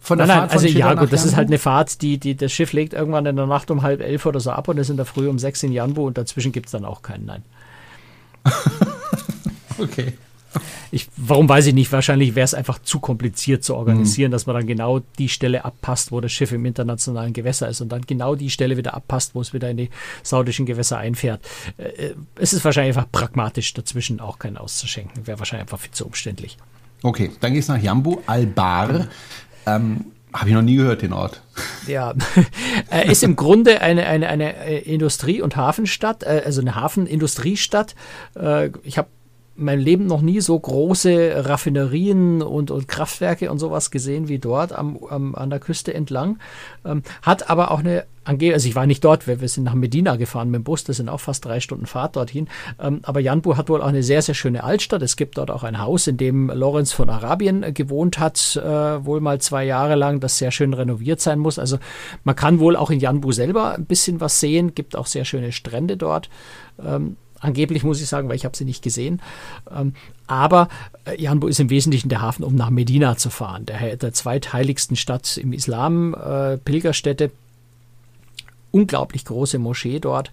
Von 0.00 0.18
der 0.18 0.26
nein, 0.26 0.36
Fahrt 0.38 0.50
nein, 0.50 0.58
also 0.64 0.78
ja 0.78 0.94
gut, 0.94 1.12
das 1.12 1.24
ist 1.24 1.36
halt 1.36 1.48
eine 1.48 1.58
Fahrt, 1.58 2.02
die, 2.02 2.18
die, 2.18 2.36
das 2.36 2.52
Schiff 2.52 2.72
legt 2.72 2.94
irgendwann 2.94 3.26
in 3.26 3.36
der 3.36 3.46
Nacht 3.46 3.70
um 3.70 3.82
halb 3.82 4.00
elf 4.00 4.26
oder 4.26 4.40
so 4.40 4.50
ab 4.50 4.68
und 4.68 4.78
ist 4.78 4.90
in 4.90 4.96
der 4.96 5.06
Früh 5.06 5.28
um 5.28 5.38
sechs 5.38 5.62
in 5.62 5.72
Janbu 5.72 6.06
und 6.06 6.18
dazwischen 6.18 6.52
gibt 6.52 6.66
es 6.66 6.72
dann 6.72 6.84
auch 6.84 7.02
keinen, 7.02 7.26
nein. 7.26 7.42
okay. 9.78 10.12
Ich, 10.90 11.08
warum 11.16 11.48
weiß 11.48 11.66
ich 11.66 11.74
nicht, 11.74 11.90
wahrscheinlich 11.92 12.34
wäre 12.34 12.44
es 12.44 12.54
einfach 12.54 12.78
zu 12.80 13.00
kompliziert 13.00 13.64
zu 13.64 13.74
organisieren, 13.74 14.30
mhm. 14.30 14.32
dass 14.32 14.46
man 14.46 14.56
dann 14.56 14.66
genau 14.66 15.00
die 15.18 15.28
Stelle 15.28 15.64
abpasst, 15.64 16.12
wo 16.12 16.20
das 16.20 16.32
Schiff 16.32 16.52
im 16.52 16.64
internationalen 16.64 17.32
Gewässer 17.32 17.68
ist 17.68 17.80
und 17.80 17.90
dann 17.90 18.02
genau 18.02 18.34
die 18.34 18.50
Stelle 18.50 18.76
wieder 18.76 18.94
abpasst, 18.94 19.34
wo 19.34 19.40
es 19.40 19.52
wieder 19.52 19.70
in 19.70 19.76
die 19.76 19.90
saudischen 20.22 20.66
Gewässer 20.66 20.98
einfährt. 20.98 21.40
Äh, 21.76 22.14
es 22.36 22.52
ist 22.52 22.64
wahrscheinlich 22.64 22.96
einfach 22.96 23.10
pragmatisch 23.10 23.74
dazwischen 23.74 24.20
auch 24.20 24.38
keinen 24.38 24.56
auszuschenken. 24.56 25.26
Wäre 25.26 25.38
wahrscheinlich 25.38 25.62
einfach 25.62 25.80
viel 25.80 25.92
zu 25.92 26.06
umständlich. 26.06 26.56
Okay, 27.02 27.30
dann 27.40 27.52
geht 27.52 27.62
es 27.62 27.68
nach 27.68 27.80
Jambu, 27.80 28.18
Albar. 28.26 29.08
Ähm, 29.66 30.06
habe 30.32 30.50
ich 30.50 30.54
noch 30.54 30.62
nie 30.62 30.76
gehört, 30.76 31.02
den 31.02 31.12
Ort. 31.12 31.42
Ja, 31.86 32.14
er 32.90 33.06
ist 33.06 33.22
im 33.22 33.36
Grunde 33.36 33.80
eine, 33.80 34.06
eine, 34.06 34.28
eine 34.28 34.56
äh, 34.66 34.78
Industrie- 34.92 35.40
und 35.40 35.54
Hafenstadt, 35.54 36.24
äh, 36.24 36.42
also 36.44 36.60
eine 36.60 36.74
Hafenindustriestadt. 36.74 37.94
Äh, 38.34 38.70
ich 38.82 38.98
habe 38.98 39.06
mein 39.56 39.80
Leben 39.80 40.06
noch 40.06 40.20
nie 40.20 40.40
so 40.40 40.58
große 40.58 41.44
Raffinerien 41.46 42.42
und, 42.42 42.70
und 42.70 42.88
Kraftwerke 42.88 43.50
und 43.50 43.58
sowas 43.58 43.90
gesehen 43.90 44.28
wie 44.28 44.38
dort 44.38 44.72
am, 44.72 44.98
am 45.08 45.34
an 45.34 45.50
der 45.50 45.60
Küste 45.60 45.94
entlang. 45.94 46.38
Ähm, 46.84 47.02
hat 47.22 47.50
aber 47.50 47.70
auch 47.70 47.80
eine 47.80 48.04
also 48.26 48.68
ich 48.68 48.74
war 48.74 48.86
nicht 48.86 49.04
dort, 49.04 49.26
wir, 49.26 49.40
wir 49.40 49.48
sind 49.48 49.64
nach 49.64 49.74
Medina 49.74 50.16
gefahren 50.16 50.50
mit 50.50 50.58
dem 50.58 50.64
Bus, 50.64 50.82
das 50.82 50.96
sind 50.96 51.08
auch 51.08 51.20
fast 51.20 51.44
drei 51.44 51.60
Stunden 51.60 51.86
Fahrt 51.86 52.16
dorthin. 52.16 52.48
Ähm, 52.80 53.00
aber 53.04 53.20
Janbu 53.20 53.56
hat 53.56 53.68
wohl 53.68 53.80
auch 53.80 53.86
eine 53.86 54.02
sehr, 54.02 54.20
sehr 54.20 54.34
schöne 54.34 54.64
Altstadt. 54.64 55.02
Es 55.02 55.16
gibt 55.16 55.38
dort 55.38 55.50
auch 55.50 55.62
ein 55.62 55.80
Haus, 55.80 56.06
in 56.06 56.16
dem 56.16 56.50
Lorenz 56.50 56.92
von 56.92 57.08
Arabien 57.08 57.72
gewohnt 57.72 58.18
hat, 58.18 58.56
äh, 58.56 59.04
wohl 59.04 59.20
mal 59.20 59.40
zwei 59.40 59.64
Jahre 59.64 59.94
lang, 59.94 60.20
das 60.20 60.38
sehr 60.38 60.50
schön 60.50 60.74
renoviert 60.74 61.20
sein 61.20 61.38
muss. 61.38 61.58
Also 61.58 61.78
man 62.24 62.34
kann 62.34 62.58
wohl 62.58 62.74
auch 62.74 62.90
in 62.90 62.98
Janbu 62.98 63.30
selber 63.30 63.74
ein 63.74 63.86
bisschen 63.86 64.20
was 64.20 64.40
sehen, 64.40 64.74
gibt 64.74 64.96
auch 64.96 65.06
sehr 65.06 65.24
schöne 65.24 65.52
Strände 65.52 65.96
dort. 65.96 66.28
Ähm, 66.84 67.16
Angeblich 67.40 67.84
muss 67.84 68.00
ich 68.00 68.08
sagen, 68.08 68.28
weil 68.28 68.36
ich 68.36 68.44
habe 68.44 68.56
sie 68.56 68.64
nicht 68.64 68.82
gesehen. 68.82 69.20
Ähm, 69.70 69.94
aber 70.26 70.68
äh, 71.04 71.20
Janbu 71.20 71.48
ist 71.48 71.60
im 71.60 71.70
Wesentlichen 71.70 72.08
der 72.08 72.22
Hafen, 72.22 72.44
um 72.44 72.54
nach 72.54 72.70
Medina 72.70 73.16
zu 73.16 73.30
fahren, 73.30 73.66
der, 73.66 73.96
der 73.96 74.12
zweitheiligsten 74.12 74.96
Stadt 74.96 75.36
im 75.36 75.52
Islam, 75.52 76.14
äh, 76.14 76.56
Pilgerstätte. 76.58 77.30
Unglaublich 78.70 79.24
große 79.24 79.58
Moschee 79.58 80.00
dort. 80.00 80.30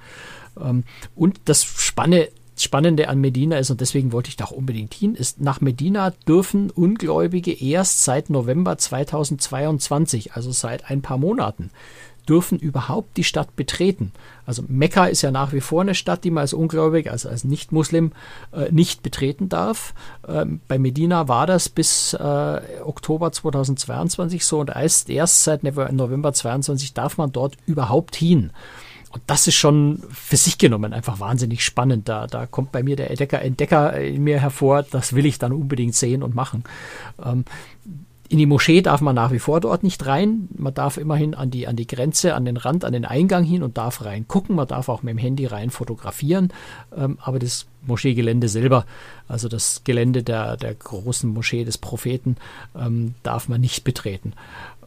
Ähm, 0.59 0.83
und 1.15 1.41
das 1.45 1.63
Spanne, 1.63 2.29
Spannende 2.57 3.09
an 3.09 3.19
Medina 3.19 3.57
ist, 3.57 3.71
und 3.71 3.81
deswegen 3.81 4.11
wollte 4.11 4.29
ich 4.29 4.35
da 4.35 4.45
auch 4.45 4.51
unbedingt 4.51 4.93
hin, 4.93 5.15
ist, 5.15 5.41
nach 5.41 5.59
Medina 5.59 6.11
dürfen 6.27 6.69
Ungläubige 6.69 7.51
erst 7.51 8.03
seit 8.03 8.29
November 8.29 8.77
2022, 8.77 10.33
also 10.33 10.51
seit 10.51 10.89
ein 10.89 11.01
paar 11.01 11.17
Monaten, 11.17 11.71
dürfen 12.27 12.57
überhaupt 12.59 13.17
die 13.17 13.23
Stadt 13.23 13.55
betreten. 13.55 14.11
Also 14.45 14.63
Mekka 14.67 15.05
ist 15.05 15.21
ja 15.21 15.31
nach 15.31 15.53
wie 15.53 15.61
vor 15.61 15.81
eine 15.81 15.95
Stadt, 15.95 16.23
die 16.23 16.31
man 16.31 16.41
als 16.41 16.53
Ungläubig, 16.53 17.09
also 17.09 17.29
als 17.29 17.43
Nicht-Muslim 17.43 18.11
äh, 18.51 18.71
nicht 18.71 19.03
betreten 19.03 19.49
darf. 19.49 19.93
Ähm, 20.27 20.61
bei 20.67 20.77
Medina 20.77 21.27
war 21.27 21.47
das 21.47 21.69
bis 21.69 22.13
äh, 22.13 22.61
Oktober 22.83 23.31
2022 23.31 24.45
so 24.45 24.59
und 24.59 24.69
erst, 24.69 25.09
erst 25.09 25.43
seit 25.43 25.63
November 25.63 26.33
2022 26.33 26.93
darf 26.93 27.17
man 27.17 27.31
dort 27.31 27.57
überhaupt 27.65 28.15
hin. 28.15 28.51
Und 29.13 29.21
das 29.27 29.47
ist 29.47 29.55
schon 29.55 30.01
für 30.09 30.37
sich 30.37 30.57
genommen 30.57 30.91
einfach 30.91 31.19
wahnsinnig 31.19 31.63
spannend. 31.63 32.09
Da, 32.09 32.25
da 32.25 32.47
kommt 32.47 32.71
bei 32.71 32.81
mir 32.81 32.95
der 32.95 33.11
Entdecker, 33.11 33.43
Entdecker 33.43 33.95
in 33.99 34.23
mir 34.23 34.39
hervor. 34.39 34.81
Das 34.81 35.13
will 35.13 35.27
ich 35.27 35.37
dann 35.37 35.51
unbedingt 35.51 35.93
sehen 35.93 36.23
und 36.23 36.33
machen. 36.33 36.63
Ähm, 37.23 37.45
in 38.33 38.39
die 38.39 38.47
Moschee 38.47 38.81
darf 38.81 38.99
man 38.99 39.13
nach 39.13 39.31
wie 39.31 39.37
vor 39.37 39.59
dort 39.59 39.83
nicht 39.83 40.07
rein. 40.07 40.47
Man 40.57 40.73
darf 40.73 40.97
immerhin 40.97 41.35
an 41.35 41.51
die, 41.51 41.67
an 41.67 41.75
die 41.75 41.85
Grenze, 41.85 42.33
an 42.33 42.45
den 42.45 42.57
Rand, 42.57 42.83
an 42.83 42.91
den 42.91 43.05
Eingang 43.05 43.43
hin 43.43 43.61
und 43.61 43.77
darf 43.77 44.03
rein 44.03 44.27
gucken. 44.27 44.55
Man 44.55 44.67
darf 44.67 44.89
auch 44.89 45.03
mit 45.03 45.11
dem 45.11 45.19
Handy 45.19 45.45
rein 45.45 45.69
fotografieren. 45.69 46.51
Ähm, 46.97 47.19
aber 47.21 47.37
das 47.37 47.67
Moscheegelände 47.85 48.49
selber, 48.49 48.87
also 49.27 49.49
das 49.49 49.83
Gelände 49.83 50.23
der, 50.23 50.57
der 50.57 50.73
großen 50.73 51.29
Moschee 51.31 51.63
des 51.63 51.77
Propheten, 51.77 52.37
ähm, 52.75 53.13
darf 53.21 53.49
man 53.49 53.61
nicht 53.61 53.83
betreten. 53.83 54.33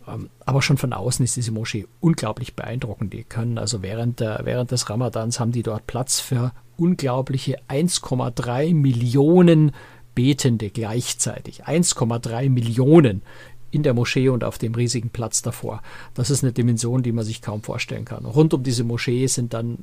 Ähm, 0.08 0.28
aber 0.44 0.60
schon 0.60 0.76
von 0.76 0.92
außen 0.92 1.24
ist 1.24 1.36
diese 1.36 1.52
Moschee 1.52 1.86
unglaublich 2.00 2.56
beeindruckend. 2.56 3.12
Die 3.12 3.22
können 3.22 3.58
also 3.58 3.80
während, 3.80 4.18
der, 4.18 4.40
während 4.42 4.72
des 4.72 4.90
Ramadans 4.90 5.38
haben 5.38 5.52
die 5.52 5.62
dort 5.62 5.86
Platz 5.86 6.18
für 6.18 6.50
unglaubliche 6.76 7.60
1,3 7.68 8.74
Millionen 8.74 9.70
Betende 10.16 10.70
gleichzeitig. 10.70 11.66
1,3 11.66 12.50
Millionen 12.50 13.22
in 13.70 13.84
der 13.84 13.94
Moschee 13.94 14.30
und 14.30 14.42
auf 14.42 14.58
dem 14.58 14.74
riesigen 14.74 15.10
Platz 15.10 15.42
davor. 15.42 15.82
Das 16.14 16.30
ist 16.30 16.42
eine 16.42 16.52
Dimension, 16.52 17.04
die 17.04 17.12
man 17.12 17.24
sich 17.24 17.42
kaum 17.42 17.62
vorstellen 17.62 18.04
kann. 18.04 18.24
Rund 18.24 18.52
um 18.54 18.64
diese 18.64 18.82
Moschee 18.82 19.26
sind 19.28 19.54
dann 19.54 19.78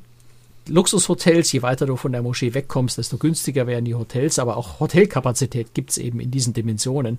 Luxushotels. 0.66 1.52
Je 1.52 1.62
weiter 1.62 1.86
du 1.86 1.96
von 1.96 2.12
der 2.12 2.22
Moschee 2.22 2.52
wegkommst, 2.52 2.98
desto 2.98 3.18
günstiger 3.18 3.66
werden 3.66 3.84
die 3.84 3.94
Hotels. 3.94 4.38
Aber 4.38 4.56
auch 4.56 4.80
Hotelkapazität 4.80 5.72
gibt 5.72 5.90
es 5.90 5.98
eben 5.98 6.20
in 6.20 6.30
diesen 6.30 6.52
Dimensionen. 6.52 7.18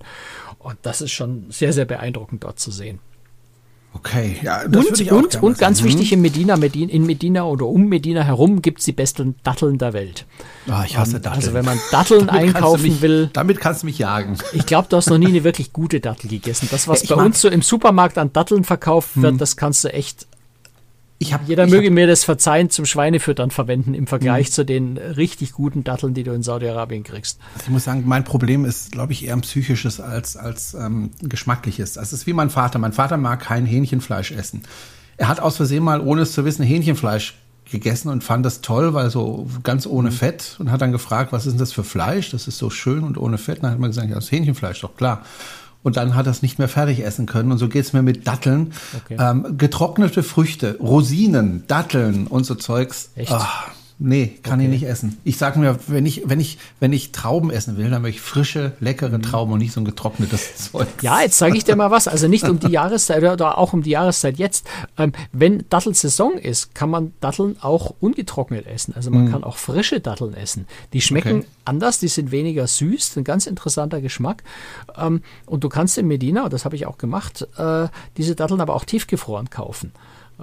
Und 0.58 0.76
das 0.82 1.00
ist 1.00 1.12
schon 1.12 1.46
sehr, 1.48 1.72
sehr 1.72 1.86
beeindruckend 1.86 2.44
dort 2.44 2.60
zu 2.60 2.70
sehen. 2.70 2.98
Okay, 3.94 4.36
ja, 4.42 4.68
das 4.68 4.86
und, 4.86 5.00
ich 5.00 5.10
auch 5.10 5.16
und, 5.16 5.42
und 5.42 5.58
ganz 5.58 5.82
wichtig 5.82 6.12
in 6.12 6.20
Medina, 6.20 6.56
Medina, 6.56 6.92
in 6.92 7.06
Medina 7.06 7.44
oder 7.44 7.66
um 7.66 7.88
Medina 7.88 8.22
herum 8.22 8.60
gibt 8.60 8.80
es 8.80 8.84
die 8.84 8.92
besten 8.92 9.36
Datteln 9.42 9.78
der 9.78 9.94
Welt. 9.94 10.26
Ah, 10.68 10.84
ich 10.86 10.98
hasse 10.98 11.18
Datteln. 11.18 11.34
Also 11.34 11.54
wenn 11.54 11.64
man 11.64 11.78
Datteln 11.90 12.28
einkaufen 12.28 12.82
mich, 12.82 13.00
will. 13.00 13.30
Damit 13.32 13.58
kannst 13.58 13.82
du 13.82 13.86
mich 13.86 13.98
jagen. 13.98 14.36
Ich 14.52 14.66
glaube, 14.66 14.88
du 14.90 14.96
hast 14.96 15.08
noch 15.08 15.18
nie 15.18 15.28
eine 15.28 15.44
wirklich 15.44 15.72
gute 15.72 16.00
Dattel 16.00 16.28
gegessen. 16.28 16.68
Das, 16.70 16.86
was 16.88 17.08
ja, 17.08 17.16
bei 17.16 17.24
uns 17.24 17.40
so 17.40 17.48
im 17.48 17.62
Supermarkt 17.62 18.18
an 18.18 18.32
Datteln 18.32 18.64
verkauft 18.64 19.16
wird, 19.16 19.32
hm. 19.32 19.38
das 19.38 19.56
kannst 19.56 19.84
du 19.84 19.92
echt 19.92 20.26
ich 20.30 20.35
hab, 21.24 21.48
Jeder 21.48 21.66
möge 21.66 21.86
hab, 21.86 21.94
mir 21.94 22.06
das 22.06 22.24
verzeihen 22.24 22.70
zum 22.70 22.84
Schweinefüttern 22.84 23.50
verwenden 23.50 23.94
im 23.94 24.06
Vergleich 24.06 24.48
mh. 24.48 24.52
zu 24.52 24.64
den 24.64 24.98
richtig 24.98 25.52
guten 25.52 25.82
Datteln, 25.82 26.14
die 26.14 26.24
du 26.24 26.32
in 26.32 26.42
Saudi-Arabien 26.42 27.04
kriegst. 27.04 27.38
Also 27.54 27.66
ich 27.66 27.72
muss 27.72 27.84
sagen, 27.84 28.02
mein 28.06 28.24
Problem 28.24 28.64
ist, 28.64 28.92
glaube 28.92 29.12
ich, 29.12 29.24
eher 29.24 29.34
ein 29.34 29.40
psychisches 29.40 30.00
als, 30.00 30.36
als 30.36 30.74
ähm, 30.74 31.10
geschmackliches. 31.22 31.96
Es 31.96 32.12
ist 32.12 32.26
wie 32.26 32.32
mein 32.32 32.50
Vater. 32.50 32.78
Mein 32.78 32.92
Vater 32.92 33.16
mag 33.16 33.40
kein 33.40 33.66
Hähnchenfleisch 33.66 34.32
essen. 34.32 34.62
Er 35.16 35.28
hat 35.28 35.40
aus 35.40 35.56
Versehen 35.56 35.82
mal, 35.82 36.00
ohne 36.00 36.22
es 36.22 36.32
zu 36.32 36.44
wissen, 36.44 36.64
Hähnchenfleisch 36.64 37.34
gegessen 37.70 38.10
und 38.10 38.22
fand 38.22 38.46
das 38.46 38.60
toll, 38.60 38.94
weil 38.94 39.10
so 39.10 39.48
ganz 39.62 39.86
ohne 39.86 40.10
mhm. 40.10 40.14
Fett 40.14 40.56
und 40.58 40.70
hat 40.70 40.82
dann 40.82 40.92
gefragt, 40.92 41.32
was 41.32 41.46
ist 41.46 41.54
denn 41.54 41.58
das 41.58 41.72
für 41.72 41.82
Fleisch? 41.82 42.30
Das 42.30 42.46
ist 42.46 42.58
so 42.58 42.70
schön 42.70 43.02
und 43.02 43.18
ohne 43.18 43.38
Fett. 43.38 43.56
Und 43.56 43.64
dann 43.64 43.72
hat 43.72 43.78
man 43.80 43.90
gesagt, 43.90 44.08
ja, 44.08 44.14
das 44.14 44.30
Hähnchenfleisch, 44.30 44.80
doch 44.82 44.96
klar 44.96 45.24
und 45.86 45.96
dann 45.96 46.16
hat 46.16 46.26
er 46.26 46.32
es 46.32 46.42
nicht 46.42 46.58
mehr 46.58 46.66
fertig 46.66 47.04
essen 47.04 47.26
können. 47.26 47.52
Und 47.52 47.58
so 47.58 47.68
geht 47.68 47.84
es 47.84 47.92
mir 47.92 48.02
mit 48.02 48.26
Datteln. 48.26 48.72
Okay. 49.04 49.16
Ähm, 49.20 49.56
getrocknete 49.56 50.24
Früchte, 50.24 50.78
Rosinen, 50.80 51.62
Datteln 51.68 52.26
und 52.26 52.44
so 52.44 52.56
Zeugs. 52.56 53.10
Echt? 53.14 53.30
Ach, 53.30 53.68
Nee, 53.98 54.38
kann 54.42 54.60
okay. 54.60 54.64
ich 54.64 54.70
nicht 54.70 54.82
essen. 54.82 55.16
Ich 55.24 55.38
sage 55.38 55.58
mir, 55.58 55.78
wenn 55.86 56.04
ich, 56.04 56.28
wenn 56.28 56.38
ich, 56.38 56.58
wenn 56.80 56.92
ich 56.92 57.12
Trauben 57.12 57.50
essen 57.50 57.78
will, 57.78 57.88
dann 57.88 58.02
möchte 58.02 58.16
ich 58.16 58.20
frische, 58.20 58.72
leckere 58.78 59.16
mhm. 59.16 59.22
Trauben 59.22 59.52
und 59.54 59.58
nicht 59.58 59.72
so 59.72 59.80
ein 59.80 59.86
getrocknetes 59.86 60.56
Zeug. 60.70 60.86
Ja, 61.00 61.22
jetzt 61.22 61.38
zeige 61.38 61.56
ich 61.56 61.64
dir 61.64 61.76
mal 61.76 61.90
was. 61.90 62.06
Also 62.06 62.28
nicht 62.28 62.46
um 62.46 62.60
die 62.60 62.68
Jahreszeit 62.68 63.22
oder 63.22 63.56
auch 63.56 63.72
um 63.72 63.82
die 63.82 63.90
Jahreszeit 63.90 64.36
jetzt. 64.36 64.66
Ähm, 64.98 65.12
wenn 65.32 65.64
Dattelsaison 65.70 66.34
ist, 66.34 66.74
kann 66.74 66.90
man 66.90 67.14
Datteln 67.20 67.56
auch 67.62 67.94
ungetrocknet 67.98 68.66
essen. 68.66 68.92
Also 68.94 69.10
man 69.10 69.24
mhm. 69.24 69.30
kann 69.32 69.44
auch 69.44 69.56
frische 69.56 70.00
Datteln 70.00 70.34
essen. 70.34 70.66
Die 70.92 71.00
schmecken 71.00 71.38
okay. 71.38 71.46
anders, 71.64 71.98
die 71.98 72.08
sind 72.08 72.30
weniger 72.30 72.66
süß, 72.66 73.16
ein 73.16 73.24
ganz 73.24 73.46
interessanter 73.46 74.02
Geschmack. 74.02 74.42
Ähm, 74.98 75.22
und 75.46 75.64
du 75.64 75.70
kannst 75.70 75.96
in 75.96 76.06
Medina, 76.06 76.50
das 76.50 76.66
habe 76.66 76.76
ich 76.76 76.84
auch 76.84 76.98
gemacht, 76.98 77.48
äh, 77.56 77.88
diese 78.18 78.34
Datteln 78.34 78.60
aber 78.60 78.74
auch 78.74 78.84
tiefgefroren 78.84 79.48
kaufen. 79.48 79.92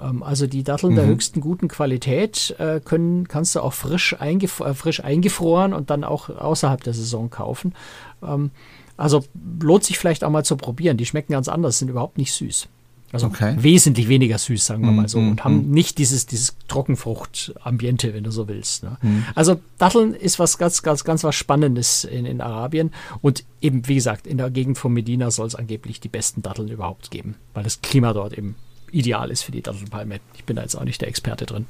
Ähm, 0.00 0.22
also 0.22 0.46
die 0.46 0.64
Datteln 0.64 0.92
mhm. 0.92 0.96
der 0.96 1.06
höchsten 1.06 1.40
guten 1.40 1.68
Qualität 1.68 2.54
äh, 2.58 2.80
können, 2.80 3.28
kannst 3.28 3.54
du 3.54 3.60
auch 3.60 3.72
frisch, 3.72 4.16
eingef 4.18 4.60
äh, 4.60 4.74
frisch 4.74 5.02
eingefroren 5.02 5.72
und 5.72 5.90
dann 5.90 6.04
auch 6.04 6.28
außerhalb 6.28 6.82
der 6.82 6.94
Saison 6.94 7.30
kaufen. 7.30 7.74
Ähm, 8.22 8.50
also 8.96 9.24
lohnt 9.60 9.84
sich 9.84 9.98
vielleicht 9.98 10.24
auch 10.24 10.30
mal 10.30 10.44
zu 10.44 10.56
probieren. 10.56 10.96
Die 10.96 11.06
schmecken 11.06 11.32
ganz 11.32 11.48
anders, 11.48 11.78
sind 11.78 11.88
überhaupt 11.88 12.18
nicht 12.18 12.32
süß. 12.32 12.68
Also 13.12 13.28
okay. 13.28 13.54
wesentlich 13.58 14.08
weniger 14.08 14.38
süß, 14.38 14.66
sagen 14.66 14.84
wir 14.84 14.90
mal 14.90 15.08
so, 15.08 15.20
mm, 15.20 15.30
und 15.30 15.44
haben 15.44 15.68
mm. 15.68 15.70
nicht 15.70 15.98
dieses, 15.98 16.26
dieses 16.26 16.56
Trockenfrucht-Ambiente, 16.66 18.12
wenn 18.12 18.24
du 18.24 18.32
so 18.32 18.48
willst. 18.48 18.82
Ne? 18.82 18.96
Mm. 19.02 19.18
Also 19.36 19.60
Datteln 19.78 20.14
ist 20.14 20.40
was 20.40 20.58
ganz, 20.58 20.82
ganz, 20.82 21.04
ganz 21.04 21.22
was 21.22 21.36
Spannendes 21.36 22.02
in, 22.02 22.26
in 22.26 22.40
Arabien. 22.40 22.90
Und 23.22 23.44
eben, 23.60 23.86
wie 23.86 23.94
gesagt, 23.94 24.26
in 24.26 24.38
der 24.38 24.50
Gegend 24.50 24.78
von 24.78 24.92
Medina 24.92 25.30
soll 25.30 25.46
es 25.46 25.54
angeblich 25.54 26.00
die 26.00 26.08
besten 26.08 26.42
Datteln 26.42 26.66
überhaupt 26.66 27.12
geben, 27.12 27.36
weil 27.52 27.62
das 27.62 27.82
Klima 27.82 28.12
dort 28.14 28.36
eben 28.36 28.56
ideal 28.94 29.30
ist 29.30 29.42
für 29.42 29.52
die 29.52 29.62
Dattelpalme. 29.62 30.20
Ich 30.34 30.44
bin 30.44 30.56
da 30.56 30.62
jetzt 30.62 30.76
auch 30.76 30.84
nicht 30.84 31.00
der 31.00 31.08
Experte 31.08 31.46
drin. 31.46 31.66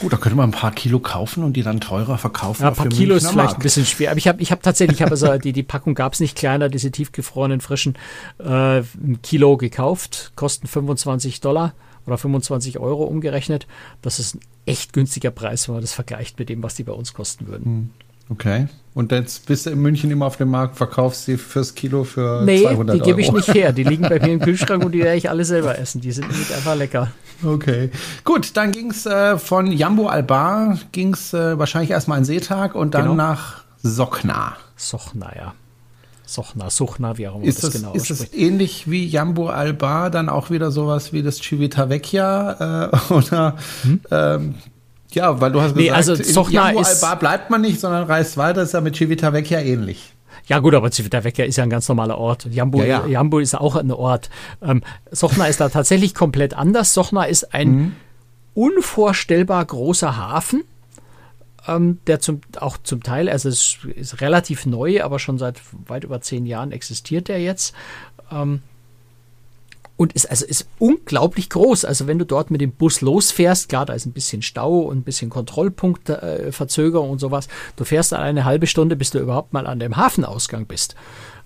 Gut, 0.00 0.14
da 0.14 0.16
könnte 0.16 0.36
man 0.36 0.48
ein 0.48 0.52
paar 0.52 0.72
Kilo 0.72 0.98
kaufen 0.98 1.44
und 1.44 1.52
die 1.52 1.62
dann 1.62 1.78
teurer 1.78 2.16
verkaufen. 2.16 2.62
Ja, 2.62 2.68
ein 2.68 2.74
paar 2.74 2.88
Kilo 2.88 3.14
ist 3.16 3.28
vielleicht 3.28 3.56
ein 3.56 3.62
bisschen 3.62 3.84
schwer. 3.84 4.10
Aber 4.10 4.18
ich 4.18 4.28
habe 4.28 4.40
ich 4.40 4.50
hab 4.50 4.62
tatsächlich, 4.62 4.96
ich 4.96 5.02
habe 5.02 5.10
also 5.10 5.36
die, 5.36 5.52
die 5.52 5.62
Packung 5.62 5.94
gab 5.94 6.14
es 6.14 6.20
nicht 6.20 6.38
kleiner, 6.38 6.70
diese 6.70 6.90
tiefgefrorenen 6.90 7.60
frischen, 7.60 7.96
äh, 8.38 8.78
ein 8.78 9.18
Kilo 9.22 9.58
gekauft, 9.58 10.32
kosten 10.36 10.66
25 10.66 11.42
Dollar 11.42 11.74
oder 12.06 12.16
25 12.16 12.78
Euro 12.78 13.04
umgerechnet. 13.04 13.66
Das 14.00 14.18
ist 14.18 14.36
ein 14.36 14.40
echt 14.64 14.94
günstiger 14.94 15.30
Preis, 15.30 15.68
wenn 15.68 15.74
man 15.74 15.82
das 15.82 15.92
vergleicht 15.92 16.38
mit 16.38 16.48
dem, 16.48 16.62
was 16.62 16.74
die 16.76 16.84
bei 16.84 16.92
uns 16.92 17.12
kosten 17.12 17.46
würden. 17.46 17.64
Hm. 17.64 17.90
Okay. 18.30 18.68
Und 18.92 19.12
jetzt 19.12 19.46
bist 19.46 19.66
du 19.66 19.70
in 19.70 19.80
München 19.80 20.10
immer 20.10 20.26
auf 20.26 20.36
dem 20.36 20.50
Markt, 20.50 20.76
verkaufst 20.76 21.24
sie 21.24 21.36
fürs 21.36 21.74
Kilo 21.74 22.04
für 22.04 22.42
nee, 22.44 22.62
200 22.62 22.78
Euro. 22.78 22.98
die 22.98 23.08
gebe 23.08 23.20
ich 23.20 23.30
nicht 23.32 23.54
her. 23.54 23.72
Die 23.72 23.84
liegen 23.84 24.02
bei 24.02 24.18
mir 24.18 24.32
im 24.32 24.40
Kühlschrank 24.40 24.84
und 24.84 24.92
die 24.92 25.00
werde 25.00 25.16
ich 25.16 25.30
alle 25.30 25.44
selber 25.44 25.78
essen. 25.78 26.00
Die 26.00 26.10
sind 26.10 26.28
nicht 26.28 26.52
einfach 26.52 26.76
lecker. 26.76 27.10
Okay. 27.44 27.90
Gut, 28.24 28.56
dann 28.56 28.72
ging 28.72 28.90
es 28.90 29.06
äh, 29.06 29.38
von 29.38 29.70
Jambo 29.70 30.08
Albar, 30.08 30.78
ging 30.92 31.14
es 31.14 31.32
äh, 31.32 31.58
wahrscheinlich 31.58 31.90
erstmal 31.90 32.18
ein 32.18 32.24
Seetag 32.24 32.74
und 32.74 32.94
dann 32.94 33.02
genau. 33.02 33.14
nach 33.14 33.64
Sochna. 33.82 34.56
Sochna, 34.76 35.32
ja. 35.36 35.54
Sochna, 36.26 36.70
Suchna, 36.70 37.18
wie 37.18 37.26
auch 37.26 37.36
immer 37.36 37.44
ist 37.44 37.64
das, 37.64 37.72
das 37.72 37.80
genau 37.80 37.92
Ist 37.92 38.10
das 38.10 38.32
ähnlich 38.32 38.88
wie 38.88 39.04
Jambo 39.04 39.48
Alba 39.48 40.10
dann 40.10 40.28
auch 40.28 40.50
wieder 40.50 40.70
sowas 40.70 41.12
wie 41.12 41.22
das 41.22 41.38
Civitavecchia 41.38 42.90
äh, 43.10 43.12
oder 43.12 43.56
hm? 43.82 44.00
ähm, 44.12 44.54
ja, 45.14 45.40
weil 45.40 45.52
du 45.52 45.60
hast 45.60 45.74
gesagt, 45.74 45.96
also 45.96 46.14
Sochna 46.14 46.72
Jambo 46.72 46.82
Alba 46.82 47.14
bleibt 47.16 47.50
man 47.50 47.60
nicht, 47.60 47.80
sondern 47.80 48.04
reist 48.04 48.36
weiter, 48.36 48.62
ist 48.62 48.74
ja 48.74 48.80
mit 48.80 48.96
Civitavecchia 48.96 49.60
ähnlich. 49.60 50.14
Ja 50.46 50.58
gut, 50.58 50.74
aber 50.74 50.90
Civitavecchia 50.90 51.44
ist 51.44 51.56
ja 51.56 51.64
ein 51.64 51.70
ganz 51.70 51.88
normaler 51.88 52.18
Ort. 52.18 52.46
Jambo, 52.50 52.80
ja, 52.80 52.86
ja. 52.86 53.06
Jambo 53.06 53.38
ist 53.38 53.54
auch 53.54 53.76
ein 53.76 53.92
Ort. 53.92 54.30
Ähm, 54.62 54.82
Sochna 55.10 55.46
ist 55.46 55.60
da 55.60 55.68
tatsächlich 55.68 56.14
komplett 56.14 56.54
anders. 56.54 56.92
Sochna 56.94 57.24
ist 57.24 57.54
ein 57.54 57.70
mhm. 57.70 57.96
unvorstellbar 58.54 59.64
großer 59.64 60.16
Hafen 60.16 60.64
ähm, 61.68 61.98
der 62.06 62.20
zum, 62.20 62.40
auch 62.58 62.78
zum 62.78 63.02
Teil, 63.02 63.28
also 63.28 63.48
es 63.48 63.78
ist 63.94 64.20
relativ 64.20 64.66
neu, 64.66 65.02
aber 65.02 65.18
schon 65.18 65.38
seit 65.38 65.60
weit 65.86 66.04
über 66.04 66.20
zehn 66.20 66.46
Jahren 66.46 66.72
existiert 66.72 67.28
er 67.28 67.38
jetzt. 67.38 67.74
Ähm, 68.32 68.62
und 70.00 70.14
ist 70.14 70.30
also 70.30 70.46
ist 70.46 70.66
unglaublich 70.78 71.50
groß. 71.50 71.84
Also 71.84 72.06
wenn 72.06 72.18
du 72.18 72.24
dort 72.24 72.50
mit 72.50 72.62
dem 72.62 72.72
Bus 72.72 73.02
losfährst, 73.02 73.68
klar, 73.68 73.84
da 73.84 73.92
ist 73.92 74.06
ein 74.06 74.12
bisschen 74.12 74.40
Stau 74.40 74.78
und 74.78 74.96
ein 74.96 75.02
bisschen 75.02 75.28
Kontrollpunktverzögerung 75.28 77.06
äh, 77.06 77.12
und 77.12 77.18
sowas. 77.18 77.48
Du 77.76 77.84
fährst 77.84 78.12
dann 78.12 78.22
eine 78.22 78.46
halbe 78.46 78.66
Stunde, 78.66 78.96
bis 78.96 79.10
du 79.10 79.18
überhaupt 79.18 79.52
mal 79.52 79.66
an 79.66 79.78
dem 79.78 79.98
Hafenausgang 79.98 80.64
bist. 80.64 80.94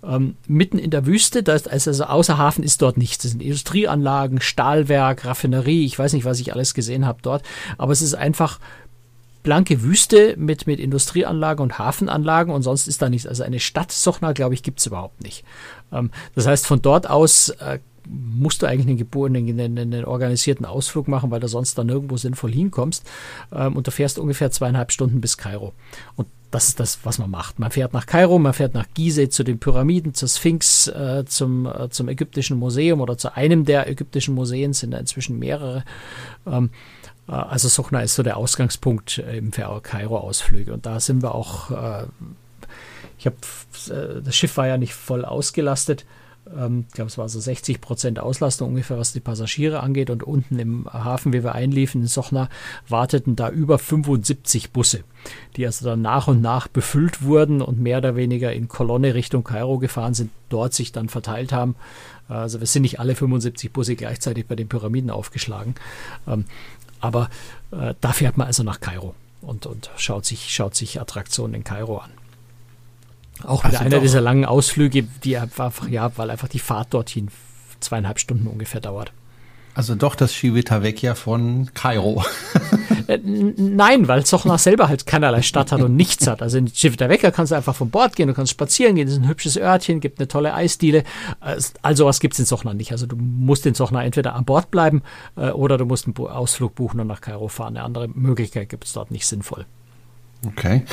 Ähm, 0.04 0.36
mitten 0.46 0.78
in 0.78 0.92
der 0.92 1.04
Wüste, 1.04 1.42
da 1.42 1.54
ist 1.54 1.66
also 1.66 2.04
außer 2.04 2.38
Hafen 2.38 2.62
ist 2.62 2.80
dort 2.80 2.96
nichts. 2.96 3.24
Das 3.24 3.32
sind 3.32 3.42
Industrieanlagen, 3.42 4.40
Stahlwerk, 4.40 5.24
Raffinerie, 5.24 5.84
ich 5.84 5.98
weiß 5.98 6.12
nicht, 6.12 6.24
was 6.24 6.38
ich 6.38 6.54
alles 6.54 6.74
gesehen 6.74 7.06
habe 7.06 7.18
dort, 7.22 7.42
aber 7.76 7.90
es 7.90 8.02
ist 8.02 8.14
einfach 8.14 8.60
blanke 9.42 9.82
Wüste 9.82 10.36
mit, 10.38 10.68
mit 10.68 10.78
Industrieanlagen 10.78 11.60
und 11.60 11.80
Hafenanlagen 11.80 12.54
und 12.54 12.62
sonst 12.62 12.86
ist 12.86 13.02
da 13.02 13.08
nichts. 13.10 13.26
Also 13.26 13.42
eine 13.42 13.58
Stadt 13.58 13.90
Sochna, 13.90 14.30
glaube 14.30 14.54
ich, 14.54 14.62
gibt 14.62 14.78
es 14.78 14.86
überhaupt 14.86 15.24
nicht. 15.24 15.42
Ähm, 15.92 16.12
das 16.36 16.46
heißt, 16.46 16.68
von 16.68 16.80
dort 16.80 17.10
aus 17.10 17.48
äh, 17.48 17.80
musst 18.06 18.62
du 18.62 18.66
eigentlich 18.66 18.86
einen 18.86 18.96
geborenen, 18.96 19.48
einen, 19.48 19.78
einen, 19.78 20.04
organisierten 20.04 20.66
Ausflug 20.66 21.08
machen, 21.08 21.30
weil 21.30 21.40
du 21.40 21.48
sonst 21.48 21.76
da 21.78 21.84
nirgendwo 21.84 22.16
sinnvoll 22.16 22.52
hinkommst. 22.52 23.08
Ähm, 23.52 23.76
und 23.76 23.86
du 23.86 23.90
fährst 23.90 24.18
ungefähr 24.18 24.50
zweieinhalb 24.50 24.92
Stunden 24.92 25.20
bis 25.20 25.36
Kairo. 25.36 25.72
Und 26.16 26.28
das 26.50 26.68
ist 26.68 26.78
das, 26.78 27.00
was 27.02 27.18
man 27.18 27.30
macht. 27.30 27.58
Man 27.58 27.72
fährt 27.72 27.92
nach 27.94 28.06
Kairo, 28.06 28.38
man 28.38 28.52
fährt 28.52 28.74
nach 28.74 28.86
Gizeh 28.94 29.28
zu 29.28 29.42
den 29.42 29.58
Pyramiden, 29.58 30.14
zur 30.14 30.28
Sphinx, 30.28 30.86
äh, 30.86 31.24
zum, 31.26 31.66
äh, 31.66 31.88
zum 31.90 32.08
ägyptischen 32.08 32.56
Museum 32.58 33.00
oder 33.00 33.18
zu 33.18 33.34
einem 33.34 33.64
der 33.64 33.88
ägyptischen 33.88 34.34
Museen, 34.34 34.72
sind 34.72 34.92
da 34.92 34.98
inzwischen 34.98 35.38
mehrere. 35.40 35.84
Ähm, 36.46 36.70
äh, 37.28 37.32
also 37.32 37.68
Sochna 37.68 38.02
ist 38.02 38.14
so 38.14 38.22
der 38.22 38.36
Ausgangspunkt 38.36 39.18
eben 39.18 39.52
für 39.52 39.80
Kairo-Ausflüge. 39.82 40.72
Und 40.72 40.86
da 40.86 41.00
sind 41.00 41.22
wir 41.22 41.34
auch, 41.34 41.70
äh, 41.72 42.06
ich 43.18 43.26
habe, 43.26 43.36
äh, 43.88 44.22
das 44.22 44.36
Schiff 44.36 44.56
war 44.56 44.68
ja 44.68 44.76
nicht 44.76 44.94
voll 44.94 45.24
ausgelastet. 45.24 46.04
Ähm, 46.56 46.84
ich 46.88 46.94
glaube, 46.94 47.08
es 47.08 47.18
war 47.18 47.28
so 47.28 47.40
60 47.40 47.80
Prozent 47.80 48.18
Auslastung 48.18 48.70
ungefähr, 48.70 48.98
was 48.98 49.12
die 49.12 49.20
Passagiere 49.20 49.80
angeht. 49.80 50.10
Und 50.10 50.22
unten 50.22 50.58
im 50.58 50.86
Hafen, 50.92 51.32
wie 51.32 51.42
wir 51.42 51.54
einliefen 51.54 52.02
in 52.02 52.06
Sochna, 52.06 52.48
warteten 52.88 53.36
da 53.36 53.50
über 53.50 53.78
75 53.78 54.70
Busse, 54.70 55.04
die 55.56 55.66
also 55.66 55.84
dann 55.84 56.02
nach 56.02 56.28
und 56.28 56.40
nach 56.40 56.68
befüllt 56.68 57.22
wurden 57.22 57.62
und 57.62 57.80
mehr 57.80 57.98
oder 57.98 58.16
weniger 58.16 58.52
in 58.52 58.68
Kolonne 58.68 59.14
Richtung 59.14 59.44
Kairo 59.44 59.78
gefahren 59.78 60.14
sind, 60.14 60.30
dort 60.48 60.74
sich 60.74 60.92
dann 60.92 61.08
verteilt 61.08 61.52
haben. 61.52 61.76
Also 62.28 62.60
wir 62.60 62.66
sind 62.66 62.82
nicht 62.82 63.00
alle 63.00 63.14
75 63.14 63.72
Busse 63.72 63.96
gleichzeitig 63.96 64.46
bei 64.46 64.56
den 64.56 64.68
Pyramiden 64.68 65.10
aufgeschlagen. 65.10 65.74
Ähm, 66.26 66.46
aber 67.00 67.28
äh, 67.70 67.94
da 68.00 68.12
fährt 68.12 68.38
man 68.38 68.46
also 68.46 68.62
nach 68.62 68.80
Kairo 68.80 69.14
und, 69.42 69.66
und 69.66 69.90
schaut, 69.96 70.24
sich, 70.24 70.52
schaut 70.54 70.74
sich 70.74 71.00
Attraktionen 71.00 71.54
in 71.54 71.64
Kairo 71.64 71.98
an. 71.98 72.10
Auch 73.42 73.64
wieder 73.64 73.80
also 73.80 73.84
einer 73.84 74.00
dieser 74.00 74.20
langen 74.20 74.44
Ausflüge, 74.44 75.02
die 75.02 75.36
einfach, 75.36 75.88
ja, 75.88 76.16
weil 76.16 76.30
einfach 76.30 76.48
die 76.48 76.58
Fahrt 76.58 76.94
dorthin 76.94 77.28
zweieinhalb 77.80 78.18
Stunden 78.18 78.46
ungefähr 78.46 78.80
dauert. 78.80 79.12
Also 79.74 79.96
doch 79.96 80.14
das 80.14 80.32
Civitavecchia 80.32 81.14
von 81.14 81.70
Kairo. 81.74 82.24
Äh, 83.06 83.18
nein, 83.18 84.08
weil 84.08 84.24
Sochna 84.24 84.56
selber 84.56 84.88
halt 84.88 85.04
keinerlei 85.04 85.42
Stadt 85.42 85.72
hat 85.72 85.82
und 85.82 85.94
nichts 85.94 86.26
hat. 86.26 86.40
Also 86.40 86.56
in 86.56 86.68
Civitavecchia 86.68 87.30
kannst 87.30 87.52
du 87.52 87.56
einfach 87.56 87.74
von 87.74 87.90
Bord 87.90 88.16
gehen, 88.16 88.28
du 88.28 88.32
kannst 88.32 88.52
spazieren 88.52 88.94
gehen, 88.94 89.06
das 89.06 89.16
ist 89.16 89.22
ein 89.22 89.28
hübsches 89.28 89.58
Örtchen, 89.58 90.00
gibt 90.00 90.18
eine 90.18 90.26
tolle 90.26 90.54
Eisdiele. 90.54 91.04
Also 91.82 92.06
was 92.06 92.20
gibt 92.20 92.32
es 92.32 92.40
in 92.40 92.46
Sochna 92.46 92.72
nicht. 92.72 92.92
Also 92.92 93.04
du 93.04 93.16
musst 93.16 93.66
in 93.66 93.74
Sochna 93.74 94.02
entweder 94.02 94.34
an 94.34 94.46
Bord 94.46 94.70
bleiben 94.70 95.02
äh, 95.36 95.50
oder 95.50 95.76
du 95.76 95.84
musst 95.84 96.06
einen 96.06 96.16
Ausflug 96.16 96.74
buchen 96.74 96.98
und 96.98 97.08
nach 97.08 97.20
Kairo 97.20 97.48
fahren. 97.48 97.76
Eine 97.76 97.84
andere 97.84 98.08
Möglichkeit 98.08 98.70
gibt 98.70 98.84
es 98.84 98.94
dort 98.94 99.10
nicht 99.10 99.26
sinnvoll. 99.26 99.66
Okay. 100.46 100.84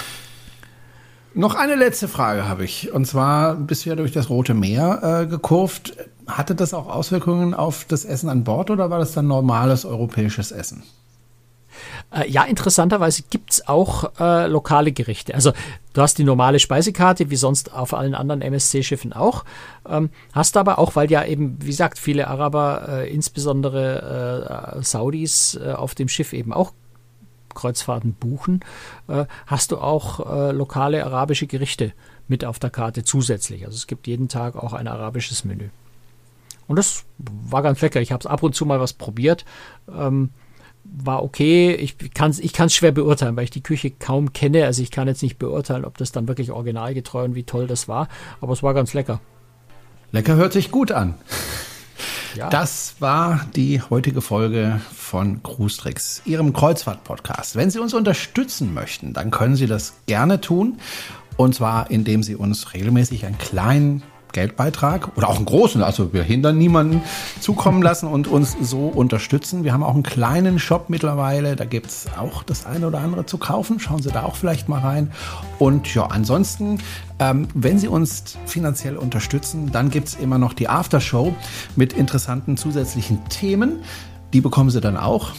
Noch 1.34 1.56
eine 1.56 1.76
letzte 1.76 2.08
Frage 2.08 2.48
habe 2.48 2.66
ich. 2.66 2.92
Und 2.92 3.06
zwar 3.06 3.56
bist 3.56 3.86
du 3.86 3.90
ja 3.90 3.96
durch 3.96 4.12
das 4.12 4.30
Rote 4.30 4.54
Meer 4.54 5.22
äh, 5.22 5.28
gekurvt. 5.28 5.96
Hatte 6.28 6.56
das 6.56 6.74
auch 6.74 6.88
Auswirkungen 6.88 7.54
auf 7.54 7.86
das 7.86 8.06
Essen 8.06 8.30
an 8.30 8.44
Bord 8.44 8.70
oder 8.70 8.90
war 8.90 9.00
das 9.00 9.14
dann 9.14 9.28
normales 9.28 9.86
europäisches 9.86 10.52
Essen? 10.52 10.84
Äh, 12.14 12.30
ja, 12.30 12.44
interessanterweise 12.44 13.24
gibt 13.30 13.54
es 13.54 13.68
auch 13.68 14.12
äh, 14.20 14.48
lokale 14.48 14.92
Gerichte. 14.92 15.34
Also 15.34 15.54
du 15.94 16.02
hast 16.02 16.18
die 16.18 16.26
normale 16.26 16.60
Speisekarte, 16.60 17.30
wie 17.30 17.36
sonst 17.38 17.74
auf 17.74 17.94
allen 17.94 18.14
anderen 18.16 18.42
MSC-Schiffen 18.42 19.14
auch. 19.14 19.46
Ähm, 19.88 20.10
hast 20.34 20.58
aber 20.58 20.80
auch, 20.80 20.96
weil 20.96 21.10
ja 21.10 21.24
eben, 21.24 21.58
wie 21.62 21.68
gesagt, 21.68 21.98
viele 21.98 22.28
Araber, 22.28 22.88
äh, 22.90 23.14
insbesondere 23.14 24.76
äh, 24.78 24.84
Saudis 24.84 25.60
äh, 25.64 25.72
auf 25.72 25.96
dem 25.96 26.10
Schiff 26.10 26.34
eben 26.34 26.52
auch 26.52 26.74
Kreuzfahrten 27.54 28.14
buchen, 28.14 28.62
äh, 29.08 29.26
hast 29.48 29.72
du 29.72 29.78
auch 29.78 30.52
lokale 30.52 31.06
arabische 31.06 31.48
Gerichte 31.48 31.94
mit 32.28 32.46
auf 32.46 32.60
der 32.60 32.70
Karte 32.70 33.04
zusätzlich. 33.04 33.66
Also 33.66 33.76
es 33.76 33.88
gibt 33.88 34.08
jeden 34.08 34.28
Tag 34.28 34.56
auch 34.56 34.74
ein 34.74 34.88
arabisches 34.88 35.44
Menü. 35.44 35.70
Und 36.68 36.78
das 36.78 37.04
war 37.18 37.62
ganz 37.62 37.82
lecker. 37.82 38.00
Ich 38.00 38.12
habe 38.12 38.22
es 38.22 38.26
ab 38.26 38.44
und 38.44 38.56
zu 38.56 38.66
mal 38.66 38.80
was 38.80 38.94
probiert. 38.94 39.46
Ähm, 39.94 40.30
war 40.84 41.24
okay. 41.24 41.74
Ich 41.76 41.98
kann 42.14 42.32
es 42.32 42.40
ich 42.40 42.54
kann's 42.54 42.74
schwer 42.74 42.92
beurteilen, 42.92 43.36
weil 43.36 43.44
ich 43.44 43.52
die 43.52 43.64
Küche 43.64 43.92
kaum 43.92 44.34
kenne. 44.34 44.66
Also 44.66 44.82
ich 44.82 44.92
kann 44.92 45.08
jetzt 45.08 45.22
nicht 45.22 45.38
beurteilen, 45.38 45.86
ob 45.86 45.98
das 45.98 46.12
dann 46.12 46.28
wirklich 46.28 46.52
originalgetreu 46.52 47.26
und 47.26 47.36
wie 47.36 47.44
toll 47.44 47.68
das 47.68 47.88
war. 47.88 48.08
Aber 48.40 48.54
es 48.54 48.64
war 48.64 48.74
ganz 48.74 48.94
lecker. 48.94 49.20
Lecker 50.12 50.36
hört 50.36 50.54
sich 50.54 50.72
gut 50.72 50.92
an. 50.92 51.16
Ja. 52.36 52.50
Das 52.50 52.96
war 53.00 53.46
die 53.56 53.82
heutige 53.82 54.22
Folge 54.22 54.80
von 54.94 55.44
Cruise 55.44 55.78
Tricks, 55.78 56.22
Ihrem 56.26 56.54
Kreuzfahrt-Podcast. 56.54 57.56
Wenn 57.56 57.70
Sie 57.70 57.80
uns 57.80 57.94
unterstützen 57.94 58.74
möchten, 58.74 59.14
dann 59.14 59.32
können 59.32 59.56
Sie 59.56 59.68
das 59.68 59.94
gerne 60.06 60.42
tun. 60.42 60.80
Und 61.38 61.56
zwar, 61.56 61.90
indem 61.90 62.24
Sie 62.24 62.36
uns 62.36 62.74
regelmäßig 62.74 63.26
einen 63.26 63.38
kleinen 63.38 64.04
Geldbeitrag 64.34 65.18
oder 65.18 65.30
auch 65.30 65.38
einen 65.38 65.46
großen, 65.46 65.84
also 65.84 66.14
wir 66.14 66.24
hindern 66.24 66.58
niemanden, 66.58 67.02
zukommen 67.40 67.82
lassen 67.82 68.08
und 68.08 68.28
uns 68.28 68.56
so 68.62 68.88
unterstützen. 68.88 69.64
Wir 69.64 69.74
haben 69.74 69.84
auch 69.84 69.94
einen 69.94 70.04
kleinen 70.04 70.60
Shop 70.60 70.90
mittlerweile, 70.90 71.56
da 71.56 71.66
gibt 71.66 71.88
es 71.88 72.08
auch 72.18 72.44
das 72.44 72.66
eine 72.66 72.88
oder 72.88 73.00
andere 73.00 73.26
zu 73.26 73.38
kaufen. 73.38 73.80
Schauen 73.80 74.02
Sie 74.02 74.10
da 74.10 74.24
auch 74.24 74.36
vielleicht 74.36 74.70
mal 74.70 74.80
rein. 74.80 75.12
Und 75.60 75.94
ja, 75.94 76.06
ansonsten, 76.06 76.80
ähm, 77.20 77.48
wenn 77.54 77.80
Sie 77.80 77.88
uns 77.88 78.38
finanziell 78.46 78.98
unterstützen, 78.98 79.72
dann 79.72 79.90
gibt 79.90 80.10
es 80.10 80.16
immer 80.16 80.38
noch 80.38 80.54
die 80.54 80.70
Aftershow 80.70 81.36
mit 81.76 81.94
interessanten 81.94 82.58
zusätzlichen 82.58 83.28
Themen. 83.30 83.80
Die 84.34 84.42
bekommen 84.42 84.70
Sie 84.70 84.82
dann 84.82 84.98
auch. 84.98 85.32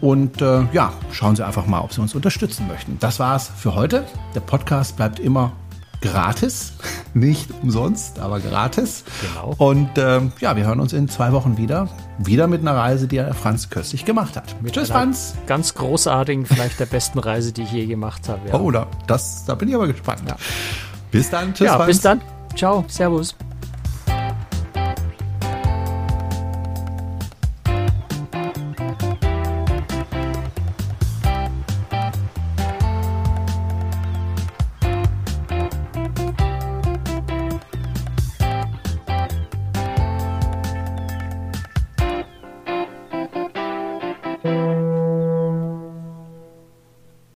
Und 0.00 0.40
äh, 0.42 0.62
ja, 0.72 0.92
schauen 1.10 1.34
Sie 1.36 1.44
einfach 1.44 1.66
mal, 1.66 1.80
ob 1.80 1.92
Sie 1.92 2.00
uns 2.00 2.14
unterstützen 2.14 2.68
möchten. 2.68 2.98
Das 3.00 3.18
war's 3.18 3.50
für 3.56 3.74
heute. 3.74 4.04
Der 4.34 4.40
Podcast 4.40 4.96
bleibt 4.96 5.18
immer 5.18 5.52
gratis. 6.00 6.72
Nicht 7.14 7.50
umsonst, 7.62 8.18
aber 8.18 8.40
gratis. 8.40 9.04
Genau. 9.22 9.54
Und 9.58 9.90
ähm, 9.96 10.32
ja, 10.40 10.56
wir 10.56 10.66
hören 10.66 10.80
uns 10.80 10.92
in 10.92 11.08
zwei 11.08 11.32
Wochen 11.32 11.56
wieder. 11.56 11.88
Wieder 12.18 12.46
mit 12.46 12.60
einer 12.60 12.74
Reise, 12.74 13.08
die 13.08 13.22
Franz 13.40 13.70
kürzlich 13.70 14.04
gemacht 14.04 14.36
hat. 14.36 14.60
Mit 14.62 14.74
Tschüss, 14.74 14.90
Franz. 14.90 15.34
Ganz 15.46 15.74
großartigen, 15.74 16.46
vielleicht 16.46 16.80
der 16.80 16.86
besten 16.86 17.18
Reise, 17.18 17.52
die 17.52 17.62
ich 17.62 17.72
je 17.72 17.86
gemacht 17.86 18.28
habe. 18.28 18.48
Ja. 18.48 18.54
Oh, 18.54 18.70
da, 18.70 18.86
das, 19.06 19.44
da 19.46 19.54
bin 19.54 19.68
ich 19.68 19.74
aber 19.74 19.86
gespannt. 19.86 20.22
Ja. 20.26 20.36
Bis 21.10 21.30
dann. 21.30 21.54
Tschüss, 21.54 21.66
ja, 21.66 21.76
Franz. 21.76 21.86
Bis 21.86 22.00
dann. 22.00 22.20
Ciao. 22.54 22.84
Servus. 22.88 23.36